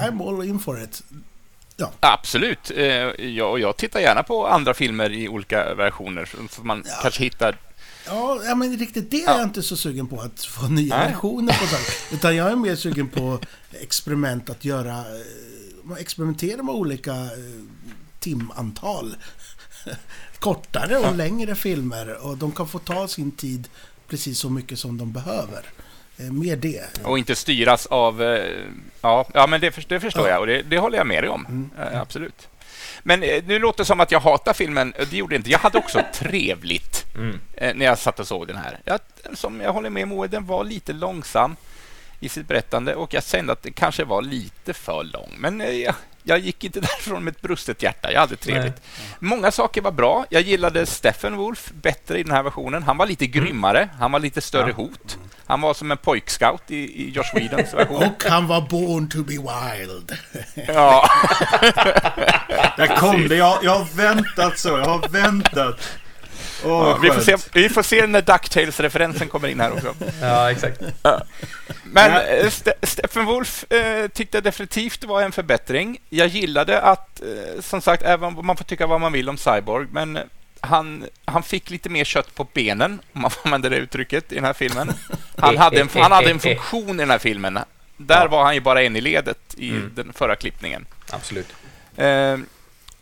I'm 0.00 0.28
all 0.28 0.44
in 0.48 0.58
for 0.58 0.82
it. 0.82 1.02
Ja, 1.76 1.92
Absolut. 2.00 2.70
Eh, 2.76 2.84
jag, 3.26 3.50
och 3.50 3.60
jag 3.60 3.76
tittar 3.76 4.00
gärna 4.00 4.22
på 4.22 4.46
andra 4.46 4.74
filmer 4.74 5.12
i 5.12 5.28
olika 5.28 5.74
versioner 5.74 6.28
så 6.50 6.62
man 6.62 6.84
kanske 7.02 7.22
hittar... 7.24 7.56
Ja, 8.06 8.54
men 8.54 8.76
riktigt 8.78 9.10
det 9.10 9.16
är 9.22 9.26
Ja. 9.26 9.36
jag 9.38 9.42
inte 9.46 9.62
så 9.62 9.76
sugen 9.76 10.06
på 10.06 10.20
att 10.20 10.44
få 10.44 10.68
nya 10.68 10.96
Nej. 10.98 11.08
versioner 11.08 11.52
på 11.60 11.66
sånt. 11.66 11.96
Utan 12.12 12.36
jag 12.36 12.50
är 12.52 12.56
mer 12.56 12.76
sugen 12.76 13.08
på 13.08 13.38
experiment 13.80 14.50
att 14.50 14.64
göra, 14.64 14.98
eh, 14.98 15.96
experimentera 15.98 16.62
med 16.62 16.74
olika 16.74 17.12
eh, 17.12 17.28
timantal. 18.20 19.16
Kortare 20.38 20.96
och 20.98 21.14
längre 21.16 21.54
filmer 21.54 22.26
och 22.26 22.36
de 22.36 22.52
kan 22.52 22.68
få 22.68 22.78
ta 22.78 23.08
sin 23.08 23.30
tid 23.30 23.68
precis 24.08 24.38
så 24.38 24.50
mycket 24.50 24.78
som 24.78 24.98
de 24.98 25.12
behöver. 25.12 25.64
Eh, 26.18 26.24
Mer 26.32 26.56
det. 26.56 26.84
Och 27.04 27.18
inte 27.18 27.34
styras 27.36 27.86
av... 27.86 28.22
Ja, 29.00 29.26
ja 29.34 29.46
men 29.46 29.60
det, 29.60 29.88
det 29.88 30.00
förstår 30.00 30.26
Ja. 30.28 30.32
jag 30.32 30.40
och 30.40 30.46
det, 30.46 30.62
det 30.62 30.78
håller 30.78 30.98
jag 30.98 31.06
med 31.06 31.22
dig 31.22 31.30
om. 31.30 31.46
Mm. 31.46 31.70
Absolut. 32.00 32.48
Men 33.02 33.20
nu 33.20 33.58
låter 33.58 33.78
det 33.78 33.84
som 33.84 34.00
att 34.00 34.10
jag 34.10 34.20
hatar 34.20 34.52
filmen. 34.52 34.92
Det 35.10 35.16
gjorde 35.16 35.36
inte. 35.36 35.50
Jag 35.50 35.58
hade 35.58 35.78
också 35.78 36.02
trevligt 36.14 37.03
Mm. 37.14 37.40
eh, 37.54 37.74
när 37.74 37.84
jag 37.86 37.98
satt 37.98 38.20
och 38.20 38.28
såg 38.28 38.46
den 38.46 38.56
här. 38.56 38.78
Jag, 38.84 39.00
som 39.34 39.60
jag 39.60 39.72
håller 39.72 39.90
med 39.90 40.08
Moe, 40.08 40.26
den 40.28 40.46
var 40.46 40.64
lite 40.64 40.92
långsam 40.92 41.56
i 42.20 42.28
sitt 42.28 42.48
berättande 42.48 42.94
och 42.94 43.14
jag 43.14 43.24
kände 43.24 43.52
att 43.52 43.62
det 43.62 43.70
kanske 43.70 44.04
var 44.04 44.22
lite 44.22 44.74
för 44.74 45.04
lång. 45.04 45.30
Men 45.38 45.60
eh, 45.60 45.68
jag, 45.70 45.94
jag 46.22 46.38
gick 46.38 46.64
inte 46.64 46.80
därifrån 46.80 47.24
med 47.24 47.30
ett 47.32 47.40
brustet 47.42 47.82
hjärta. 47.82 48.12
Jag 48.12 48.20
hade 48.20 48.36
trevligt. 48.36 48.82
Många 49.18 49.50
saker 49.50 49.80
var 49.82 49.92
bra. 49.92 50.26
Jag 50.30 50.42
gillade 50.42 50.86
Stephen 50.86 51.36
Wolf 51.36 51.70
bättre 51.82 52.18
i 52.18 52.22
den 52.22 52.32
här 52.32 52.42
versionen. 52.42 52.82
Han 52.82 52.96
var 52.96 53.06
lite 53.06 53.26
grymmare. 53.26 53.88
Han 53.98 54.12
var 54.12 54.20
lite 54.20 54.40
större 54.40 54.68
Ja. 54.68 54.74
hot. 54.74 55.18
Han 55.46 55.60
var 55.60 55.74
som 55.74 55.90
en 55.90 55.96
pojkscout 55.96 56.62
i, 56.70 56.76
i 56.76 57.10
Josh 57.10 57.34
Whedons 57.34 57.74
version. 57.74 57.96
Och 58.02 58.24
han 58.28 58.46
var 58.46 58.60
born 58.60 59.08
to 59.08 59.22
be 59.22 59.32
wild. 59.32 60.12
Ja. 60.74 61.08
Där 62.76 62.96
kom 62.96 63.28
det. 63.28 63.36
Jag, 63.36 63.58
jag 63.64 63.78
har 63.78 63.84
väntat 63.96 64.58
så. 64.58 64.68
Jag 64.68 64.84
har 64.84 65.08
väntat. 65.08 65.80
Ja, 66.64 66.98
vi, 67.02 67.10
får 67.10 67.20
se, 67.20 67.36
vi 67.52 67.68
får 67.68 67.82
se 67.82 68.06
när 68.06 68.22
DuckTales-referensen 68.22 69.28
kommer 69.28 69.48
in 69.48 69.60
här 69.60 69.72
också. 69.72 69.94
Ja, 70.20 70.50
exakt. 70.50 70.80
Men 71.84 72.12
Ja. 72.12 72.22
eh, 72.22 72.46
Ste- 72.46 72.86
Steppenwolf 72.86 73.72
eh, 73.72 74.08
tyckte 74.08 74.40
definitivt 74.40 75.00
det 75.00 75.06
var 75.06 75.22
en 75.22 75.32
förbättring. 75.32 75.98
Jag 76.10 76.26
gillade 76.28 76.80
att, 76.80 77.20
eh, 77.22 77.60
som 77.60 77.80
sagt, 77.80 78.02
även 78.02 78.36
om 78.38 78.46
man 78.46 78.56
får 78.56 78.64
tycka 78.64 78.86
vad 78.86 79.00
man 79.00 79.12
vill 79.12 79.28
om 79.28 79.36
Cyborg, 79.38 79.86
men 79.92 80.18
han, 80.60 81.04
han 81.24 81.42
fick 81.42 81.70
lite 81.70 81.88
mer 81.88 82.04
kött 82.04 82.34
på 82.34 82.44
benen, 82.52 83.00
om 83.12 83.20
man 83.20 83.30
får 83.30 83.40
använda 83.48 83.68
det 83.68 83.76
uttrycket, 83.76 84.32
i 84.32 84.34
den 84.34 84.44
här 84.44 84.52
filmen. 84.52 84.92
Han 85.38 85.56
hade 85.58 85.80
en, 85.80 85.88
han 85.94 86.12
hade 86.12 86.30
en 86.30 86.40
funktion 86.40 86.94
i 86.96 87.02
den 87.02 87.10
här 87.10 87.18
filmen. 87.18 87.58
Där 87.96 88.20
Ja. 88.22 88.28
var 88.28 88.44
han 88.44 88.54
ju 88.54 88.60
bara 88.60 88.82
en 88.82 88.96
i 88.96 89.00
ledet 89.00 89.54
i 89.56 89.70
Mm. 89.70 89.92
den 89.94 90.12
förra 90.12 90.36
klippningen. 90.36 90.86
Absolut. 91.10 91.48
Eh, 91.96 92.36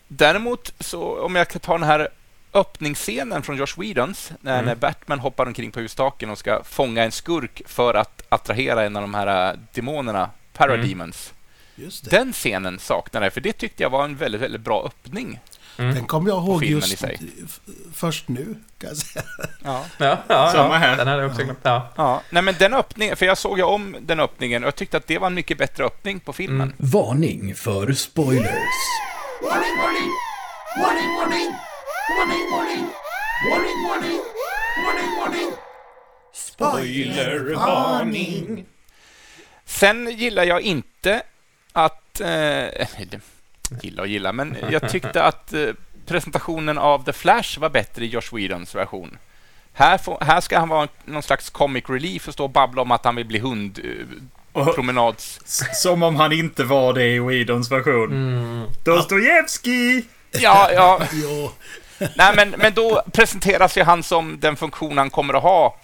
däremot, 0.09 0.73
så 0.81 1.21
om 1.25 1.37
jag 1.37 1.49
kan 1.49 1.61
ta 1.61 1.73
den 1.79 1.83
här 1.89 2.09
öppningsscenen 2.55 3.43
från 3.43 3.57
Josh 3.57 3.75
Whedons, 3.81 4.33
när, 4.41 4.53
Mm. 4.55 4.65
när 4.67 4.75
Batman 4.75 5.19
hoppar 5.19 5.47
omkring 5.47 5.71
på 5.71 5.81
hustaken 5.81 6.31
och 6.31 6.39
ska 6.39 6.65
fånga 6.65 7.05
en 7.05 7.13
skurk 7.13 7.63
för 7.67 7.95
att 7.95 8.23
attrahera 8.29 8.83
en 8.85 8.97
av 8.97 9.03
de 9.03 9.15
här 9.15 9.51
äh, 9.53 9.59
demonerna, 9.73 10.31
Parademons. 10.53 11.33
Just 11.75 12.05
det. 12.05 12.17
Den 12.17 12.33
scenen 12.33 12.79
saknade 12.79 13.27
jag, 13.27 13.33
för 13.33 13.41
det 13.41 13.53
tyckte 13.53 13.83
jag 13.83 13.91
var 13.91 14.05
en 14.05 14.17
väldigt, 14.17 14.41
väldigt 14.41 14.61
bra 14.61 14.85
öppning. 14.87 15.41
Mm. 15.79 15.95
Den 15.95 16.05
kommer 16.07 16.31
jag 16.31 16.45
ihåg 16.45 16.65
just 16.65 16.93
i 16.93 16.97
sig. 16.97 17.19
f- 17.45 17.61
först 17.95 18.29
nu, 18.29 18.57
kan 18.79 18.89
jag 18.89 18.97
säga. 18.97 19.25
Ja. 19.65 19.85
Ja, 19.99 20.19
ja, 20.29 20.51
Samma 20.53 20.75
ja. 20.75 20.79
här. 20.79 20.97
Den 20.97 21.07
hade 21.09 21.23
jag 21.23 21.31
också 21.31 21.43
glömt. 21.45 21.59
Ja. 21.63 21.89
ja. 21.97 22.23
Nej, 22.31 22.43
men 22.43 22.55
den 22.59 22.75
öppningen, 22.75 23.17
för 23.17 23.27
jag 23.27 23.39
såg 23.39 23.59
ju 23.59 23.65
om 23.65 23.97
den 24.01 24.21
öppningen 24.21 24.63
och 24.63 24.67
jag 24.67 24.77
tyckte 24.77 24.97
att 24.97 25.07
det 25.07 25.19
var 25.19 25.27
en 25.27 25.35
mycket 25.35 25.59
bättre 25.59 25.85
öppning 25.85 26.21
på 26.21 26.33
filmen. 26.33 26.61
Mm. 26.61 26.75
Varning 26.79 27.55
för 27.55 27.93
spoilers. 27.93 28.45
Warning, 29.43 29.77
warning! 29.83 30.11
Warning, 30.83 31.17
warning! 31.19 31.55
Warning, 32.09 32.51
warning! 32.51 32.87
Warning, 33.49 33.85
warning! 33.85 34.21
Warning, 34.85 35.17
warning! 35.19 35.53
Spoilervarning. 36.33 38.67
Sen 39.65 40.11
gillar 40.11 40.45
jag 40.45 40.61
inte 40.61 41.23
att... 41.73 42.21
Eh, 42.21 42.29
eller, 42.29 43.21
gilla 43.83 44.03
och 44.03 44.09
gilla, 44.09 44.33
men 44.33 44.57
jag 44.71 44.91
tyckte 44.91 45.23
att 45.23 45.53
eh, 45.53 45.69
presentationen 46.07 46.79
av 46.79 47.05
The 47.05 47.13
Flash 47.13 47.59
var 47.59 47.71
bättre 47.71 48.05
i 48.05 48.09
Josh 48.09 48.35
Whedons 48.35 48.75
version. 48.75 49.19
Här, 49.73 49.99
får, 49.99 50.19
här 50.21 50.41
ska 50.41 50.59
han 50.59 50.69
vara 50.69 50.89
någon 51.05 51.23
slags 51.23 51.51
comic 51.51 51.85
relief 51.89 52.29
och 52.29 52.35
stå 52.35 52.45
och 52.45 52.51
babbla 52.51 52.83
om 52.83 52.91
att 52.91 53.05
han 53.05 53.17
vill 53.17 53.27
bli 53.27 53.39
hund... 53.39 53.81
Eh, 54.55 54.75
promenads... 54.75 55.41
som 55.83 56.03
om 56.03 56.17
han 56.17 56.33
inte 56.33 56.65
var 56.65 56.93
det 56.93 57.07
i 57.07 57.19
Whedons 57.19 57.71
version. 57.71 58.13
Mm. 58.13 58.67
Dostojevskij! 58.85 60.05
Ja, 60.41 60.71
ja. 60.73 61.01
Jo, 61.13 61.53
Nej, 62.17 62.33
men, 62.37 62.51
men 62.51 62.73
då 62.75 63.03
presenteras 63.13 63.79
ju 63.79 63.83
han 63.83 64.03
som 64.03 64.41
den 64.41 64.57
funktion 64.57 64.99
han 64.99 65.11
kommer 65.11 65.35
att 65.35 65.43
ha 65.43 65.77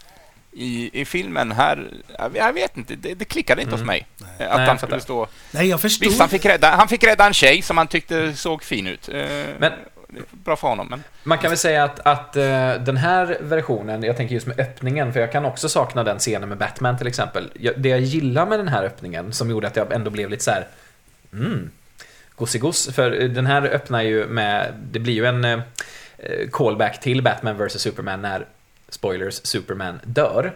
i, 0.52 1.00
i 1.00 1.04
filmen. 1.04 1.52
Här, 1.52 1.90
jag- 2.34 2.52
vet 2.52 2.76
inte, 2.76 2.94
det, 2.96 3.14
det 3.14 3.24
klickade 3.24 3.62
inte 3.62 3.74
hos 3.74 3.84
mig. 3.84 4.06
eh, 4.38 4.50
Att 4.50 4.56
Nej, 4.56 4.66
han 4.66 4.78
skulle 4.78 5.00
stå... 5.00 5.26
nej 5.50 5.68
jag 5.68 5.80
förstod. 5.80 6.08
Visst, 6.08 6.20
han 6.20 6.28
fick, 6.28 6.44
rädda, 6.46 6.70
han 6.70 6.88
fick 6.88 7.04
rädda 7.04 7.26
en 7.26 7.32
tjej 7.34 7.62
som 7.62 7.78
han 7.78 7.86
tyckte 7.86 8.34
såg 8.36 8.62
fin 8.64 8.86
ut. 8.86 9.08
Eh, 9.08 9.24
Men- 9.58 9.72
Bra 10.30 10.56
för 10.56 10.68
honom, 10.68 10.86
men... 10.90 11.04
Man 11.22 11.38
kan 11.38 11.50
väl 11.50 11.58
säga 11.58 11.84
att, 11.84 12.00
att 12.06 12.36
eh, 12.36 12.72
den 12.74 12.96
här 12.96 13.38
versionen, 13.40 14.02
jag 14.02 14.16
tänker 14.16 14.34
just 14.34 14.46
med 14.46 14.60
öppningen, 14.60 15.12
för 15.12 15.20
jag 15.20 15.32
kan 15.32 15.44
också 15.44 15.68
sakna 15.68 16.04
den 16.04 16.18
scenen 16.18 16.48
med 16.48 16.58
Batman 16.58 16.98
till 16.98 17.06
exempel. 17.06 17.50
Jag, 17.54 17.74
det 17.80 17.88
jag 17.88 18.00
gillar 18.00 18.46
med 18.46 18.58
den 18.58 18.68
här 18.68 18.84
öppningen, 18.84 19.32
som 19.32 19.50
gjorde 19.50 19.66
att 19.66 19.76
jag 19.76 19.92
ändå 19.92 20.10
blev 20.10 20.30
lite 20.30 20.44
så 20.44 20.50
här. 20.50 20.66
Mm, 21.32 21.70
gosigos. 22.36 22.88
För 22.94 23.10
den 23.10 23.46
här 23.46 23.62
öppnar 23.62 24.02
ju 24.02 24.26
med, 24.26 24.72
det 24.92 24.98
blir 24.98 25.14
ju 25.14 25.26
en 25.26 25.44
eh, 25.44 25.60
callback 26.52 27.00
till 27.00 27.22
Batman 27.22 27.66
vs 27.66 27.80
Superman 27.80 28.22
när, 28.22 28.46
spoilers, 28.88 29.40
Superman 29.46 30.00
dör. 30.04 30.52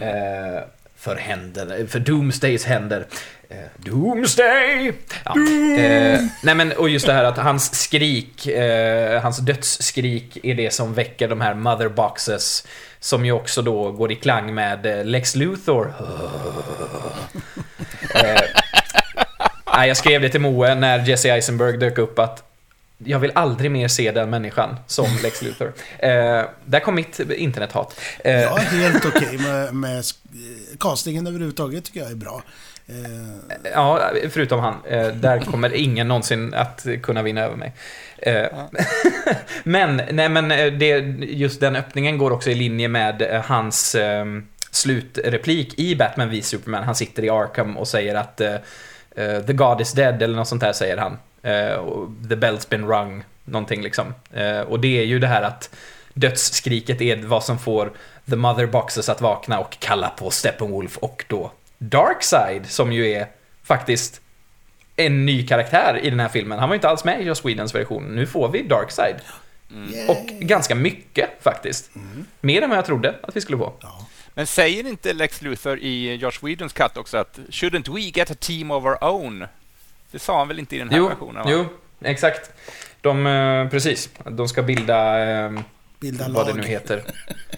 Eh, 0.00 0.62
för 0.96 1.16
händer, 1.16 1.86
för 1.86 1.98
Doomsdays 1.98 2.64
händer. 2.64 3.06
Eh, 3.48 3.56
Doomsday! 3.76 4.92
Ja. 5.24 5.30
Eh, 5.78 6.20
nej 6.42 6.54
men, 6.54 6.72
och 6.72 6.88
just 6.88 7.06
det 7.06 7.12
här 7.12 7.24
att 7.24 7.38
hans 7.38 7.74
skrik, 7.74 8.46
eh, 8.46 9.22
hans 9.22 9.38
dödsskrik 9.38 10.38
är 10.42 10.54
det 10.54 10.70
som 10.70 10.94
väcker 10.94 11.28
de 11.28 11.40
här 11.40 11.54
mother 11.54 11.88
boxes. 11.88 12.66
Som 13.00 13.24
ju 13.24 13.32
också 13.32 13.62
då 13.62 13.92
går 13.92 14.12
i 14.12 14.14
klang 14.14 14.54
med 14.54 14.86
eh, 14.86 15.04
Lex 15.04 15.36
Luthor. 15.36 15.94
eh, 18.14 19.86
jag 19.86 19.96
skrev 19.96 20.20
det 20.20 20.28
till 20.28 20.40
Moe 20.40 20.74
när 20.74 21.08
Jesse 21.08 21.30
Eisenberg 21.30 21.76
dök 21.76 21.98
upp 21.98 22.18
att 22.18 22.53
jag 23.06 23.18
vill 23.18 23.32
aldrig 23.34 23.70
mer 23.70 23.88
se 23.88 24.10
den 24.12 24.30
människan 24.30 24.76
som 24.86 25.06
Lex 25.22 25.42
Luthor. 25.42 25.72
Eh, 25.98 26.42
där 26.64 26.80
kom 26.80 26.94
mitt 26.94 27.20
internethat. 27.20 28.00
Eh, 28.24 28.32
Jag 28.40 28.58
är 28.58 28.62
helt 28.64 29.04
okej 29.16 29.38
med, 29.38 29.74
med 29.74 30.00
sk- 30.02 30.16
eh, 30.34 30.78
castingen 30.80 31.26
överhuvudtaget, 31.26 31.84
tycker 31.84 32.00
jag 32.00 32.10
är 32.10 32.14
bra. 32.14 32.42
Eh, 32.86 33.64
Ja, 33.74 34.10
förutom 34.30 34.60
han. 34.60 34.74
Eh, 34.88 35.06
där 35.08 35.38
kommer 35.40 35.74
ingen 35.74 36.08
någonsin 36.08 36.54
att 36.54 36.86
kunna 37.02 37.22
vinna 37.22 37.40
över 37.40 37.56
mig. 37.56 37.72
Eh, 38.18 38.46
men, 39.64 40.02
nej 40.10 40.28
men 40.28 40.50
eh, 40.50 40.66
det, 40.72 40.98
just 41.20 41.60
den 41.60 41.76
öppningen 41.76 42.18
går 42.18 42.30
också 42.30 42.50
i 42.50 42.54
linje 42.54 42.88
med 42.88 43.42
hans 43.44 43.94
eh, 43.94 44.24
slutreplik 44.70 45.78
i 45.78 45.96
Batman 45.96 46.30
v 46.30 46.42
Superman. 46.42 46.84
Han 46.84 46.94
sitter 46.94 47.24
i 47.24 47.30
Arkham 47.30 47.76
och 47.76 47.88
säger 47.88 48.14
att 48.14 48.40
The 49.46 49.52
God 49.52 49.80
is 49.80 49.92
dead, 49.92 50.22
eller 50.22 50.36
något 50.36 50.48
sånt 50.48 50.60
där 50.60 50.72
säger 50.72 50.96
han. 50.96 51.18
Eh, 51.44 51.74
och 51.74 52.08
the 52.28 52.34
bell's 52.34 52.68
been 52.68 52.86
rung, 52.86 53.24
någonting 53.44 53.82
liksom. 53.82 54.14
Eh, 54.32 54.60
och 54.60 54.80
det 54.80 54.98
är 54.98 55.04
ju 55.04 55.18
det 55.18 55.26
här 55.26 55.42
att 55.42 55.70
dödsskriket 56.14 57.00
är 57.00 57.16
vad 57.16 57.44
som 57.44 57.58
får 57.58 57.92
The 58.30 58.36
Mother 58.36 58.66
Boxes 58.66 59.08
att 59.08 59.20
vakna 59.20 59.58
och 59.58 59.76
kalla 59.78 60.08
på 60.08 60.30
Steppenwolf 60.30 60.96
och 60.96 61.24
då 61.28 61.52
Darkseid, 61.78 62.66
som 62.66 62.92
ju 62.92 63.12
är 63.12 63.26
faktiskt 63.62 64.20
en 64.96 65.26
ny 65.26 65.46
karaktär 65.46 66.00
i 66.02 66.10
den 66.10 66.20
här 66.20 66.28
filmen. 66.28 66.58
Han 66.58 66.68
var 66.68 66.74
ju 66.74 66.78
inte 66.78 66.88
alls 66.88 67.04
med 67.04 67.20
i 67.20 67.24
Joss 67.24 67.44
Whedons 67.44 67.74
version. 67.74 68.14
Nu 68.14 68.26
får 68.26 68.48
vi 68.48 68.62
Darkseid. 68.62 69.16
yay. 69.70 70.08
Och 70.08 70.26
ganska 70.26 70.74
mycket 70.74 71.30
faktiskt. 71.40 71.90
Mer 72.40 72.62
än 72.62 72.68
vad 72.70 72.78
jag 72.78 72.84
trodde 72.84 73.14
att 73.22 73.36
vi 73.36 73.40
skulle 73.40 73.58
få. 73.58 73.72
ja. 73.80 74.06
Men 74.34 74.46
säger 74.46 74.86
inte 74.86 75.12
Lex 75.12 75.42
Luthor 75.42 75.78
i 75.78 76.14
Josh 76.14 76.38
Whedons 76.42 76.72
cut 76.72 76.96
också 76.96 77.16
att 77.16 77.38
“Shouldn't 77.48 77.94
we 77.94 78.00
get 78.00 78.30
a 78.30 78.34
team 78.40 78.70
of 78.70 78.84
our 78.84 79.04
own?” 79.04 79.46
Det 80.14 80.20
sa 80.20 80.38
han 80.38 80.48
väl 80.48 80.58
inte 80.58 80.76
i 80.76 80.78
den 80.78 80.90
här 80.90 80.96
Jo, 80.98 81.08
versionen? 81.08 81.44
va? 81.44 81.50
jo, 81.50 81.66
exakt. 82.04 82.50
De, 83.00 83.26
eh, 83.26 83.68
precis. 83.68 84.10
De 84.30 84.48
ska 84.48 84.62
bilda, 84.62 85.24
eh, 85.46 85.52
Bilda 86.00 86.28
vad 86.28 86.46
det 86.46 86.52
lag. 86.52 86.60
nu 86.60 86.66
heter. 86.66 87.02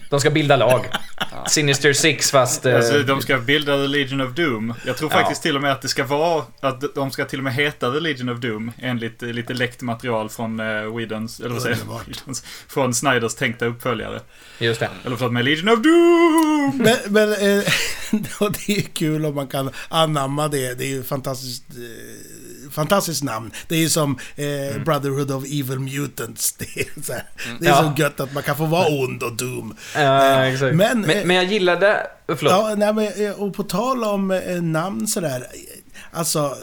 De 0.09 0.19
ska 0.19 0.29
bilda 0.29 0.55
lag. 0.55 0.85
Sinister 1.47 1.93
Six 1.93 2.31
fast... 2.31 2.65
eh, 2.65 2.75
Alltså, 2.75 3.03
de 3.03 3.21
ska 3.21 3.37
bilda 3.37 3.77
The 3.77 3.87
Legion 3.87 4.21
of 4.21 4.33
Doom. 4.33 4.73
Jag 4.85 4.97
tror 4.97 5.11
Ja. 5.11 5.17
faktiskt 5.17 5.41
till 5.43 5.55
och 5.55 5.61
med 5.61 5.71
att 5.71 5.81
det 5.81 5.87
ska 5.87 6.03
vara, 6.03 6.43
att 6.59 6.95
de 6.95 7.11
ska 7.11 7.25
till 7.25 7.39
och 7.39 7.43
med 7.43 7.53
heta 7.53 7.91
The 7.93 7.99
Legion 7.99 8.29
of 8.29 8.39
Doom, 8.39 8.71
enligt 8.81 9.23
eh, 9.23 9.29
lite 9.29 9.53
läckt 9.53 9.81
material 9.81 10.29
från 10.29 10.57
Whedons, 10.97 11.39
eller 11.39 11.49
vad 11.49 11.61
säger. 11.61 11.77
Whedons, 12.07 12.43
från 12.67 12.93
Snyders 12.93 13.35
tänkta 13.35 13.65
uppföljare. 13.65 14.19
Just 14.59 14.79
det. 14.79 14.89
Eller 15.05 15.15
förlåt, 15.15 15.33
med 15.33 15.45
Legion 15.45 15.69
of 15.69 15.79
Doom! 15.79 16.77
Men, 16.77 16.97
men 17.13 17.31
eh, 17.31 17.37
det 18.39 18.69
är 18.69 18.75
ju 18.75 18.81
kul 18.81 19.25
om 19.25 19.35
man 19.35 19.47
kan 19.47 19.69
anamma 19.89 20.47
det. 20.47 20.73
Det 20.73 20.83
är 20.83 20.89
ju 20.89 21.03
fantastiskt, 21.03 21.63
eh, 21.69 21.75
fantastiskt 22.71 23.23
namn. 23.23 23.51
Det 23.67 23.75
är 23.75 23.79
ju 23.79 23.89
som 23.89 24.19
eh, 24.35 24.83
Brotherhood 24.85 25.31
of 25.31 25.43
Evil 25.43 25.79
Mutants. 25.79 26.51
Det 26.57 26.65
är, 26.79 27.01
så, 27.03 27.13
här, 27.13 27.23
det 27.59 27.65
är 27.65 27.69
Ja. 27.69 27.93
så 27.95 28.01
gött 28.01 28.19
att 28.19 28.33
man 28.33 28.43
kan 28.43 28.57
få 28.57 28.65
vara 28.65 28.87
ond 28.87 29.23
och 29.23 29.33
dum. 29.33 29.75
Ja, 29.95 30.45
exakt. 30.45 30.75
men, 30.75 31.01
Men, 31.01 31.09
eh, 31.09 31.25
men 31.25 31.35
jag 31.35 31.45
gillade... 31.45 32.07
Förlåt. 32.27 32.51
Ja, 32.51 32.75
nej, 32.77 32.93
men, 32.93 33.25
eh, 33.25 33.31
och 33.41 33.53
på 33.55 33.63
tal 33.63 34.03
om 34.03 34.31
eh, 34.31 34.61
namn 34.61 35.07
sådär. 35.07 35.39
eh, 35.53 36.19
Alltså... 36.19 36.57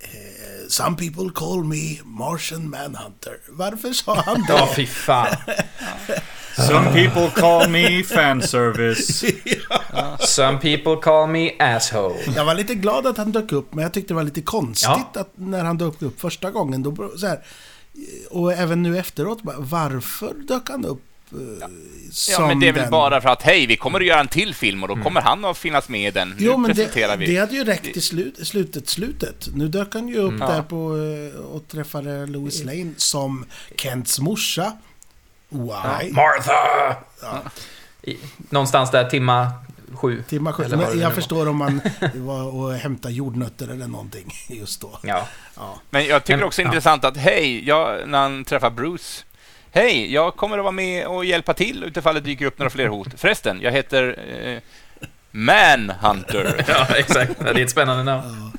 eh, 0.00 0.68
Some 0.68 0.96
people 0.96 1.30
call 1.34 1.64
me 1.64 1.98
Martian 2.04 2.70
Manhunter. 2.70 3.36
Varför 3.48 3.92
sa 3.92 4.14
han 4.26 4.34
det? 4.48 4.52
Ja, 4.52 4.68
fy 4.76 4.86
fan. 4.86 5.36
Some 6.56 6.92
people 6.92 7.30
call 7.40 7.68
me 7.68 8.02
fanservice. 8.02 9.24
Some 10.20 10.58
people 10.58 10.96
call 11.02 11.26
me 11.28 11.50
asshole. 11.58 12.14
Jag 12.36 12.44
var 12.44 12.54
lite 12.54 12.74
glad 12.74 13.06
att 13.06 13.16
han 13.18 13.32
dök 13.32 13.52
upp, 13.52 13.74
men 13.74 13.82
jag 13.82 13.92
tyckte 13.92 14.08
det 14.14 14.16
var 14.16 14.22
lite 14.24 14.40
konstigt 14.42 14.88
Ja. 15.14 15.20
att 15.20 15.32
när 15.34 15.64
han 15.64 15.78
dök 15.78 16.02
upp 16.02 16.20
första 16.20 16.50
gången. 16.50 16.82
Då, 16.82 17.12
så 17.16 17.26
här, 17.26 17.38
och 18.30 18.52
även 18.52 18.82
nu 18.82 18.98
efteråt, 18.98 19.42
bara, 19.42 19.56
varför 19.58 20.34
dök 20.48 20.68
han 20.68 20.84
upp 20.84 21.02
eh, 21.32 21.38
som 22.10 22.32
Ja, 22.42 22.46
men 22.46 22.60
det 22.60 22.68
är 22.68 22.72
väl 22.72 22.82
den? 22.82 22.90
bara 22.90 23.20
för 23.20 23.28
att 23.28 23.42
hej, 23.42 23.66
vi 23.66 23.76
kommer 23.76 24.00
att 24.00 24.06
göra 24.06 24.20
en 24.20 24.28
till 24.28 24.54
film 24.54 24.82
och 24.82 24.88
då 24.88 24.96
kommer 25.02 25.20
han 25.20 25.44
att 25.44 25.58
finnas 25.58 25.88
med 25.88 26.08
i 26.08 26.10
den. 26.10 26.28
Nu 26.28 26.34
Jo, 26.38 26.56
men 26.56 26.70
presenterar 26.74 27.16
det, 27.16 27.26
vi. 27.26 27.32
det 27.34 27.40
hade 27.40 27.54
ju 27.54 27.64
räckt 27.64 27.96
i 27.96 28.00
slut, 28.00 28.46
slutet, 28.46 28.88
slutet. 28.88 29.48
Nu 29.54 29.68
dök 29.68 29.94
han 29.94 30.08
ju 30.08 30.16
upp 30.16 30.34
Ja. 30.40 30.46
där 30.46 30.62
på 30.62 30.96
eh, 31.36 31.40
och 31.40 31.68
träffade 31.68 32.26
Louis 32.26 32.64
Lane 32.64 32.92
som 32.96 33.44
Kents 33.76 34.20
morsa. 34.20 34.72
Why? 35.52 36.12
Martha! 36.12 36.96
Ja. 37.22 37.42
I, 38.02 38.16
någonstans 38.50 38.90
där 38.90 39.10
timma 39.10 39.52
sju. 39.94 40.22
Timmar 40.28 40.52
sju. 40.52 40.64
Men 40.68 41.00
jag 41.00 41.14
förstår 41.14 41.48
om 41.48 41.56
man 41.56 41.80
var 42.14 42.54
och 42.56 42.72
hämtade 42.74 43.14
jordnötter 43.14 43.68
eller 43.68 43.86
någonting 43.86 44.34
just 44.48 44.80
då. 44.80 44.98
Ja. 45.02 45.26
Ja. 45.56 45.74
Men 45.90 46.06
jag 46.06 46.24
tycker 46.24 46.36
Men- 46.36 46.46
också 46.46 46.62
ja. 46.62 46.66
intressant 46.68 47.04
att 47.04 47.16
hej, 47.16 47.68
jag, 47.68 48.08
när 48.08 48.18
han 48.20 48.44
träffar 48.44 48.70
Bruce. 48.70 49.24
Hej, 49.74 50.12
jag 50.14 50.36
kommer 50.36 50.58
att 50.58 50.64
vara 50.64 50.72
med 50.72 51.06
och 51.06 51.24
hjälpa 51.24 51.54
till 51.54 51.84
utifall 51.84 52.14
det 52.14 52.20
dyker 52.20 52.46
upp 52.46 52.58
några 52.58 52.70
fler 52.70 52.88
hot. 52.88 53.08
Förresten, 53.16 53.60
jag 53.60 53.72
heter 53.72 54.18
eh, 54.44 54.58
Manhunter. 55.30 56.64
ja, 56.68 56.86
exakt. 56.96 57.32
Ja, 57.46 57.52
Det 57.52 57.60
är 57.60 57.64
ett 57.64 57.70
spännande 57.70 58.02
namn. 58.04 58.52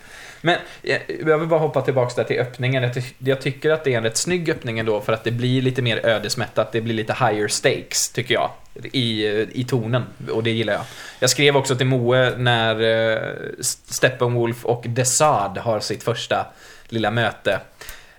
Men 0.46 0.58
eh, 0.84 1.02
jag 1.28 1.38
vill 1.38 1.48
bara 1.48 1.60
hoppa 1.60 1.82
tillbaka 1.82 2.14
där 2.16 2.24
till 2.24 2.40
öppningen. 2.40 2.92
Jag, 3.18 3.42
tycker 3.42 3.70
att 3.70 3.84
det 3.84 3.94
är 3.94 3.98
en 3.98 4.04
rätt 4.04 4.18
snygg 4.18 4.50
öppning 4.50 4.80
ändå 4.80 5.02
för 5.02 5.14
att 5.14 5.24
det 5.24 5.32
blir 5.32 5.62
lite 5.62 5.82
mer 5.82 6.06
ödesmättat. 6.06 6.72
Det 6.72 6.82
blir 6.82 6.94
lite 6.94 7.14
higher 7.14 7.48
stakes, 7.48 8.10
tycker 8.10 8.34
jag, 8.34 8.50
i, 8.84 9.28
eh, 9.28 9.48
i 9.52 9.64
tonen. 9.64 10.04
Och 10.32 10.44
det 10.44 10.52
gillar 10.52 10.74
jag. 10.74 10.84
Jag 11.20 11.30
skrev 11.30 11.58
också 11.58 11.76
till 11.76 11.86
Moe 11.86 12.38
när 12.38 12.82
eh, 12.82 13.22
Steppenwolf 13.62 14.66
och 14.66 14.86
Desad 14.88 15.58
har 15.58 15.80
sitt 15.80 16.04
första 16.04 16.46
lilla 16.90 17.12
möte 17.12 17.60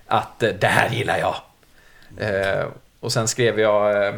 att 0.07 0.39
det 0.39 0.67
här 0.67 0.89
gillar 0.89 1.17
jag. 1.17 1.35
Och 2.99 3.11
sen 3.11 3.27
skrev 3.27 3.59
jag 3.59 4.13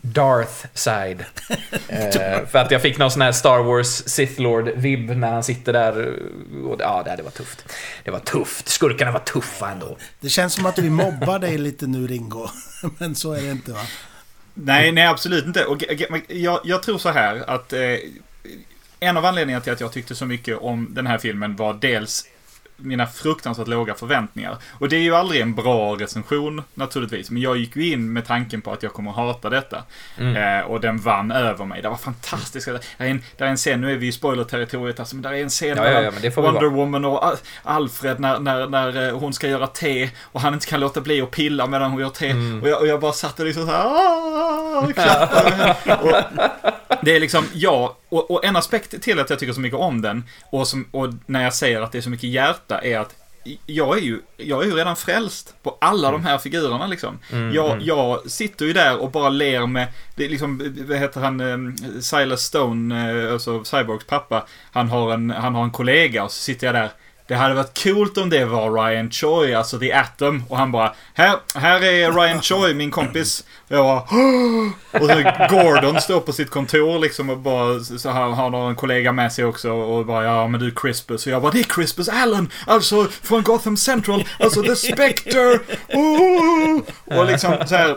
Darth 0.00 0.66
side. 0.74 1.24
Eh, 1.88 2.46
för 2.46 2.58
att 2.58 2.70
jag 2.70 2.82
fick 2.82 2.98
någon 2.98 3.10
sån 3.10 3.22
här 3.22 3.32
Star 3.32 3.62
Wars 3.62 3.86
Sith 3.86 4.40
Lord-vibb 4.40 5.16
när 5.16 5.32
han 5.32 5.44
sitter 5.44 5.72
där. 5.72 6.18
Och, 6.64 6.76
ja, 6.78 7.02
det, 7.04 7.16
det 7.16 7.22
var 7.22 7.30
tufft. 7.30 7.64
Det 8.04 8.10
var 8.10 8.18
tufft. 8.18 8.68
Skurkarna 8.68 9.10
var 9.10 9.20
tuffa 9.20 9.70
ändå. 9.70 9.96
Det 10.20 10.28
känns 10.28 10.54
som 10.54 10.66
att 10.66 10.78
vi 10.78 10.90
mobbar 10.90 11.38
dig 11.38 11.58
lite 11.58 11.86
nu 11.86 12.06
Ringo. 12.06 12.48
Men 12.98 13.14
så 13.14 13.32
är 13.32 13.42
det 13.42 13.50
inte 13.50 13.72
va? 13.72 13.80
Nej, 14.54 14.92
nej 14.92 15.06
absolut 15.06 15.46
inte. 15.46 15.64
Och 15.64 15.84
jag, 16.28 16.60
jag 16.64 16.82
tror 16.82 16.98
så 16.98 17.08
här 17.08 17.50
att 17.50 17.72
eh, 17.72 17.80
en 19.00 19.16
av 19.16 19.24
anledningarna 19.24 19.64
till 19.64 19.72
att 19.72 19.80
jag 19.80 19.92
tyckte 19.92 20.14
så 20.14 20.26
mycket 20.26 20.58
om 20.58 20.86
den 20.90 21.06
här 21.06 21.18
filmen 21.18 21.56
var 21.56 21.74
dels 21.74 22.26
mina 22.80 23.06
fruktansvärt 23.06 23.68
låga 23.68 23.94
förväntningar. 23.94 24.56
Och 24.78 24.88
det 24.88 24.96
är 24.96 25.00
ju 25.00 25.14
aldrig 25.14 25.40
en 25.40 25.54
bra 25.54 25.94
recension 25.96 26.62
naturligtvis. 26.74 27.30
Men 27.30 27.42
jag 27.42 27.56
gick 27.56 27.76
ju 27.76 27.92
in 27.92 28.12
med 28.12 28.26
tanken 28.26 28.60
på 28.62 28.72
att 28.72 28.82
jag 28.82 28.92
kommer 28.92 29.10
hata 29.12 29.50
detta. 29.50 29.82
Mm. 30.18 30.36
Eh, 30.60 30.66
och 30.66 30.80
den 30.80 30.98
vann 30.98 31.30
över 31.30 31.64
mig. 31.64 31.82
Det 31.82 31.88
var 31.88 31.96
fantastiskt. 31.96 32.66
Det 32.66 33.04
är 33.04 33.06
en, 33.10 33.22
det 33.36 33.44
är 33.44 33.48
en 33.48 33.56
scen, 33.56 33.80
nu 33.80 33.92
är 33.92 33.96
vi 33.96 34.06
i 34.06 34.12
spoiler-territoriet 34.12 35.00
alltså, 35.00 35.16
men 35.16 35.22
det 35.22 35.28
är 35.28 35.42
en 35.42 35.48
scen 35.48 35.68
Ja, 35.68 35.74
ja, 35.76 35.82
mellan 35.84 36.04
ja, 36.04 36.10
vi 36.22 36.28
Wonder 36.28 36.52
vara. 36.60 36.68
Woman 36.70 37.04
och 37.04 37.24
Al- 37.24 37.36
Alfred 37.62 38.20
när, 38.20 38.38
när, 38.38 38.66
när 38.66 39.08
eh, 39.08 39.18
hon 39.18 39.32
ska 39.32 39.48
göra 39.48 39.66
te 39.66 40.10
och 40.22 40.40
han 40.40 40.54
inte 40.54 40.66
kan 40.66 40.80
låta 40.80 41.00
bli 41.00 41.20
att 41.22 41.30
pilla 41.30 41.66
medan 41.66 41.90
hon 41.90 42.00
gör 42.00 42.08
te. 42.10 42.28
Mm. 42.30 42.62
Och, 42.62 42.68
jag, 42.68 42.80
och 42.80 42.86
jag 42.86 43.00
bara 43.00 43.12
satt 43.12 43.40
och 43.40 43.46
liksom 43.46 43.66
så 43.66 43.72
här, 43.72 43.84
"Ah", 43.86 44.80
och 44.80 44.92
det 47.02 47.16
är 47.16 47.20
liksom, 47.20 47.44
ja, 47.54 47.96
och, 48.08 48.30
och 48.30 48.44
en 48.44 48.56
aspekt 48.56 49.02
till 49.02 49.20
att 49.20 49.30
jag 49.30 49.38
tycker 49.38 49.52
så 49.52 49.60
mycket 49.60 49.78
om 49.78 50.02
den 50.02 50.24
och, 50.50 50.68
som, 50.68 50.88
och 50.90 51.08
när 51.26 51.44
jag 51.44 51.54
säger 51.54 51.80
att 51.80 51.92
det 51.92 51.98
är 51.98 52.02
så 52.02 52.10
mycket 52.10 52.30
hjärta 52.30 52.78
är 52.78 52.98
att 52.98 53.14
jag 53.66 53.98
är 53.98 54.02
ju, 54.02 54.20
jag 54.36 54.62
är 54.62 54.66
ju 54.66 54.74
redan 54.74 54.96
frälst 54.96 55.54
på 55.62 55.78
alla 55.80 56.10
de 56.10 56.24
här 56.24 56.38
figurerna 56.38 56.86
liksom. 56.86 57.18
Mm, 57.32 57.54
jag, 57.54 57.72
mm. 57.72 57.84
jag 57.86 58.30
sitter 58.30 58.66
ju 58.66 58.72
där 58.72 58.98
och 58.98 59.10
bara 59.10 59.28
ler 59.28 59.66
med, 59.66 59.88
det 60.16 60.24
är 60.24 60.28
liksom, 60.28 60.74
vad 60.88 60.98
heter 60.98 61.20
han, 61.20 61.40
eh, 61.40 62.00
Silas 62.00 62.42
Stone, 62.42 63.12
eh, 63.24 63.32
alltså 63.32 63.64
Cyborgs 63.64 64.04
pappa, 64.04 64.46
han 64.72 64.88
har, 64.88 65.14
en, 65.14 65.30
han 65.30 65.54
har 65.54 65.64
en 65.64 65.70
kollega 65.70 66.24
och 66.24 66.32
så 66.32 66.42
sitter 66.42 66.66
jag 66.66 66.74
där. 66.74 66.90
Det 67.28 67.34
hade 67.34 67.54
varit 67.54 67.82
coolt 67.82 68.18
om 68.18 68.30
det 68.30 68.44
var 68.44 68.70
Ryan 68.70 69.10
Choi, 69.10 69.54
alltså 69.54 69.78
The 69.78 69.92
Atom. 69.92 70.44
Och 70.48 70.56
han 70.56 70.72
bara, 70.72 70.94
här, 71.14 71.36
här 71.54 71.84
är 71.84 72.12
Ryan 72.12 72.42
Choi, 72.42 72.74
min 72.74 72.90
kompis. 72.90 73.44
Och 73.68 73.76
jag 73.76 73.84
bara, 73.84 73.98
Hå! 73.98 74.70
Och 74.92 75.10
så 75.10 75.46
Gordon 75.50 76.00
står 76.00 76.20
på 76.20 76.32
sitt 76.32 76.50
kontor 76.50 76.98
liksom 76.98 77.30
och 77.30 77.38
bara, 77.38 77.80
så 77.80 78.10
här 78.10 78.28
har 78.28 78.50
någon 78.50 78.74
kollega 78.76 79.12
med 79.12 79.32
sig 79.32 79.44
också 79.44 79.70
och 79.70 80.06
bara, 80.06 80.24
ja 80.24 80.48
men 80.48 80.60
du 80.60 80.70
Crispus. 80.70 81.26
Och 81.26 81.32
jag 81.32 81.42
bara, 81.42 81.52
det 81.52 81.60
är 81.60 81.64
Crispus 81.64 82.08
Allen! 82.08 82.50
Alltså 82.66 83.04
från 83.22 83.42
Gotham 83.42 83.76
Central, 83.76 84.24
alltså 84.40 84.62
The 84.62 84.76
Spectre! 84.76 85.58
Oh! 85.88 86.80
Och 87.18 87.26
liksom 87.26 87.54
så 87.66 87.76
här. 87.76 87.96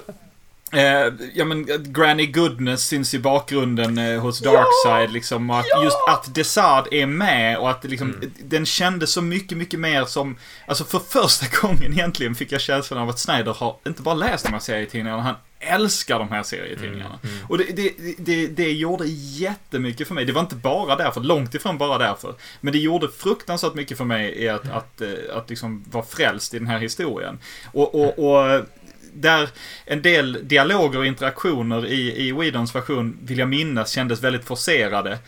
Eh, 0.72 1.14
ja 1.34 1.46
men 1.46 1.66
Granny 1.84 2.26
Goodness 2.26 2.88
syns 2.88 3.14
i 3.14 3.20
bakgrunden 3.20 3.98
eh, 3.98 4.22
hos 4.22 4.40
Darkseid 4.40 5.12
liksom. 5.12 5.50
Och 5.50 5.60
att 5.60 5.84
just 5.84 5.98
att 6.10 6.36
Desad 6.36 6.88
är 6.92 7.06
med 7.06 7.58
och 7.58 7.70
att 7.70 7.84
liksom, 7.84 8.16
den 8.44 8.66
kändes 8.66 9.12
så 9.12 9.22
mycket, 9.22 9.58
mycket 9.58 9.80
mer 9.80 10.06
som, 10.06 10.38
alltså 10.66 10.84
för 10.84 11.00
första 11.00 11.46
gången 11.62 11.94
egentligen 11.94 12.36
fick 12.36 12.52
jag 12.52 12.62
känslan 12.62 13.00
av 13.00 13.10
att 13.10 13.20
Snyder 13.20 13.54
har 13.54 13.76
inte 13.88 14.02
bara 14.02 14.16
läst 14.16 14.46
de 14.46 14.54
här 14.54 14.60
serietidningarna, 14.60 15.22
han 15.22 15.36
älskar 15.62 16.20
de 16.20 16.30
här 16.30 16.44
serietidningarna. 16.44 17.20
Och 17.50 17.58
det, 17.58 17.64
det, 17.64 17.94
det, 18.18 18.48
det 18.48 18.72
gjorde 18.72 19.06
jättemycket 19.08 20.08
för 20.08 20.16
mig. 20.16 20.26
Det 20.26 20.34
var 20.34 20.42
inte 20.42 20.56
bara 20.56 20.96
därför, 20.96 21.22
långt 21.22 21.56
ifrån 21.56 21.78
bara 21.78 21.98
därför. 21.98 22.36
Men 22.62 22.74
det 22.74 22.80
gjorde 22.80 23.10
fruktansvärt 23.10 23.74
mycket 23.74 23.98
för 23.98 24.06
mig 24.06 24.44
i 24.44 24.50
att, 24.50 24.70
att, 24.72 25.02
eh, 25.02 25.10
att 25.34 25.50
liksom 25.50 25.86
vara 25.92 26.06
frälst 26.06 26.54
i 26.54 26.60
den 26.60 26.68
här 26.68 26.80
historien. 26.80 27.40
Och, 27.72 27.96
och, 27.96 28.20
och 28.20 28.66
där 29.14 29.50
en 29.86 30.02
del 30.02 30.48
dialoger 30.48 31.00
och 31.00 31.06
interaktioner 31.06 31.86
i, 31.86 32.28
i 32.28 32.32
Whedons 32.32 32.76
version, 32.76 33.18
vill 33.22 33.38
jag 33.38 33.50
minnas, 33.50 33.92
kändes 33.92 34.24
väldigt 34.24 34.46
forcerade. 34.46 35.20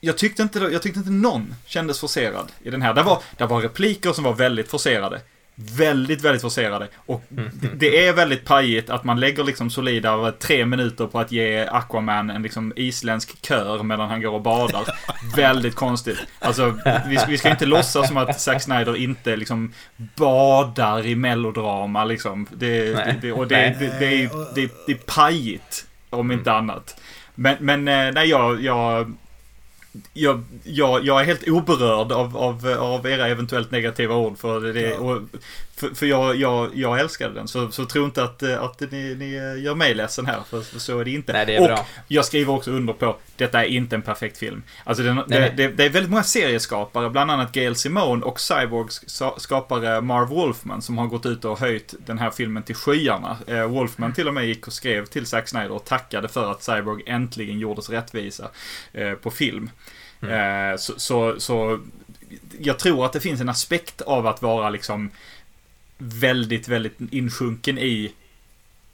Jag 0.00 0.18
tyckte 0.18 0.42
inte, 0.42 0.58
jag 0.58 0.82
tyckte 0.82 0.98
inte 0.98 1.10
någon 1.10 1.54
kändes 1.66 2.00
forcerad 2.00 2.52
i 2.62 2.70
den 2.70 2.82
här. 2.82 2.94
Det 2.94 3.02
var, 3.02 3.22
det 3.36 3.46
var 3.46 3.60
repliker 3.60 4.12
som 4.12 4.24
var 4.24 4.34
väldigt 4.34 4.68
forcerade. 4.68 5.20
Väldigt, 5.56 6.22
väldigt 6.22 6.42
forcerade. 6.42 6.88
Och 6.96 7.24
det, 7.28 7.68
det 7.74 8.06
är 8.06 8.12
väldigt 8.12 8.44
pajigt 8.44 8.90
att 8.90 9.04
man 9.04 9.20
lägger 9.20 9.44
liksom 9.44 9.70
solida 9.70 10.32
tre 10.32 10.66
minuter 10.66 11.06
på 11.06 11.20
att 11.20 11.32
ge 11.32 11.66
Aquaman 11.66 12.30
en 12.30 12.42
liksom 12.42 12.72
isländsk 12.76 13.46
kör 13.46 13.82
medan 13.82 14.08
han 14.08 14.22
går 14.22 14.32
och 14.32 14.42
badar. 14.42 14.88
väldigt 15.36 15.74
konstigt. 15.74 16.18
Alltså, 16.38 16.78
vi, 17.06 17.18
vi 17.28 17.38
ska 17.38 17.50
inte 17.50 17.66
låtsas 17.66 18.08
som 18.08 18.16
att 18.16 18.40
Zack 18.40 18.62
Snyder 18.62 18.96
inte 18.96 19.36
liksom 19.36 19.72
badar 19.96 21.06
i 21.06 21.14
melodrama 21.14 22.04
liksom. 22.04 22.46
Det, 22.52 22.94
Nej. 22.94 23.18
det, 23.22 23.32
och 23.32 23.48
det, 23.48 23.76
det, 23.78 23.98
det, 23.98 24.22
är, 24.22 24.54
det, 24.54 24.70
det 24.86 24.92
är 24.92 24.98
pajigt, 25.06 25.86
om 26.10 26.32
inte 26.32 26.52
annat. 26.52 27.00
Men, 27.34 27.56
men 27.60 27.88
eh, 27.88 28.12
nej, 28.14 28.28
jag, 28.28 28.62
jag, 28.62 29.14
jag, 30.12 30.44
jag, 30.62 31.04
jag 31.04 31.20
är 31.20 31.24
helt 31.24 31.48
oberörd 31.48 32.12
av, 32.12 32.36
av, 32.36 32.66
av 32.78 33.06
era 33.06 33.28
eventuellt 33.28 33.70
negativa 33.70 34.14
ord. 34.14 34.38
För, 34.38 34.60
det, 34.60 34.94
och, 34.94 35.22
för, 35.76 35.88
för 35.88 36.06
jag, 36.06 36.36
jag, 36.36 36.70
jag 36.74 37.00
älskade 37.00 37.34
den. 37.34 37.48
Så, 37.48 37.70
så 37.70 37.84
tro 37.84 38.04
inte 38.04 38.24
att, 38.24 38.42
att 38.42 38.80
ni, 38.80 39.14
ni 39.14 39.30
gör 39.62 39.74
mig 39.74 39.94
ledsen 39.94 40.26
här. 40.26 40.40
För, 40.50 40.60
för 40.60 40.78
så 40.78 40.98
är 40.98 41.04
det 41.04 41.10
inte. 41.10 41.32
Nej, 41.32 41.46
det 41.46 41.56
är 41.56 41.60
och 41.60 41.66
bra. 41.66 41.86
jag 42.08 42.24
skriver 42.24 42.52
också 42.52 42.70
under 42.70 42.92
på 42.92 43.16
detta 43.36 43.64
är 43.64 43.68
inte 43.68 43.96
en 43.96 44.02
perfekt 44.02 44.38
film. 44.38 44.62
Alltså 44.84 45.02
den, 45.02 45.16
Nej, 45.16 45.24
det, 45.26 45.40
nej. 45.40 45.52
det, 45.56 45.68
det 45.68 45.84
är 45.84 45.90
väldigt 45.90 46.10
många 46.10 46.22
serieskapare, 46.22 47.10
bland 47.10 47.30
annat 47.30 47.52
Gail 47.52 47.76
Simone 47.76 48.24
och 48.24 48.40
Cyborgs 48.40 49.22
skapare 49.36 50.00
Marv 50.00 50.28
Wolfman 50.28 50.82
som 50.82 50.98
har 50.98 51.06
gått 51.06 51.26
ut 51.26 51.44
och 51.44 51.60
höjt 51.60 51.94
den 52.06 52.18
här 52.18 52.30
filmen 52.30 52.62
till 52.62 52.74
skyarna. 52.74 53.36
Eh, 53.46 53.66
Wolfman 53.66 54.12
till 54.12 54.28
och 54.28 54.34
med 54.34 54.46
gick 54.46 54.66
och 54.66 54.72
skrev 54.72 55.06
till 55.06 55.26
Zack 55.26 55.48
Snyder 55.48 55.72
och 55.72 55.84
tackade 55.84 56.28
för 56.28 56.50
att 56.50 56.62
Cyborg 56.62 57.02
äntligen 57.06 57.58
gjordes 57.58 57.90
rättvisa 57.90 58.50
eh, 58.92 59.12
på 59.12 59.30
film. 59.30 59.70
Eh, 60.30 60.76
så, 60.76 60.92
så, 60.96 61.40
så 61.40 61.80
jag 62.60 62.78
tror 62.78 63.06
att 63.06 63.12
det 63.12 63.20
finns 63.20 63.40
en 63.40 63.48
aspekt 63.48 64.00
av 64.00 64.26
att 64.26 64.42
vara 64.42 64.70
liksom 64.70 65.10
väldigt, 65.98 66.68
väldigt 66.68 66.98
insjunken 67.10 67.78
i, 67.78 68.12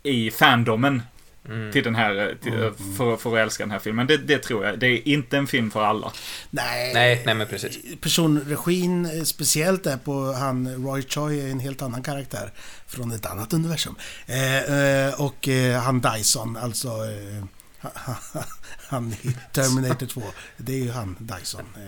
i 0.02 0.30
fandomen 0.30 1.02
Mm. 1.48 1.72
till 1.72 1.84
den 1.84 1.94
här, 1.94 2.28
eh, 2.28 2.34
till, 2.36 2.72
för, 2.96 3.16
för 3.16 3.32
att 3.36 3.38
älska 3.38 3.62
den 3.62 3.70
här 3.70 3.78
filmen. 3.78 4.06
Det, 4.06 4.16
det 4.16 4.38
tror 4.38 4.64
jag. 4.66 4.78
Det 4.78 4.86
är 4.86 5.08
inte 5.08 5.36
en 5.36 5.46
film 5.46 5.70
för 5.70 5.82
alla. 5.84 6.12
Nej, 6.50 6.94
Nej, 6.94 7.22
nej 7.26 7.34
men 7.34 7.46
precis. 7.46 7.78
personregin, 8.00 9.06
eh, 9.06 9.22
speciellt 9.22 9.84
där 9.84 9.96
på 9.96 10.32
han 10.32 10.84
Roy 10.86 11.02
Choi, 11.02 11.40
är 11.40 11.50
en 11.50 11.60
helt 11.60 11.82
annan 11.82 12.02
karaktär 12.02 12.52
från 12.86 13.12
ett 13.12 13.26
annat 13.26 13.52
universum. 13.52 13.94
Eh, 14.26 14.56
eh, 14.56 15.20
och 15.20 15.48
eh, 15.48 15.80
han 15.80 16.00
Dyson, 16.00 16.56
alltså 16.56 16.88
eh, 16.88 17.44
han 18.88 19.12
i 19.12 19.36
Terminator 19.52 20.06
2. 20.06 20.22
Det 20.56 20.72
är 20.72 20.84
ju 20.84 20.90
han 20.90 21.16
Dyson. 21.18 21.64
Eh, 21.76 21.82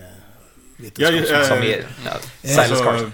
vetenskapsman. 0.76 1.38
Ja, 1.38 1.44
Som 1.44 1.58
är 1.58 1.86
ja, 2.04 2.10
eh, 2.42 2.64
Silas 2.64 2.80
Alltså, 2.80 3.10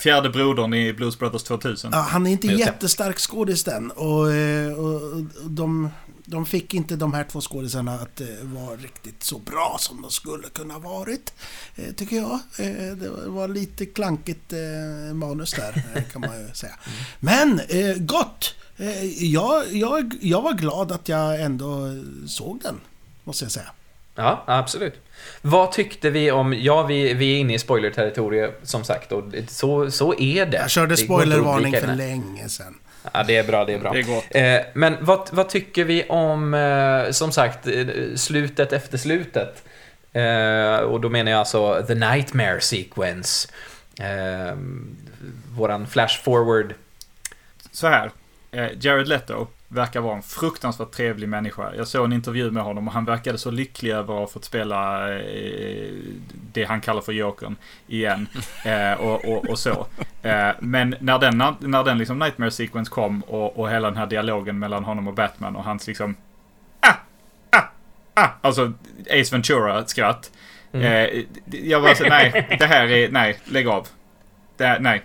fjärde 0.00 0.30
brodern 0.30 0.74
i 0.74 0.92
Blues 0.92 1.18
Brothers 1.18 1.42
2000. 1.42 1.90
Ja, 1.92 1.98
han 1.98 2.26
är 2.26 2.30
inte 2.30 2.46
Just 2.46 2.60
jättestark 2.60 3.18
skådis 3.18 3.64
den. 3.64 3.90
Och, 3.90 4.32
eh, 4.32 4.72
och, 4.72 5.12
och 5.12 5.22
de, 5.50 5.90
de 6.24 6.46
fick 6.46 6.74
inte 6.74 6.96
de 6.96 7.14
här 7.14 7.24
två 7.24 7.40
skådisarna 7.40 7.94
att 7.94 8.20
vara 8.42 8.76
riktigt 8.76 9.22
så 9.22 9.38
bra 9.38 9.76
som 9.80 10.02
de 10.02 10.10
skulle 10.10 10.48
kunna 10.48 10.78
varit. 10.78 11.32
Tycker 11.96 12.16
jag. 12.16 12.38
Det 12.96 13.10
var 13.26 13.48
lite 13.48 13.86
klankigt 13.86 14.52
manus 15.12 15.52
där, 15.52 16.04
kan 16.12 16.20
man 16.20 16.40
ju 16.40 16.54
säga. 16.54 16.74
Men 17.20 17.60
eh, 17.68 17.96
gott! 17.96 18.54
Eh, 18.78 19.24
jag, 19.24 19.64
jag, 19.72 20.14
jag 20.20 20.42
var 20.42 20.52
glad 20.52 20.92
att 20.92 21.08
jag 21.08 21.40
ändå 21.40 21.88
såg 22.26 22.60
den, 22.62 22.80
måste 23.24 23.44
jag 23.44 23.52
säga. 23.52 23.70
Ja, 24.14 24.44
absolut. 24.46 24.94
Vad 25.42 25.72
tyckte 25.72 26.10
vi 26.10 26.30
om... 26.30 26.54
Ja, 26.54 26.82
vi, 26.82 27.14
vi 27.14 27.34
är 27.34 27.38
inne 27.38 27.54
i 27.54 27.58
spoiler-territoriet 27.58 28.60
som 28.62 28.84
sagt 28.84 29.12
och 29.12 29.24
så, 29.48 29.90
så 29.90 30.14
är 30.18 30.46
det. 30.46 30.56
Jag 30.56 30.70
körde 30.70 30.96
spoilervarning 30.96 31.72
för 31.72 31.94
länge 31.94 32.48
sedan. 32.48 32.78
Ja, 33.12 33.22
det 33.22 33.36
är 33.36 33.44
bra, 33.44 33.64
det 33.64 33.72
är 33.72 33.78
bra. 33.78 33.92
Det 33.92 33.98
är 33.98 34.02
gott. 34.02 34.24
Eh, 34.30 34.72
men 34.74 34.96
vad, 35.00 35.28
vad 35.32 35.48
tycker 35.48 35.84
vi 35.84 36.04
om, 36.08 36.54
eh, 36.54 37.10
som 37.10 37.32
sagt, 37.32 37.68
slutet 38.16 38.72
efter 38.72 38.98
slutet? 38.98 39.62
Eh, 40.12 40.76
och 40.76 41.00
då 41.00 41.08
menar 41.08 41.30
jag 41.30 41.38
alltså 41.38 41.84
The 41.86 41.94
Nightmare 41.94 42.60
Sequence. 42.60 43.48
Våran 45.56 45.86
flash 45.86 46.22
forward. 46.22 46.74
Så 47.72 47.86
här. 47.86 48.10
Eh, 48.54 48.70
Jared 48.80 49.08
Leto 49.08 49.46
verkar 49.68 50.00
vara 50.00 50.16
en 50.16 50.22
fruktansvärt 50.22 50.90
trevlig 50.90 51.28
människa. 51.28 51.74
Jag 51.76 51.88
såg 51.88 52.04
en 52.04 52.12
intervju 52.12 52.50
med 52.50 52.62
honom 52.62 52.88
och 52.88 52.94
han 52.94 53.04
verkade 53.04 53.38
så 53.38 53.50
lycklig 53.50 53.90
över 53.90 54.14
att 54.14 54.20
ha 54.20 54.26
fått 54.26 54.44
spela 54.44 55.12
eh, 55.18 55.92
det 56.52 56.64
han 56.64 56.80
kallar 56.80 57.00
för 57.00 57.12
Jokern 57.12 57.56
igen. 57.86 58.26
Eh, 58.64 58.92
och, 58.92 59.24
och, 59.24 59.48
och 59.48 59.58
så. 59.58 59.86
Men 60.58 60.94
när 61.00 61.18
den, 61.18 61.38
när 61.60 61.84
den 61.84 61.98
liksom 61.98 62.18
Nightmare 62.18 62.50
Sequence 62.50 62.90
kom 62.90 63.20
och, 63.22 63.58
och 63.58 63.70
hela 63.70 63.88
den 63.88 63.96
här 63.96 64.06
dialogen 64.06 64.58
mellan 64.58 64.84
honom 64.84 65.08
och 65.08 65.14
Batman 65.14 65.56
och 65.56 65.64
hans 65.64 65.86
liksom 65.86 66.16
ah, 66.80 66.92
ah, 67.50 67.62
ah, 68.14 68.28
alltså 68.40 68.72
Ace 69.10 69.34
Ventura-skratt. 69.34 70.32
Eh, 70.72 71.22
jag 71.50 71.80
var 71.80 71.94
så 71.94 72.04
nej, 72.04 72.56
det 72.58 72.66
här 72.66 72.86
är, 72.90 73.08
nej, 73.08 73.38
lägg 73.44 73.68
av. 73.68 73.88
Det, 74.56 74.64
här- 74.66 74.78
nej. 74.80 75.02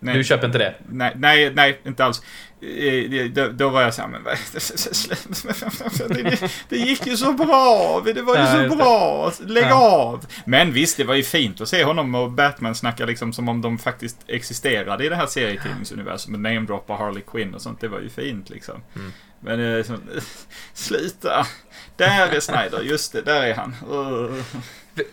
Nej. 0.00 0.14
Du 0.14 0.24
köper 0.24 0.46
inte 0.46 0.58
det? 0.58 0.74
Nej, 0.88 1.12
nej, 1.16 1.52
nej, 1.54 1.80
inte 1.84 2.04
alls. 2.04 2.22
Eh, 2.62 3.24
Då, 3.30 3.48
då 3.48 3.68
var 3.68 3.82
jag 3.82 3.94
såhär, 3.94 4.08
men 4.08 4.24
det, 6.08 6.50
det 6.68 6.76
gick 6.76 7.06
ju 7.06 7.16
så 7.16 7.32
bra! 7.32 8.02
Det 8.04 8.22
var 8.22 8.36
ju 8.62 8.68
så 8.70 8.76
bra! 8.76 9.32
Lägg 9.46 9.64
Ja. 9.64 9.90
av! 9.90 10.26
Men 10.44 10.72
visst, 10.72 10.96
det 10.96 11.04
var 11.04 11.14
ju 11.14 11.22
fint 11.22 11.60
att 11.60 11.68
se 11.68 11.84
honom 11.84 12.14
och 12.14 12.30
Batman 12.30 12.74
snacka 12.74 13.06
liksom 13.06 13.32
som 13.32 13.48
om 13.48 13.60
de 13.60 13.78
faktiskt 13.78 14.16
existerade 14.26 15.04
i 15.04 15.08
det 15.08 15.16
här 15.16 15.26
serietidningsuniversumet. 15.26 16.40
Namedroppa 16.40 16.94
Harley 16.94 17.22
Quinn 17.26 17.54
och 17.54 17.62
sånt. 17.62 17.80
Det 17.80 17.88
var 17.88 18.00
ju 18.00 18.08
fint 18.08 18.50
liksom. 18.50 18.82
Mm. 18.96 19.12
Men 19.40 19.84
så, 19.84 19.96
sluta! 20.74 21.46
Där 21.96 22.28
är 22.28 22.40
Snyder, 22.40 22.80
just 22.82 23.12
det, 23.12 23.22
där 23.22 23.42
är 23.42 23.54
han. 23.54 23.74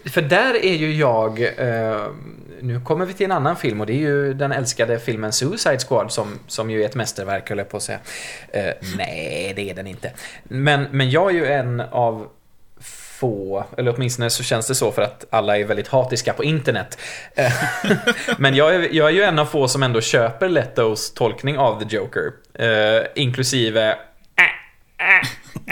För- 0.03 0.09
För 0.09 0.21
där 0.21 0.65
är 0.65 0.73
ju 0.75 0.95
jag, 0.95 1.41
eh, 1.41 2.07
nu 2.61 2.81
kommer 2.81 3.05
vi 3.05 3.13
till 3.13 3.25
en 3.25 3.31
annan 3.31 3.55
film 3.55 3.81
och 3.81 3.87
det 3.87 3.93
är 3.93 3.97
ju 3.97 4.33
den 4.33 4.51
älskade 4.51 4.99
filmen 4.99 5.31
Suicide 5.33 5.79
Squad 5.79 6.11
som, 6.11 6.39
som 6.47 6.69
ju 6.71 6.81
är 6.81 6.85
ett 6.85 6.95
mästerverk 6.95 7.49
höll 7.49 7.57
jag 7.57 7.69
på 7.69 7.77
att 7.77 7.83
säga. 7.83 7.99
Eh, 8.51 8.73
nej, 8.97 9.53
det 9.55 9.69
är 9.69 9.73
den 9.75 9.87
inte. 9.87 10.11
Men, 10.43 10.87
men 10.91 11.09
jag 11.09 11.29
är 11.29 11.33
ju 11.33 11.45
en 11.45 11.79
av 11.81 12.27
få, 13.19 13.65
eller 13.77 13.93
åtminstone 13.95 14.29
så 14.29 14.43
känns 14.43 14.67
det 14.67 14.75
så 14.75 14.91
för 14.91 15.01
att 15.01 15.25
alla 15.29 15.57
är 15.57 15.63
väldigt 15.63 15.87
hatiska 15.87 16.33
på 16.33 16.43
internet. 16.43 16.97
Eh, 17.35 17.53
men 18.37 18.55
jag 18.55 18.75
är, 18.75 18.87
jag 18.91 19.07
är 19.09 19.13
ju 19.13 19.23
en 19.23 19.39
av 19.39 19.45
få 19.45 19.67
som 19.67 19.83
ändå 19.83 20.01
köper 20.01 20.49
Letos 20.49 21.13
tolkning 21.13 21.57
av 21.57 21.79
The 21.83 21.95
Joker. 21.95 22.31
Eh, 22.53 23.03
inklusive 23.15 23.89
äh, 24.35 24.43
äh, 25.09 25.19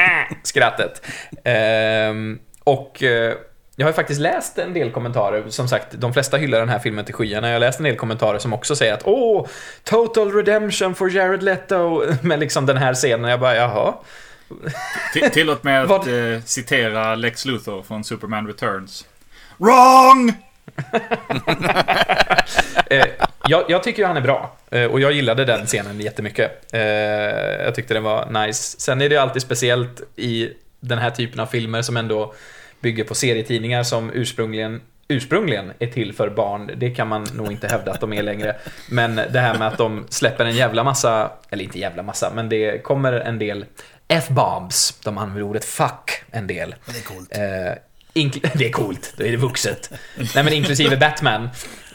äh, 0.06 0.38
skrattet. 0.44 1.02
Ehm, 1.44 2.40
och 2.64 3.04
eh, 3.04 3.34
jag 3.76 3.86
har 3.88 3.94
faktiskt 3.94 4.22
läst 4.22 4.58
en 4.58 4.74
del 4.74 4.92
kommentarer, 4.92 5.44
som 5.50 5.68
sagt, 5.68 5.88
de 5.92 6.14
flesta 6.14 6.38
hyllar 6.38 6.60
den 6.60 6.70
här 6.70 6.80
filmen 6.80 7.06
till 7.06 7.14
skyarna. 7.14 7.48
Jag 7.48 7.56
har 7.56 7.60
läst 7.60 7.80
en 7.80 7.84
del 7.86 7.96
kommentarer 7.96 8.40
som 8.40 8.54
också 8.54 8.76
säger 8.76 8.94
att 8.94 9.02
åh, 9.06 9.48
total 9.84 10.32
redemption 10.34 10.96
for 10.96 11.10
Jared 11.12 11.44
Leto, 11.44 12.04
med 12.22 12.40
liksom 12.40 12.66
den 12.66 12.78
här 12.78 12.94
scenen. 12.94 13.30
Jag 13.32 13.40
bara, 13.40 13.56
jaha. 13.56 13.94
Till- 15.14 15.30
Tillåt 15.32 15.64
mig 15.64 15.78
att 15.78 15.90
eh, 16.08 16.42
citera 16.46 17.16
Lex 17.16 17.46
Luthor 17.46 17.82
från 17.84 18.04
Superman 18.04 18.48
Returns. 18.48 19.06
Wrong! 19.58 20.34
Eh, 22.90 23.06
jag, 23.50 23.64
jag 23.68 23.84
tycker 23.84 24.02
ju 24.02 24.06
han 24.08 24.18
är 24.18 24.22
bra. 24.22 24.56
Eh, 24.72 24.86
och 24.86 25.00
jag 25.00 25.12
gillade 25.12 25.46
den 25.46 25.66
scenen 25.66 26.00
jättemycket. 26.00 26.74
Eh, 26.74 26.82
jag 27.64 27.76
tyckte 27.76 27.94
den 27.94 28.04
var 28.04 28.46
nice. 28.46 28.80
Sen 28.80 29.02
är 29.02 29.10
det 29.10 29.16
ju 29.16 29.22
alltid 29.22 29.42
speciellt 29.42 30.02
i 30.16 30.50
den 30.80 30.98
här 30.98 31.10
typen 31.10 31.40
av 31.40 31.46
filmer 31.46 31.82
som 31.82 31.98
ändå 31.98 32.34
bygger 32.84 33.04
på 33.04 33.16
serietidningar 33.16 33.84
som 33.84 34.12
ursprungligen 34.14 34.82
ursprungligen 35.08 35.72
är 35.80 35.88
till 35.88 36.14
för 36.14 36.30
barn, 36.30 36.72
det 36.78 36.90
kan 36.90 37.08
man 37.08 37.28
nog 37.34 37.52
inte 37.52 37.68
hävda 37.68 37.92
att 37.92 38.02
de 38.02 38.14
är 38.14 38.24
längre. 38.24 38.56
Men 38.90 39.16
det 39.16 39.40
här 39.40 39.58
med 39.58 39.68
att 39.68 39.78
de 39.78 40.06
släpper 40.10 40.46
en 40.46 40.56
jävla 40.56 40.84
massa, 40.84 41.32
eller 41.50 41.64
inte 41.64 41.80
jävla 41.80 42.04
massa, 42.04 42.32
men 42.36 42.50
det 42.50 42.84
kommer 42.84 43.14
en 43.14 43.40
del 43.40 43.66
F-bombs. 44.08 45.00
De 45.04 45.18
använder 45.18 45.44
ordet 45.44 45.66
fuck 45.66 46.24
en 46.32 46.48
del. 46.48 46.76
Det 46.86 46.98
är 46.98 47.02
coolt. 47.02 47.38
Eh, 47.38 48.22
inkl- 48.24 48.50
det 48.58 48.68
är 48.68 48.72
coolt, 48.72 49.14
då 49.18 49.24
är 49.24 49.32
det 49.32 49.38
vuxet. 49.38 49.92
Nej 50.18 50.44
men 50.44 50.54
inklusive 50.54 50.98
Batman, 50.98 51.44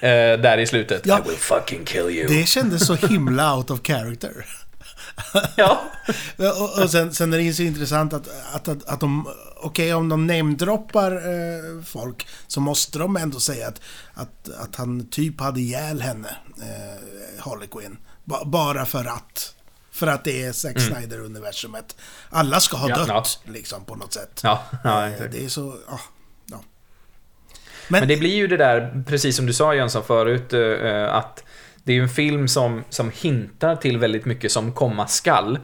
eh, 0.01 0.11
där 0.41 0.59
i 0.59 0.67
slutet. 0.67 1.07
Ja. 1.07 1.19
I 1.19 1.29
will 1.29 1.39
fucking 1.39 1.85
kill 1.85 2.11
you. 2.11 2.29
Det 2.29 2.47
kändes 2.47 2.87
så 2.87 2.95
himla 2.95 3.57
out 3.57 3.71
of 3.71 3.81
character. 3.83 4.33
Ja. 5.57 5.81
och, 6.37 6.83
och 6.83 6.91
sen, 6.91 7.15
sen 7.15 7.33
är 7.33 7.37
det 7.37 7.43
ju 7.45 7.55
så 7.55 7.63
intressant 7.63 8.13
att, 8.13 8.29
att, 8.53 8.69
att, 8.69 8.89
att 8.89 9.01
de... 9.01 9.29
Okej, 9.63 9.95
om 9.95 10.09
de 10.09 10.27
namedroppar 10.27 11.13
eh, 11.13 11.83
folk 11.85 12.27
så 12.47 12.61
måste 12.61 12.99
de 12.99 13.17
ändå 13.17 13.41
säga 13.41 13.69
att, 13.69 13.81
att, 14.15 14.49
att 14.61 14.77
han 14.77 15.07
typ 15.09 15.41
hade 15.41 15.61
ihjäl 15.61 16.01
henne, 16.01 16.29
eh, 16.61 17.43
Harley 17.45 17.69
Quinn. 17.69 17.97
Ba, 18.25 18.45
bara 18.45 18.87
för 18.87 19.05
att. 19.05 19.55
För 19.91 20.07
att 20.07 20.25
det 20.25 20.43
är 20.45 20.53
Zack 20.53 20.77
Snyder-universumet. 20.81 21.97
Alla 22.31 22.61
ska 22.61 22.77
ha 22.77 22.89
Ja. 22.89 23.05
dött, 23.05 23.41
liksom, 23.45 23.85
på 23.85 23.95
något 23.95 24.13
sätt. 24.13 24.41
Ja, 24.45 24.63
ja, 24.85 25.07
Eh, 25.07 25.31
det 25.33 25.45
är 25.45 25.49
så... 25.49 25.77
Ja, 25.91 26.01
ja. 26.51 26.61
Men 27.89 28.09
det 28.09 28.17
blir 28.17 28.35
ju 28.35 28.47
det 28.47 28.57
där, 28.57 29.05
precis 29.07 29.37
som 29.37 29.47
du 29.47 29.53
sa 29.53 29.75
Jönsson 29.75 30.05
förut, 30.05 30.53
eh, 30.53 31.15
att 31.15 31.45
det 31.85 31.93
är 31.93 31.97
ju 31.97 32.03
en 32.03 32.09
film 32.09 32.49
som, 32.49 32.85
som 32.91 33.11
hintar 33.15 33.77
till 33.77 33.99
väldigt 33.99 34.25
mycket 34.25 34.53
som 34.53 34.73
komma 34.73 35.07
skall. 35.07 35.59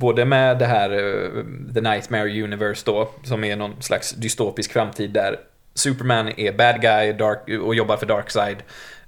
Både 0.00 0.24
med 0.24 0.58
det 0.58 0.66
här 0.66 0.90
eh, 0.90 1.44
The 1.74 1.80
Nightmare 1.80 2.42
Universe 2.42 2.82
då, 2.86 3.10
som 3.22 3.44
är 3.44 3.56
någon 3.56 3.82
slags 3.82 4.10
dystopisk 4.12 4.72
framtid 4.72 5.10
där 5.10 5.36
Superman 5.74 6.32
är 6.36 6.52
bad 6.52 6.80
guy 6.80 7.12
dark, 7.12 7.62
och 7.62 7.74
jobbar 7.74 7.96
för 7.96 8.06
Darkseid. 8.06 8.56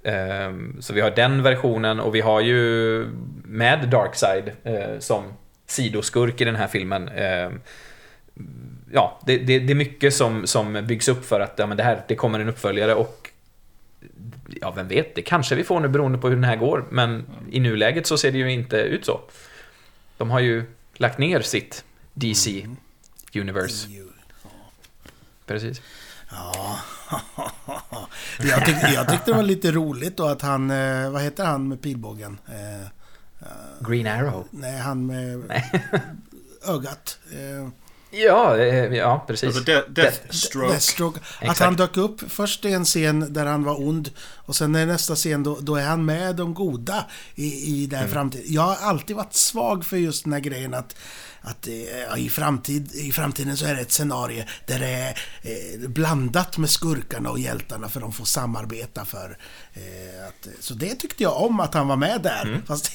Ehm, 0.04 0.76
så 0.80 0.92
vi 0.92 1.00
har 1.00 1.10
den 1.10 1.42
versionen 1.42 2.00
och 2.00 2.14
vi 2.14 2.20
har 2.20 2.40
ju 2.40 3.06
med 3.44 3.88
Darkseid 3.88 4.52
eh, 4.64 4.98
som 4.98 5.24
sidoskurk 5.66 6.40
i 6.40 6.44
den 6.44 6.56
här 6.56 6.66
filmen. 6.66 7.08
Ehm, 7.08 7.60
ja, 8.92 9.20
det, 9.26 9.38
det, 9.38 9.58
det 9.58 9.72
är 9.72 9.74
mycket 9.74 10.14
som, 10.14 10.46
som 10.46 10.86
byggs 10.86 11.08
upp 11.08 11.24
för 11.24 11.40
att 11.40 11.54
ja, 11.56 11.66
men 11.66 11.76
det 11.76 11.82
här, 11.82 12.02
det 12.08 12.14
kommer 12.14 12.40
en 12.40 12.48
uppföljare 12.48 12.94
och 12.94 13.30
ja, 14.60 14.72
vem 14.76 14.88
vet, 14.88 15.14
det 15.14 15.22
kanske 15.22 15.54
vi 15.54 15.64
får 15.64 15.80
nu 15.80 15.88
beroende 15.88 16.18
på 16.18 16.28
hur 16.28 16.36
den 16.36 16.44
här 16.44 16.56
går, 16.56 16.84
men 16.90 17.24
i 17.50 17.60
nuläget 17.60 18.06
så 18.06 18.18
ser 18.18 18.32
det 18.32 18.38
ju 18.38 18.52
inte 18.52 18.76
ut 18.76 19.04
så. 19.04 19.20
De 20.16 20.30
har 20.30 20.40
ju 20.40 20.64
lagt 20.94 21.18
ner 21.18 21.40
sitt 21.40 21.84
DC 22.14 22.68
Universe. 23.34 23.88
Precis. 25.46 25.80
Ja. 26.30 26.78
jag, 28.42 28.66
tyckte, 28.66 28.86
jag 28.94 29.08
tyckte 29.08 29.30
det 29.30 29.36
var 29.36 29.42
lite 29.42 29.72
roligt 29.72 30.16
då 30.16 30.26
att 30.26 30.42
han... 30.42 30.70
eh, 30.70 31.10
Vad 31.10 31.22
heter 31.22 31.44
han 31.44 31.68
med 31.68 31.82
pilbågen? 31.82 32.38
Eh, 32.48 32.86
Green 33.88 34.06
Arrow. 34.06 34.46
nej, 34.50 34.78
han 34.78 35.06
med 35.06 35.42
ögat. 36.66 37.18
Eh, 38.12 38.18
Ja, 38.20 38.56
eh, 38.58 38.94
ja 38.94 39.24
precis. 39.26 39.46
Alltså 39.46 39.62
de- 39.62 39.82
Deathstroke. 40.02 40.68
Deathstroke. 40.72 41.20
Att 41.20 41.42
Exakt. 41.42 41.60
han 41.60 41.76
dök 41.76 41.96
upp 41.96 42.20
först 42.32 42.64
i 42.64 42.72
en 42.72 42.84
scen 42.84 43.32
där 43.32 43.46
han 43.46 43.64
var 43.64 43.80
ond 43.88 44.10
och 44.36 44.56
sen 44.56 44.76
i 44.76 44.86
nästa 44.86 45.14
scen 45.16 45.42
då, 45.42 45.58
då 45.60 45.76
är 45.76 45.84
han 45.86 46.04
med 46.04 46.36
de 46.36 46.54
goda 46.54 47.04
i, 47.34 47.44
i 47.82 47.86
den 47.86 47.98
här 47.98 48.04
Mm. 48.06 48.14
framtiden. 48.14 48.46
Jag 48.48 48.62
har 48.62 48.76
alltid 48.76 49.16
varit 49.16 49.34
svag 49.34 49.84
för 49.86 49.96
just 49.96 50.24
den 50.24 50.32
här 50.32 50.40
grejen 50.40 50.74
att 50.74 50.96
att 51.44 51.66
eh, 51.66 52.18
i, 52.24 52.28
framtid, 52.30 52.92
i 52.94 53.12
framtiden 53.12 53.56
så 53.56 53.66
är 53.66 53.74
det 53.74 53.80
ett 53.80 53.92
scenario 53.92 54.44
där 54.66 54.78
det 54.78 54.86
är 54.88 55.18
eh, 55.42 55.88
blandat 55.88 56.58
med 56.58 56.70
skurkarna 56.70 57.30
och 57.30 57.38
hjältarna 57.38 57.88
för 57.88 58.00
de 58.00 58.12
får 58.12 58.24
samarbeta 58.24 59.04
för 59.04 59.38
eh, 59.72 60.26
att, 60.28 60.48
Så 60.60 60.74
det 60.74 60.94
tyckte 60.94 61.22
jag 61.22 61.36
om 61.42 61.60
att 61.60 61.74
han 61.74 61.88
var 61.88 61.96
med 61.96 62.20
där. 62.22 62.42
Mm. 62.46 62.62
Fast, 62.66 62.92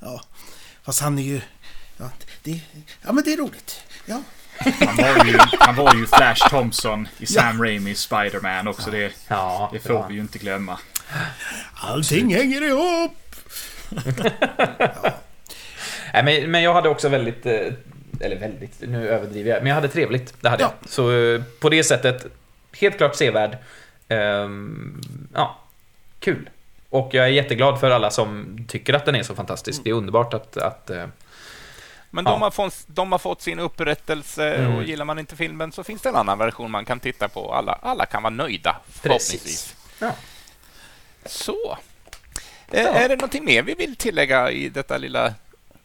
ja, 0.00 0.20
fast 0.82 1.00
han 1.00 1.18
är 1.18 1.22
ju... 1.22 1.40
Ja, 1.96 2.10
det, 2.42 2.60
ja 3.02 3.12
men 3.12 3.24
det 3.24 3.32
är 3.32 3.36
roligt. 3.36 3.80
Ja. 4.06 4.22
Han 4.86 4.96
var 4.96 5.24
ju, 5.24 5.38
han 5.58 5.74
var 5.74 5.94
ju 5.94 6.06
Flash 6.06 6.48
Thompson 6.50 7.08
i 7.18 7.26
Sam 7.26 7.62
Raimis 7.62 8.00
Spider-Man 8.00 8.68
också. 8.68 8.90
Det, 8.90 9.12
Ja, 9.28 9.70
det 9.72 9.78
får 9.78 9.92
ja. 9.96 10.06
vi 10.08 10.14
ju 10.14 10.20
inte 10.20 10.38
glömma. 10.38 10.78
Allting 11.74 12.34
hänger 12.34 12.62
ihop! 12.62 13.12
Nej, 16.12 16.22
men, 16.24 16.50
men 16.50 16.62
jag 16.62 16.74
hade 16.74 16.88
också 16.88 17.08
väldigt, 17.08 17.46
eh, 17.46 17.52
eller 18.20 18.36
väldigt, 18.38 18.80
nu 18.80 19.08
överdriver 19.08 19.50
jag, 19.50 19.58
men 19.58 19.66
jag 19.66 19.74
hade 19.74 19.88
trevligt. 19.88 20.34
Det 20.40 20.48
hade 20.48 20.62
Ja. 20.62 20.72
jag. 20.80 20.90
Så 20.90 21.12
eh, 21.12 21.42
på 21.60 21.68
det 21.68 21.84
sättet, 21.84 22.26
helt 22.80 22.96
klart 22.96 23.16
sevärd. 23.16 23.56
Ehm, 24.08 25.00
ja, 25.34 25.58
kul. 26.20 26.50
Och 26.90 27.14
jag 27.14 27.24
är 27.24 27.28
jätteglad 27.30 27.80
för 27.80 27.90
alla 27.90 28.10
som 28.10 28.58
tycker 28.68 28.94
att 28.94 29.04
den 29.04 29.14
är 29.14 29.22
så 29.22 29.34
fantastisk. 29.34 29.80
Det 29.84 29.90
är 29.90 29.94
underbart 29.94 30.34
att, 30.34 30.56
att 30.56 30.90
Men 32.10 32.24
Ja. 32.24 32.30
de, 32.30 32.42
har 32.42 32.50
fått, 32.50 32.84
de 32.86 33.12
har 33.12 33.18
fått 33.18 33.42
sin 33.42 33.58
upprättelse 33.58 34.54
Mm. 34.54 34.76
och 34.76 34.82
gillar 34.82 35.04
man 35.04 35.18
inte 35.18 35.36
filmen 35.36 35.72
så 35.72 35.84
finns 35.84 36.02
det 36.02 36.08
en 36.08 36.16
annan 36.16 36.38
version 36.38 36.70
man 36.70 36.84
kan 36.84 37.00
titta 37.00 37.28
på. 37.28 37.52
Alla, 37.54 37.72
alla 37.82 38.06
kan 38.06 38.22
vara 38.22 38.34
nöjda, 38.34 38.76
förhoppningsvis. 38.92 39.42
Precis. 39.42 39.76
Ja. 39.98 40.12
Så. 41.26 41.78
Eh, 42.70 42.86
Är 42.86 43.08
det 43.08 43.16
någonting 43.16 43.44
mer 43.44 43.62
vi 43.62 43.74
vill 43.74 43.96
tillägga 43.96 44.50
i 44.50 44.68
detta 44.68 44.98
lilla 44.98 45.34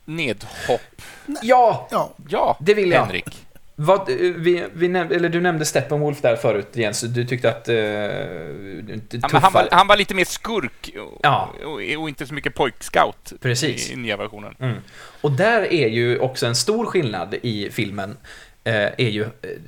nedhopp? 0.06 1.02
Ja, 1.42 1.88
Ja, 1.92 2.12
Ja, 2.30 2.58
Det 2.60 2.74
vill 2.74 2.92
jag. 2.92 3.00
Henrik. 3.06 3.46
Vad, 3.76 4.10
eh, 4.10 4.16
vi, 4.18 4.66
vi 4.74 4.88
näm- 4.88 5.14
eller 5.14 5.30
du 5.30 5.42
nämnde 5.42 5.66
Steppenwolf 5.66 6.22
där 6.22 6.36
förut 6.36 6.68
Jens. 6.74 7.02
Du 7.02 7.26
tyckte 7.26 7.50
att... 7.50 7.70
Uh, 7.70 7.76
Ja, 7.76 9.40
han, 9.40 9.54
var, 9.54 9.68
han 9.72 9.88
var 9.88 9.98
lite 9.98 10.16
mer 10.16 10.26
skurk 10.26 10.90
och, 11.00 11.20
Ja. 11.24 11.54
och, 11.66 12.02
och 12.02 12.10
inte 12.10 12.28
så 12.28 12.34
mycket 12.34 12.56
pojkscout 12.56 13.34
Precis. 13.42 13.92
i 13.92 13.96
nya 13.96 14.18
versionen. 14.18 14.56
Mm. 14.60 14.78
Och 15.22 15.32
där 15.32 15.74
är 15.74 15.88
ju 15.88 16.20
också 16.20 16.46
en 16.46 16.56
stor 16.56 16.86
skillnad 16.86 17.36
i 17.42 17.70
filmen, 17.72 18.18
eh, 18.64 18.74
är 18.76 19.10
ju 19.10 19.26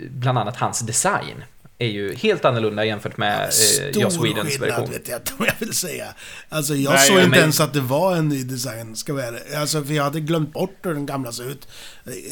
bland 0.09 0.37
annat 0.37 0.57
hans 0.57 0.79
design. 0.79 1.43
Är 1.77 1.87
ju 1.87 2.15
helt 2.15 2.45
annorlunda 2.45 2.85
jämfört 2.85 3.17
med 3.17 3.39
eh, 3.39 3.45
Joss 4.01 4.13
stor 4.13 4.23
Whedons 4.23 4.49
skillnad 4.49 4.69
version. 4.69 4.91
vet 4.91 5.07
jag 5.09 5.19
inte 5.19 5.31
om 5.39 5.45
jag 5.45 5.53
vill 5.59 5.73
säga. 5.73 6.05
Alltså 6.49 6.75
jag 6.75 6.93
Nej, 6.93 7.07
såg 7.07 7.15
ja, 7.17 7.19
inte 7.19 7.29
men- 7.29 7.39
ens 7.39 7.59
att 7.59 7.73
det 7.73 7.81
var 7.81 8.15
en 8.15 8.29
ny 8.29 8.43
design, 8.43 8.95
ska 8.95 9.13
vara 9.13 9.25
ärlig. 9.25 9.39
Alltså 9.57 9.83
för 9.83 9.93
jag 9.93 10.03
hade 10.03 10.19
glömt 10.19 10.53
bort 10.53 10.75
hur 10.81 10.93
den 10.93 11.05
gamla 11.05 11.31
såg 11.31 11.45
ut. 11.47 11.67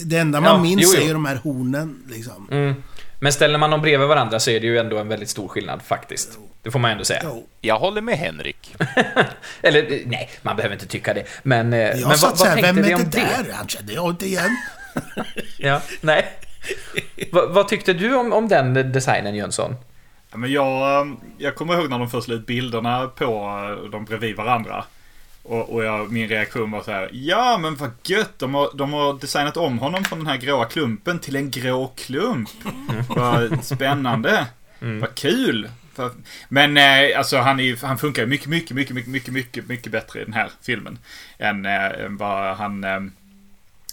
Det 0.06 0.18
enda 0.18 0.41
man 0.41 0.52
Ja, 0.52 0.58
minns 0.62 0.82
jo, 0.84 0.89
jo. 0.96 1.02
är 1.02 1.08
ju 1.08 1.14
de 1.14 1.26
här 1.26 1.36
hornen, 1.36 2.04
liksom. 2.10 2.48
Mm. 2.52 2.74
Men 3.20 3.34
ställer 3.34 3.58
man 3.58 3.70
dem 3.70 3.82
bredvid 3.82 4.08
varandra 4.08 4.39
så 4.39 4.50
är 4.50 4.60
det 4.60 4.68
ju 4.68 4.78
ändå 4.78 4.98
en 4.98 5.08
väldigt 5.08 5.30
stor 5.30 5.48
skillnad 5.48 5.82
faktiskt. 5.82 6.38
Det 6.64 6.72
får 6.72 6.80
man 6.80 6.91
ändå 6.91 7.06
säga. 7.06 7.24
Jag 7.62 7.80
håller 7.80 8.02
med 8.02 8.18
Henrik. 8.18 8.76
Eller 9.62 9.91
eh, 9.91 10.00
nej, 10.06 10.30
man 10.41 10.56
behöver 10.56 10.76
inte 10.76 10.88
tycka 10.88 11.14
det. 11.14 11.24
Men, 11.44 11.74
eh, 11.74 11.80
Jag 11.80 12.00
men 12.00 12.04
vad, 12.10 12.20
satt 12.20 12.30
vad 12.30 12.39
såhär, 12.39 12.54
tänkte 12.54 12.72
vem 12.74 12.84
vi 12.84 12.91
är 12.91 12.96
om 12.96 13.02
det 13.04 13.10
det? 13.10 13.44
där? 13.48 13.54
Han 13.54 13.68
kände 13.68 13.94
jag 13.94 14.10
inte 14.10 14.26
igen. 14.26 14.58
Ja, 15.58 15.82
nej. 16.02 16.26
Vad, 17.32 17.53
vad 17.53 17.68
tyckte 17.68 17.93
du 17.93 18.16
om, 18.16 18.34
om 18.34 18.47
den 18.47 18.91
designen 18.91 19.36
Jönsson? 19.36 19.76
Ja, 20.32 20.38
men 20.38 20.51
jag, 20.51 21.01
eh, 21.01 21.14
jag 21.38 21.55
kommer 21.55 21.74
ihåg 21.74 21.89
när 21.89 21.99
de 21.99 22.09
först 22.09 22.28
la 22.28 22.36
ut 22.36 22.45
bilderna 22.45 23.07
på 23.07 23.26
eh, 23.26 23.89
de 23.89 24.05
bredvid 24.05 24.36
varandra. 24.36 24.84
Och, 25.43 25.70
och 25.70 25.84
jag, 25.84 26.11
min 26.11 26.30
reaktion 26.30 26.72
var 26.72 26.82
så 26.82 26.91
här. 26.91 27.09
Ja 27.11 27.57
men 27.61 27.76
vad 27.76 27.91
gött! 28.03 28.39
De 28.39 28.53
har, 28.53 28.70
de 28.74 28.93
har 28.93 29.14
designat 29.14 29.57
om 29.57 29.80
honom 29.80 30.03
från 30.03 30.20
den 30.20 30.28
här 30.28 30.38
gråa 30.38 30.66
klumpen 30.66 31.20
till 31.20 31.36
en 31.36 31.51
grå 31.51 31.88
klump. 31.88 32.49
Vad 33.07 33.64
spännande! 33.66 34.47
Vad 34.80 35.16
kul! 35.16 35.70
Men 36.49 36.78
eh, 36.78 37.18
alltså 37.18 37.38
han, 37.38 37.59
är, 37.59 37.86
han 37.86 37.97
funkar 37.97 38.26
mycket, 38.26 38.47
mycket, 38.47 38.76
mycket, 38.76 38.95
mycket, 39.07 39.34
mycket, 39.34 39.68
mycket 39.68 39.91
bättre 39.91 40.22
i 40.22 40.24
den 40.24 40.34
här 40.34 40.51
filmen. 40.61 40.99
Än, 41.38 41.66
eh, 41.66 42.05
än 42.05 42.18
vad 42.18 42.57
han... 42.57 42.84
Eh, 42.84 42.99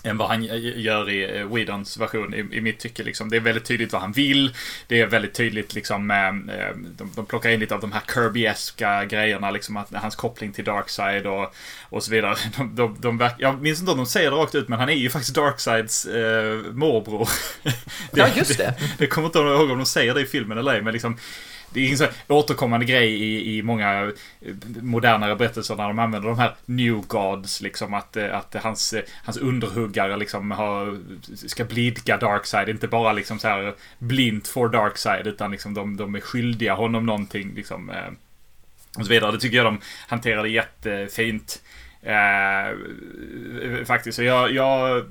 än 0.02 0.16
vad 0.16 0.28
han 0.28 0.42
gör 0.76 1.10
i 1.10 1.38
eh, 1.38 1.46
Whedons 1.54 1.96
version 1.96 2.34
i, 2.34 2.38
i 2.56 2.60
mitt 2.60 2.78
tycke. 2.78 3.02
Liksom. 3.02 3.30
Det 3.30 3.36
är 3.36 3.40
väldigt 3.40 3.64
tydligt 3.64 3.92
vad 3.92 4.02
han 4.02 4.12
vill. 4.12 4.54
Det 4.86 5.00
är 5.00 5.06
väldigt 5.06 5.34
tydligt 5.34 5.74
liksom, 5.74 6.10
eh, 6.10 6.76
de, 6.96 7.12
de 7.16 7.26
plockar 7.26 7.50
in 7.50 7.60
lite 7.60 7.74
av 7.74 7.80
de 7.80 7.92
här 7.92 8.02
Kirby-eska 8.14 9.04
grejerna, 9.04 9.50
liksom 9.50 9.76
att 9.76 9.92
hans 9.94 10.16
koppling 10.16 10.52
till 10.52 10.64
Darkseid 10.64 11.26
och, 11.26 11.54
och 11.88 12.02
så 12.02 12.10
vidare. 12.10 12.36
De, 12.56 12.74
de, 12.74 12.96
de, 13.00 13.18
verk- 13.18 13.36
jag 13.38 13.62
minns 13.62 13.80
inte 13.80 13.92
om 13.92 13.96
de 13.98 14.06
säger 14.06 14.30
det 14.30 14.36
rakt 14.36 14.54
ut, 14.54 14.68
men 14.68 14.78
han 14.78 14.88
är 14.88 14.94
ju 14.94 15.10
faktiskt 15.10 15.34
Darkseids 15.34 16.06
eh, 16.06 16.56
morbror. 16.72 17.28
Ja, 18.12 18.28
just 18.36 18.58
det. 18.58 18.74
det 18.98 19.06
kommer 19.06 19.26
inte 19.26 19.38
ihåg 19.38 19.70
om 19.70 19.78
de 19.78 19.86
säger 19.86 20.14
det 20.14 20.20
i 20.20 20.26
filmen 20.26 20.58
eller 20.58 20.74
ej, 20.74 20.82
men 20.82 20.92
liksom 20.92 21.16
det 21.72 21.86
är 21.86 21.90
en 21.90 21.98
sån 21.98 22.08
återkommande 22.28 22.86
grej 22.86 23.12
i, 23.12 23.56
i 23.56 23.62
många 23.62 24.02
eh, 24.02 24.54
modernare 24.82 25.36
berättelser 25.36 25.76
när 25.76 25.88
de 25.88 25.98
använder 25.98 26.28
de 26.28 26.38
här 26.38 26.54
New 26.66 27.00
Gods. 27.06 27.60
Liksom 27.60 27.94
att, 27.94 28.16
eh, 28.16 28.36
att 28.36 28.54
hans, 28.54 28.92
eh, 28.92 29.02
hans 29.24 29.36
underhuggare 29.36 30.16
liksom 30.16 30.50
har, 30.50 30.98
ska 31.48 31.64
blidka 31.64 32.16
Darkside. 32.16 32.68
Inte 32.68 32.88
bara 32.88 33.12
liksom 33.12 33.38
så 33.38 33.48
här 33.48 33.74
blint 33.98 34.48
for 34.48 34.68
Darkside 34.68 35.26
utan 35.26 35.50
liksom 35.50 35.74
de, 35.74 35.96
de 35.96 36.14
är 36.14 36.20
skyldiga 36.20 36.74
honom 36.74 37.06
någonting. 37.06 37.54
Liksom, 37.54 37.90
och 38.98 39.04
så 39.04 39.10
vidare. 39.10 39.32
Det 39.32 39.38
tycker 39.38 39.56
jag 39.56 39.66
de 39.66 39.80
hanterade 40.08 40.48
jättefint. 40.48 41.62
Eh, 42.02 43.84
faktiskt. 43.86 44.16
Så 44.16 44.22
jag, 44.22 44.52
jag, 44.52 45.04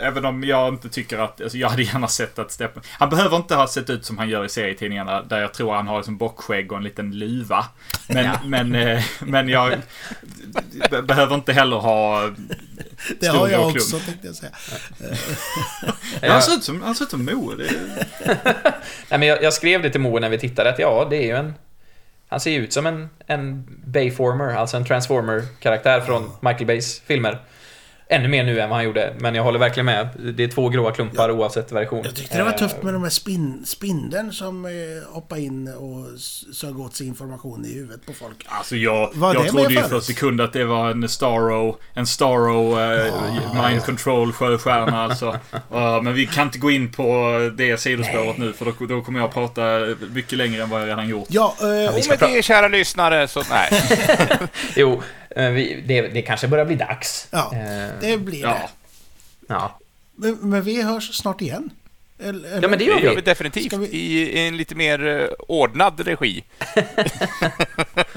även 0.00 0.24
om 0.24 0.44
jag 0.44 0.68
inte 0.74 0.88
tycker 0.88 1.18
att, 1.18 1.40
alltså 1.40 1.58
jag 1.58 1.68
hade 1.68 1.82
gärna 1.82 2.08
sett 2.08 2.38
att 2.38 2.52
Steppen, 2.52 2.82
han 2.98 3.10
behöver 3.10 3.36
inte 3.36 3.54
ha 3.54 3.66
sett 3.68 3.90
ut 3.90 4.04
som 4.04 4.18
han 4.18 4.28
gör 4.28 4.44
i 4.44 4.48
serietidningarna 4.48 5.22
där 5.22 5.40
jag 5.40 5.54
tror 5.54 5.74
han 5.74 5.86
har 5.86 5.96
liksom 5.96 6.16
bockskägg 6.16 6.72
och 6.72 6.78
en 6.78 6.84
liten 6.84 7.18
luva. 7.18 7.64
Men, 8.08 8.30
men, 8.44 8.74
eh, 8.74 9.04
men 9.20 9.48
jag 9.48 9.74
be- 10.90 11.02
behöver 11.02 11.34
inte 11.34 11.52
heller 11.52 11.76
ha 11.76 12.30
Det 13.20 13.26
har 13.26 13.48
jag 13.48 13.66
också, 13.68 13.98
tänkte 13.98 14.26
jag 14.26 14.36
säga. 14.36 14.52
Han 16.32 16.42
ser 16.42 16.52
ut 16.52 16.64
som, 16.64 16.82
han 16.82 16.94
ser 16.94 17.04
ut 17.04 17.10
som 17.10 17.24
Moe. 17.24 17.56
Det 17.56 17.66
är- 17.66 17.76
Nej, 19.10 19.18
men 19.18 19.22
jag, 19.28 19.42
jag 19.42 19.52
skrev 19.52 19.82
det 19.82 19.90
till 19.90 20.00
Moe 20.00 20.20
när 20.20 20.28
vi 20.28 20.38
tittade 20.38 20.70
att 20.70 20.78
ja, 20.78 21.06
det 21.10 21.16
är 21.16 21.22
ju 21.26 21.36
en... 21.36 21.54
Han 22.32 22.40
ser 22.40 22.50
ju 22.50 22.64
ut 22.64 22.72
som 22.72 22.86
en, 22.86 23.08
en 23.26 23.64
Bayformer, 23.86 24.54
alltså 24.54 24.76
en 24.76 24.84
Transformer-karaktär 24.84 26.00
från 26.00 26.30
Michael 26.40 26.66
Bays 26.66 27.00
filmer. 27.00 27.38
Ännu 28.12 28.28
mer 28.28 28.44
nu 28.44 28.60
än 28.60 28.68
vad 28.68 28.76
han 28.78 28.84
gjorde, 28.84 29.14
men 29.18 29.34
jag 29.34 29.42
håller 29.42 29.58
verkligen 29.58 29.86
med. 29.86 30.08
Det 30.36 30.44
är 30.44 30.48
två 30.48 30.68
gråa 30.68 30.92
klumpar 30.92 31.30
oavsett 31.30 31.72
version. 31.72 32.00
Jag 32.04 32.14
tyckte 32.14 32.38
det 32.38 32.44
var 32.44 32.52
tufft 32.52 32.82
med 32.82 32.94
de 32.94 33.02
här 33.02 33.10
spin, 33.10 33.62
spindeln 33.66 34.32
som 34.32 34.64
eh, 34.64 34.70
hoppade 35.14 35.40
in 35.40 35.68
och 35.68 36.20
sög 36.54 36.80
åt 36.80 36.94
sig 36.96 37.06
information 37.06 37.64
i 37.64 37.74
huvudet 37.74 38.06
på 38.06 38.12
folk. 38.12 38.46
Alltså 38.46 38.76
jag, 38.76 39.10
Var 39.14 39.34
jag 39.34 39.44
det 39.44 39.48
trodde 39.48 39.74
ju 39.74 39.80
för 39.80 39.94
en 39.96 40.02
sekund 40.02 40.40
att 40.40 40.52
det 40.52 40.64
var 40.64 40.90
en 40.90 41.08
Starro, 41.08 41.78
en 41.94 42.06
Starro 42.06 42.80
eh, 42.80 43.14
mind 43.68 43.84
control 43.84 44.32
sjöstjärna 44.32 45.02
alltså. 45.04 45.38
Ja, 45.70 46.00
men 46.02 46.14
vi 46.14 46.26
kan 46.26 46.46
inte 46.46 46.58
gå 46.58 46.70
in 46.70 46.92
på 46.92 47.38
det 47.56 47.80
sidospåret 47.80 48.38
nu 48.38 48.52
för 48.52 48.64
då, 48.64 48.86
då 48.86 49.02
kommer 49.02 49.20
jag 49.20 49.32
prata 49.32 49.62
mycket 50.12 50.38
längre 50.38 50.62
än 50.62 50.70
vad 50.70 50.80
jag 50.80 50.88
redan 50.88 51.08
gjort. 51.08 51.26
Ja, 51.30 51.56
eh, 51.60 51.66
vi 51.94 52.00
Och 52.00 52.04
ska 52.04 52.16
med 52.26 52.36
det, 52.36 52.42
kära 52.42 52.68
lyssnare, 52.68 53.28
så 53.28 53.42
nej. 53.50 53.82
Jo, 54.76 55.02
vi, 55.36 55.82
det, 55.86 56.00
det 56.08 56.22
kanske 56.22 56.48
börjar 56.48 56.64
bli 56.64 56.76
dags. 56.76 57.28
ja 57.30 57.52
Eh, 57.54 57.88
det 58.00 58.16
blir 58.18 58.42
Ja. 58.42 58.48
det. 58.48 58.68
ja. 59.48 59.78
Men, 60.14 60.38
men 60.40 60.62
vi 60.62 60.82
hörs 60.82 61.14
snart 61.16 61.40
igen. 61.40 61.70
Eller, 62.24 62.48
eller? 62.48 62.62
ja, 62.62 62.68
men 62.68 62.70
det 62.70 62.76
Det 62.76 62.84
gör 62.84 62.98
gör 63.00 63.10
vi 63.10 63.16
vi. 63.16 63.22
definitivt 63.22 63.72
vi- 63.72 63.86
i 63.96 64.46
en 64.46 64.56
lite 64.56 64.74
mer 64.74 65.06
eh, 65.06 65.26
ordnad 65.48 66.00
regi. 66.00 66.44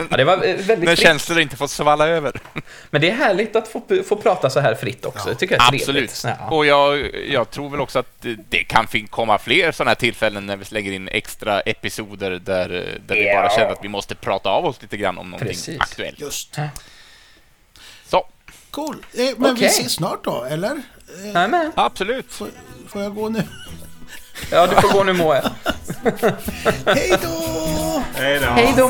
Ja, 0.09 0.17
det 0.17 0.23
var 0.23 0.33
eh, 0.33 0.39
väldigt 0.55 0.67
När 0.79 0.95
fritt. 0.95 0.99
känslor 0.99 1.39
inte 1.39 1.55
får 1.55 1.67
svalla 1.67 2.07
över. 2.07 2.31
Men 2.91 3.01
det 3.01 3.09
är 3.09 3.15
härligt 3.15 3.55
att 3.55 3.67
få, 3.67 3.81
få 4.07 4.15
prata 4.15 4.49
så 4.49 4.59
här 4.59 4.75
fritt 4.75 5.05
också. 5.05 5.29
Jag 5.29 5.39
tycker 5.39 5.57
det 5.57 5.63
är. 5.63 5.73
Absolut. 5.75 6.21
Ja. 6.25 6.49
Och 6.49 6.65
jag, 6.65 7.15
jag 7.29 7.49
tror 7.49 7.69
väl 7.69 7.81
också 7.81 7.99
att 7.99 8.21
det- 8.21 8.37
det 8.49 8.63
kan 8.63 8.87
komma 9.09 9.37
fler 9.37 9.71
sådana 9.71 9.89
här 9.89 9.95
tillfällen 9.95 10.45
när 10.45 10.57
vi 10.57 10.65
lägger 10.69 10.91
in 10.91 11.07
extra 11.07 11.61
episoder 11.61 12.31
där, 12.31 12.69
eh, 12.73 12.99
där 13.07 13.15
vi 13.15 13.27
Ja. 13.27 13.33
bara 13.41 13.49
känner 13.49 13.71
att 13.71 13.83
vi 13.83 13.87
måste 13.89 14.15
prata 14.15 14.49
av 14.49 14.65
oss 14.65 14.81
lite 14.81 14.97
grann 14.97 15.17
om 15.17 15.29
någonting 15.29 15.47
Precis. 15.47 15.79
aktuellt. 15.79 16.19
Just. 16.21 16.57
Cool. 18.75 19.05
Eh, 19.13 19.25
men 19.37 19.51
Okej. 19.51 19.61
vi 19.63 19.65
ses 19.65 19.91
snart 19.93 20.23
då, 20.23 20.43
eller? 20.43 20.71
Eh, 20.71 20.77
Nej, 21.33 21.47
men. 21.47 21.71
absolut. 21.75 22.25
får, 22.33 22.47
får 22.87 23.01
jag 23.01 23.15
gå 23.15 23.29
nu? 23.29 23.43
Ja, 24.51 24.67
du 24.67 24.75
får 24.75 24.93
gå 24.93 25.03
nu 25.03 25.13
Moe. 25.13 25.41
Hej 26.85 27.17
då! 27.23 28.03
Hej 28.15 28.39
då! 28.39 28.45
Hej 28.45 28.73
då 28.77 28.89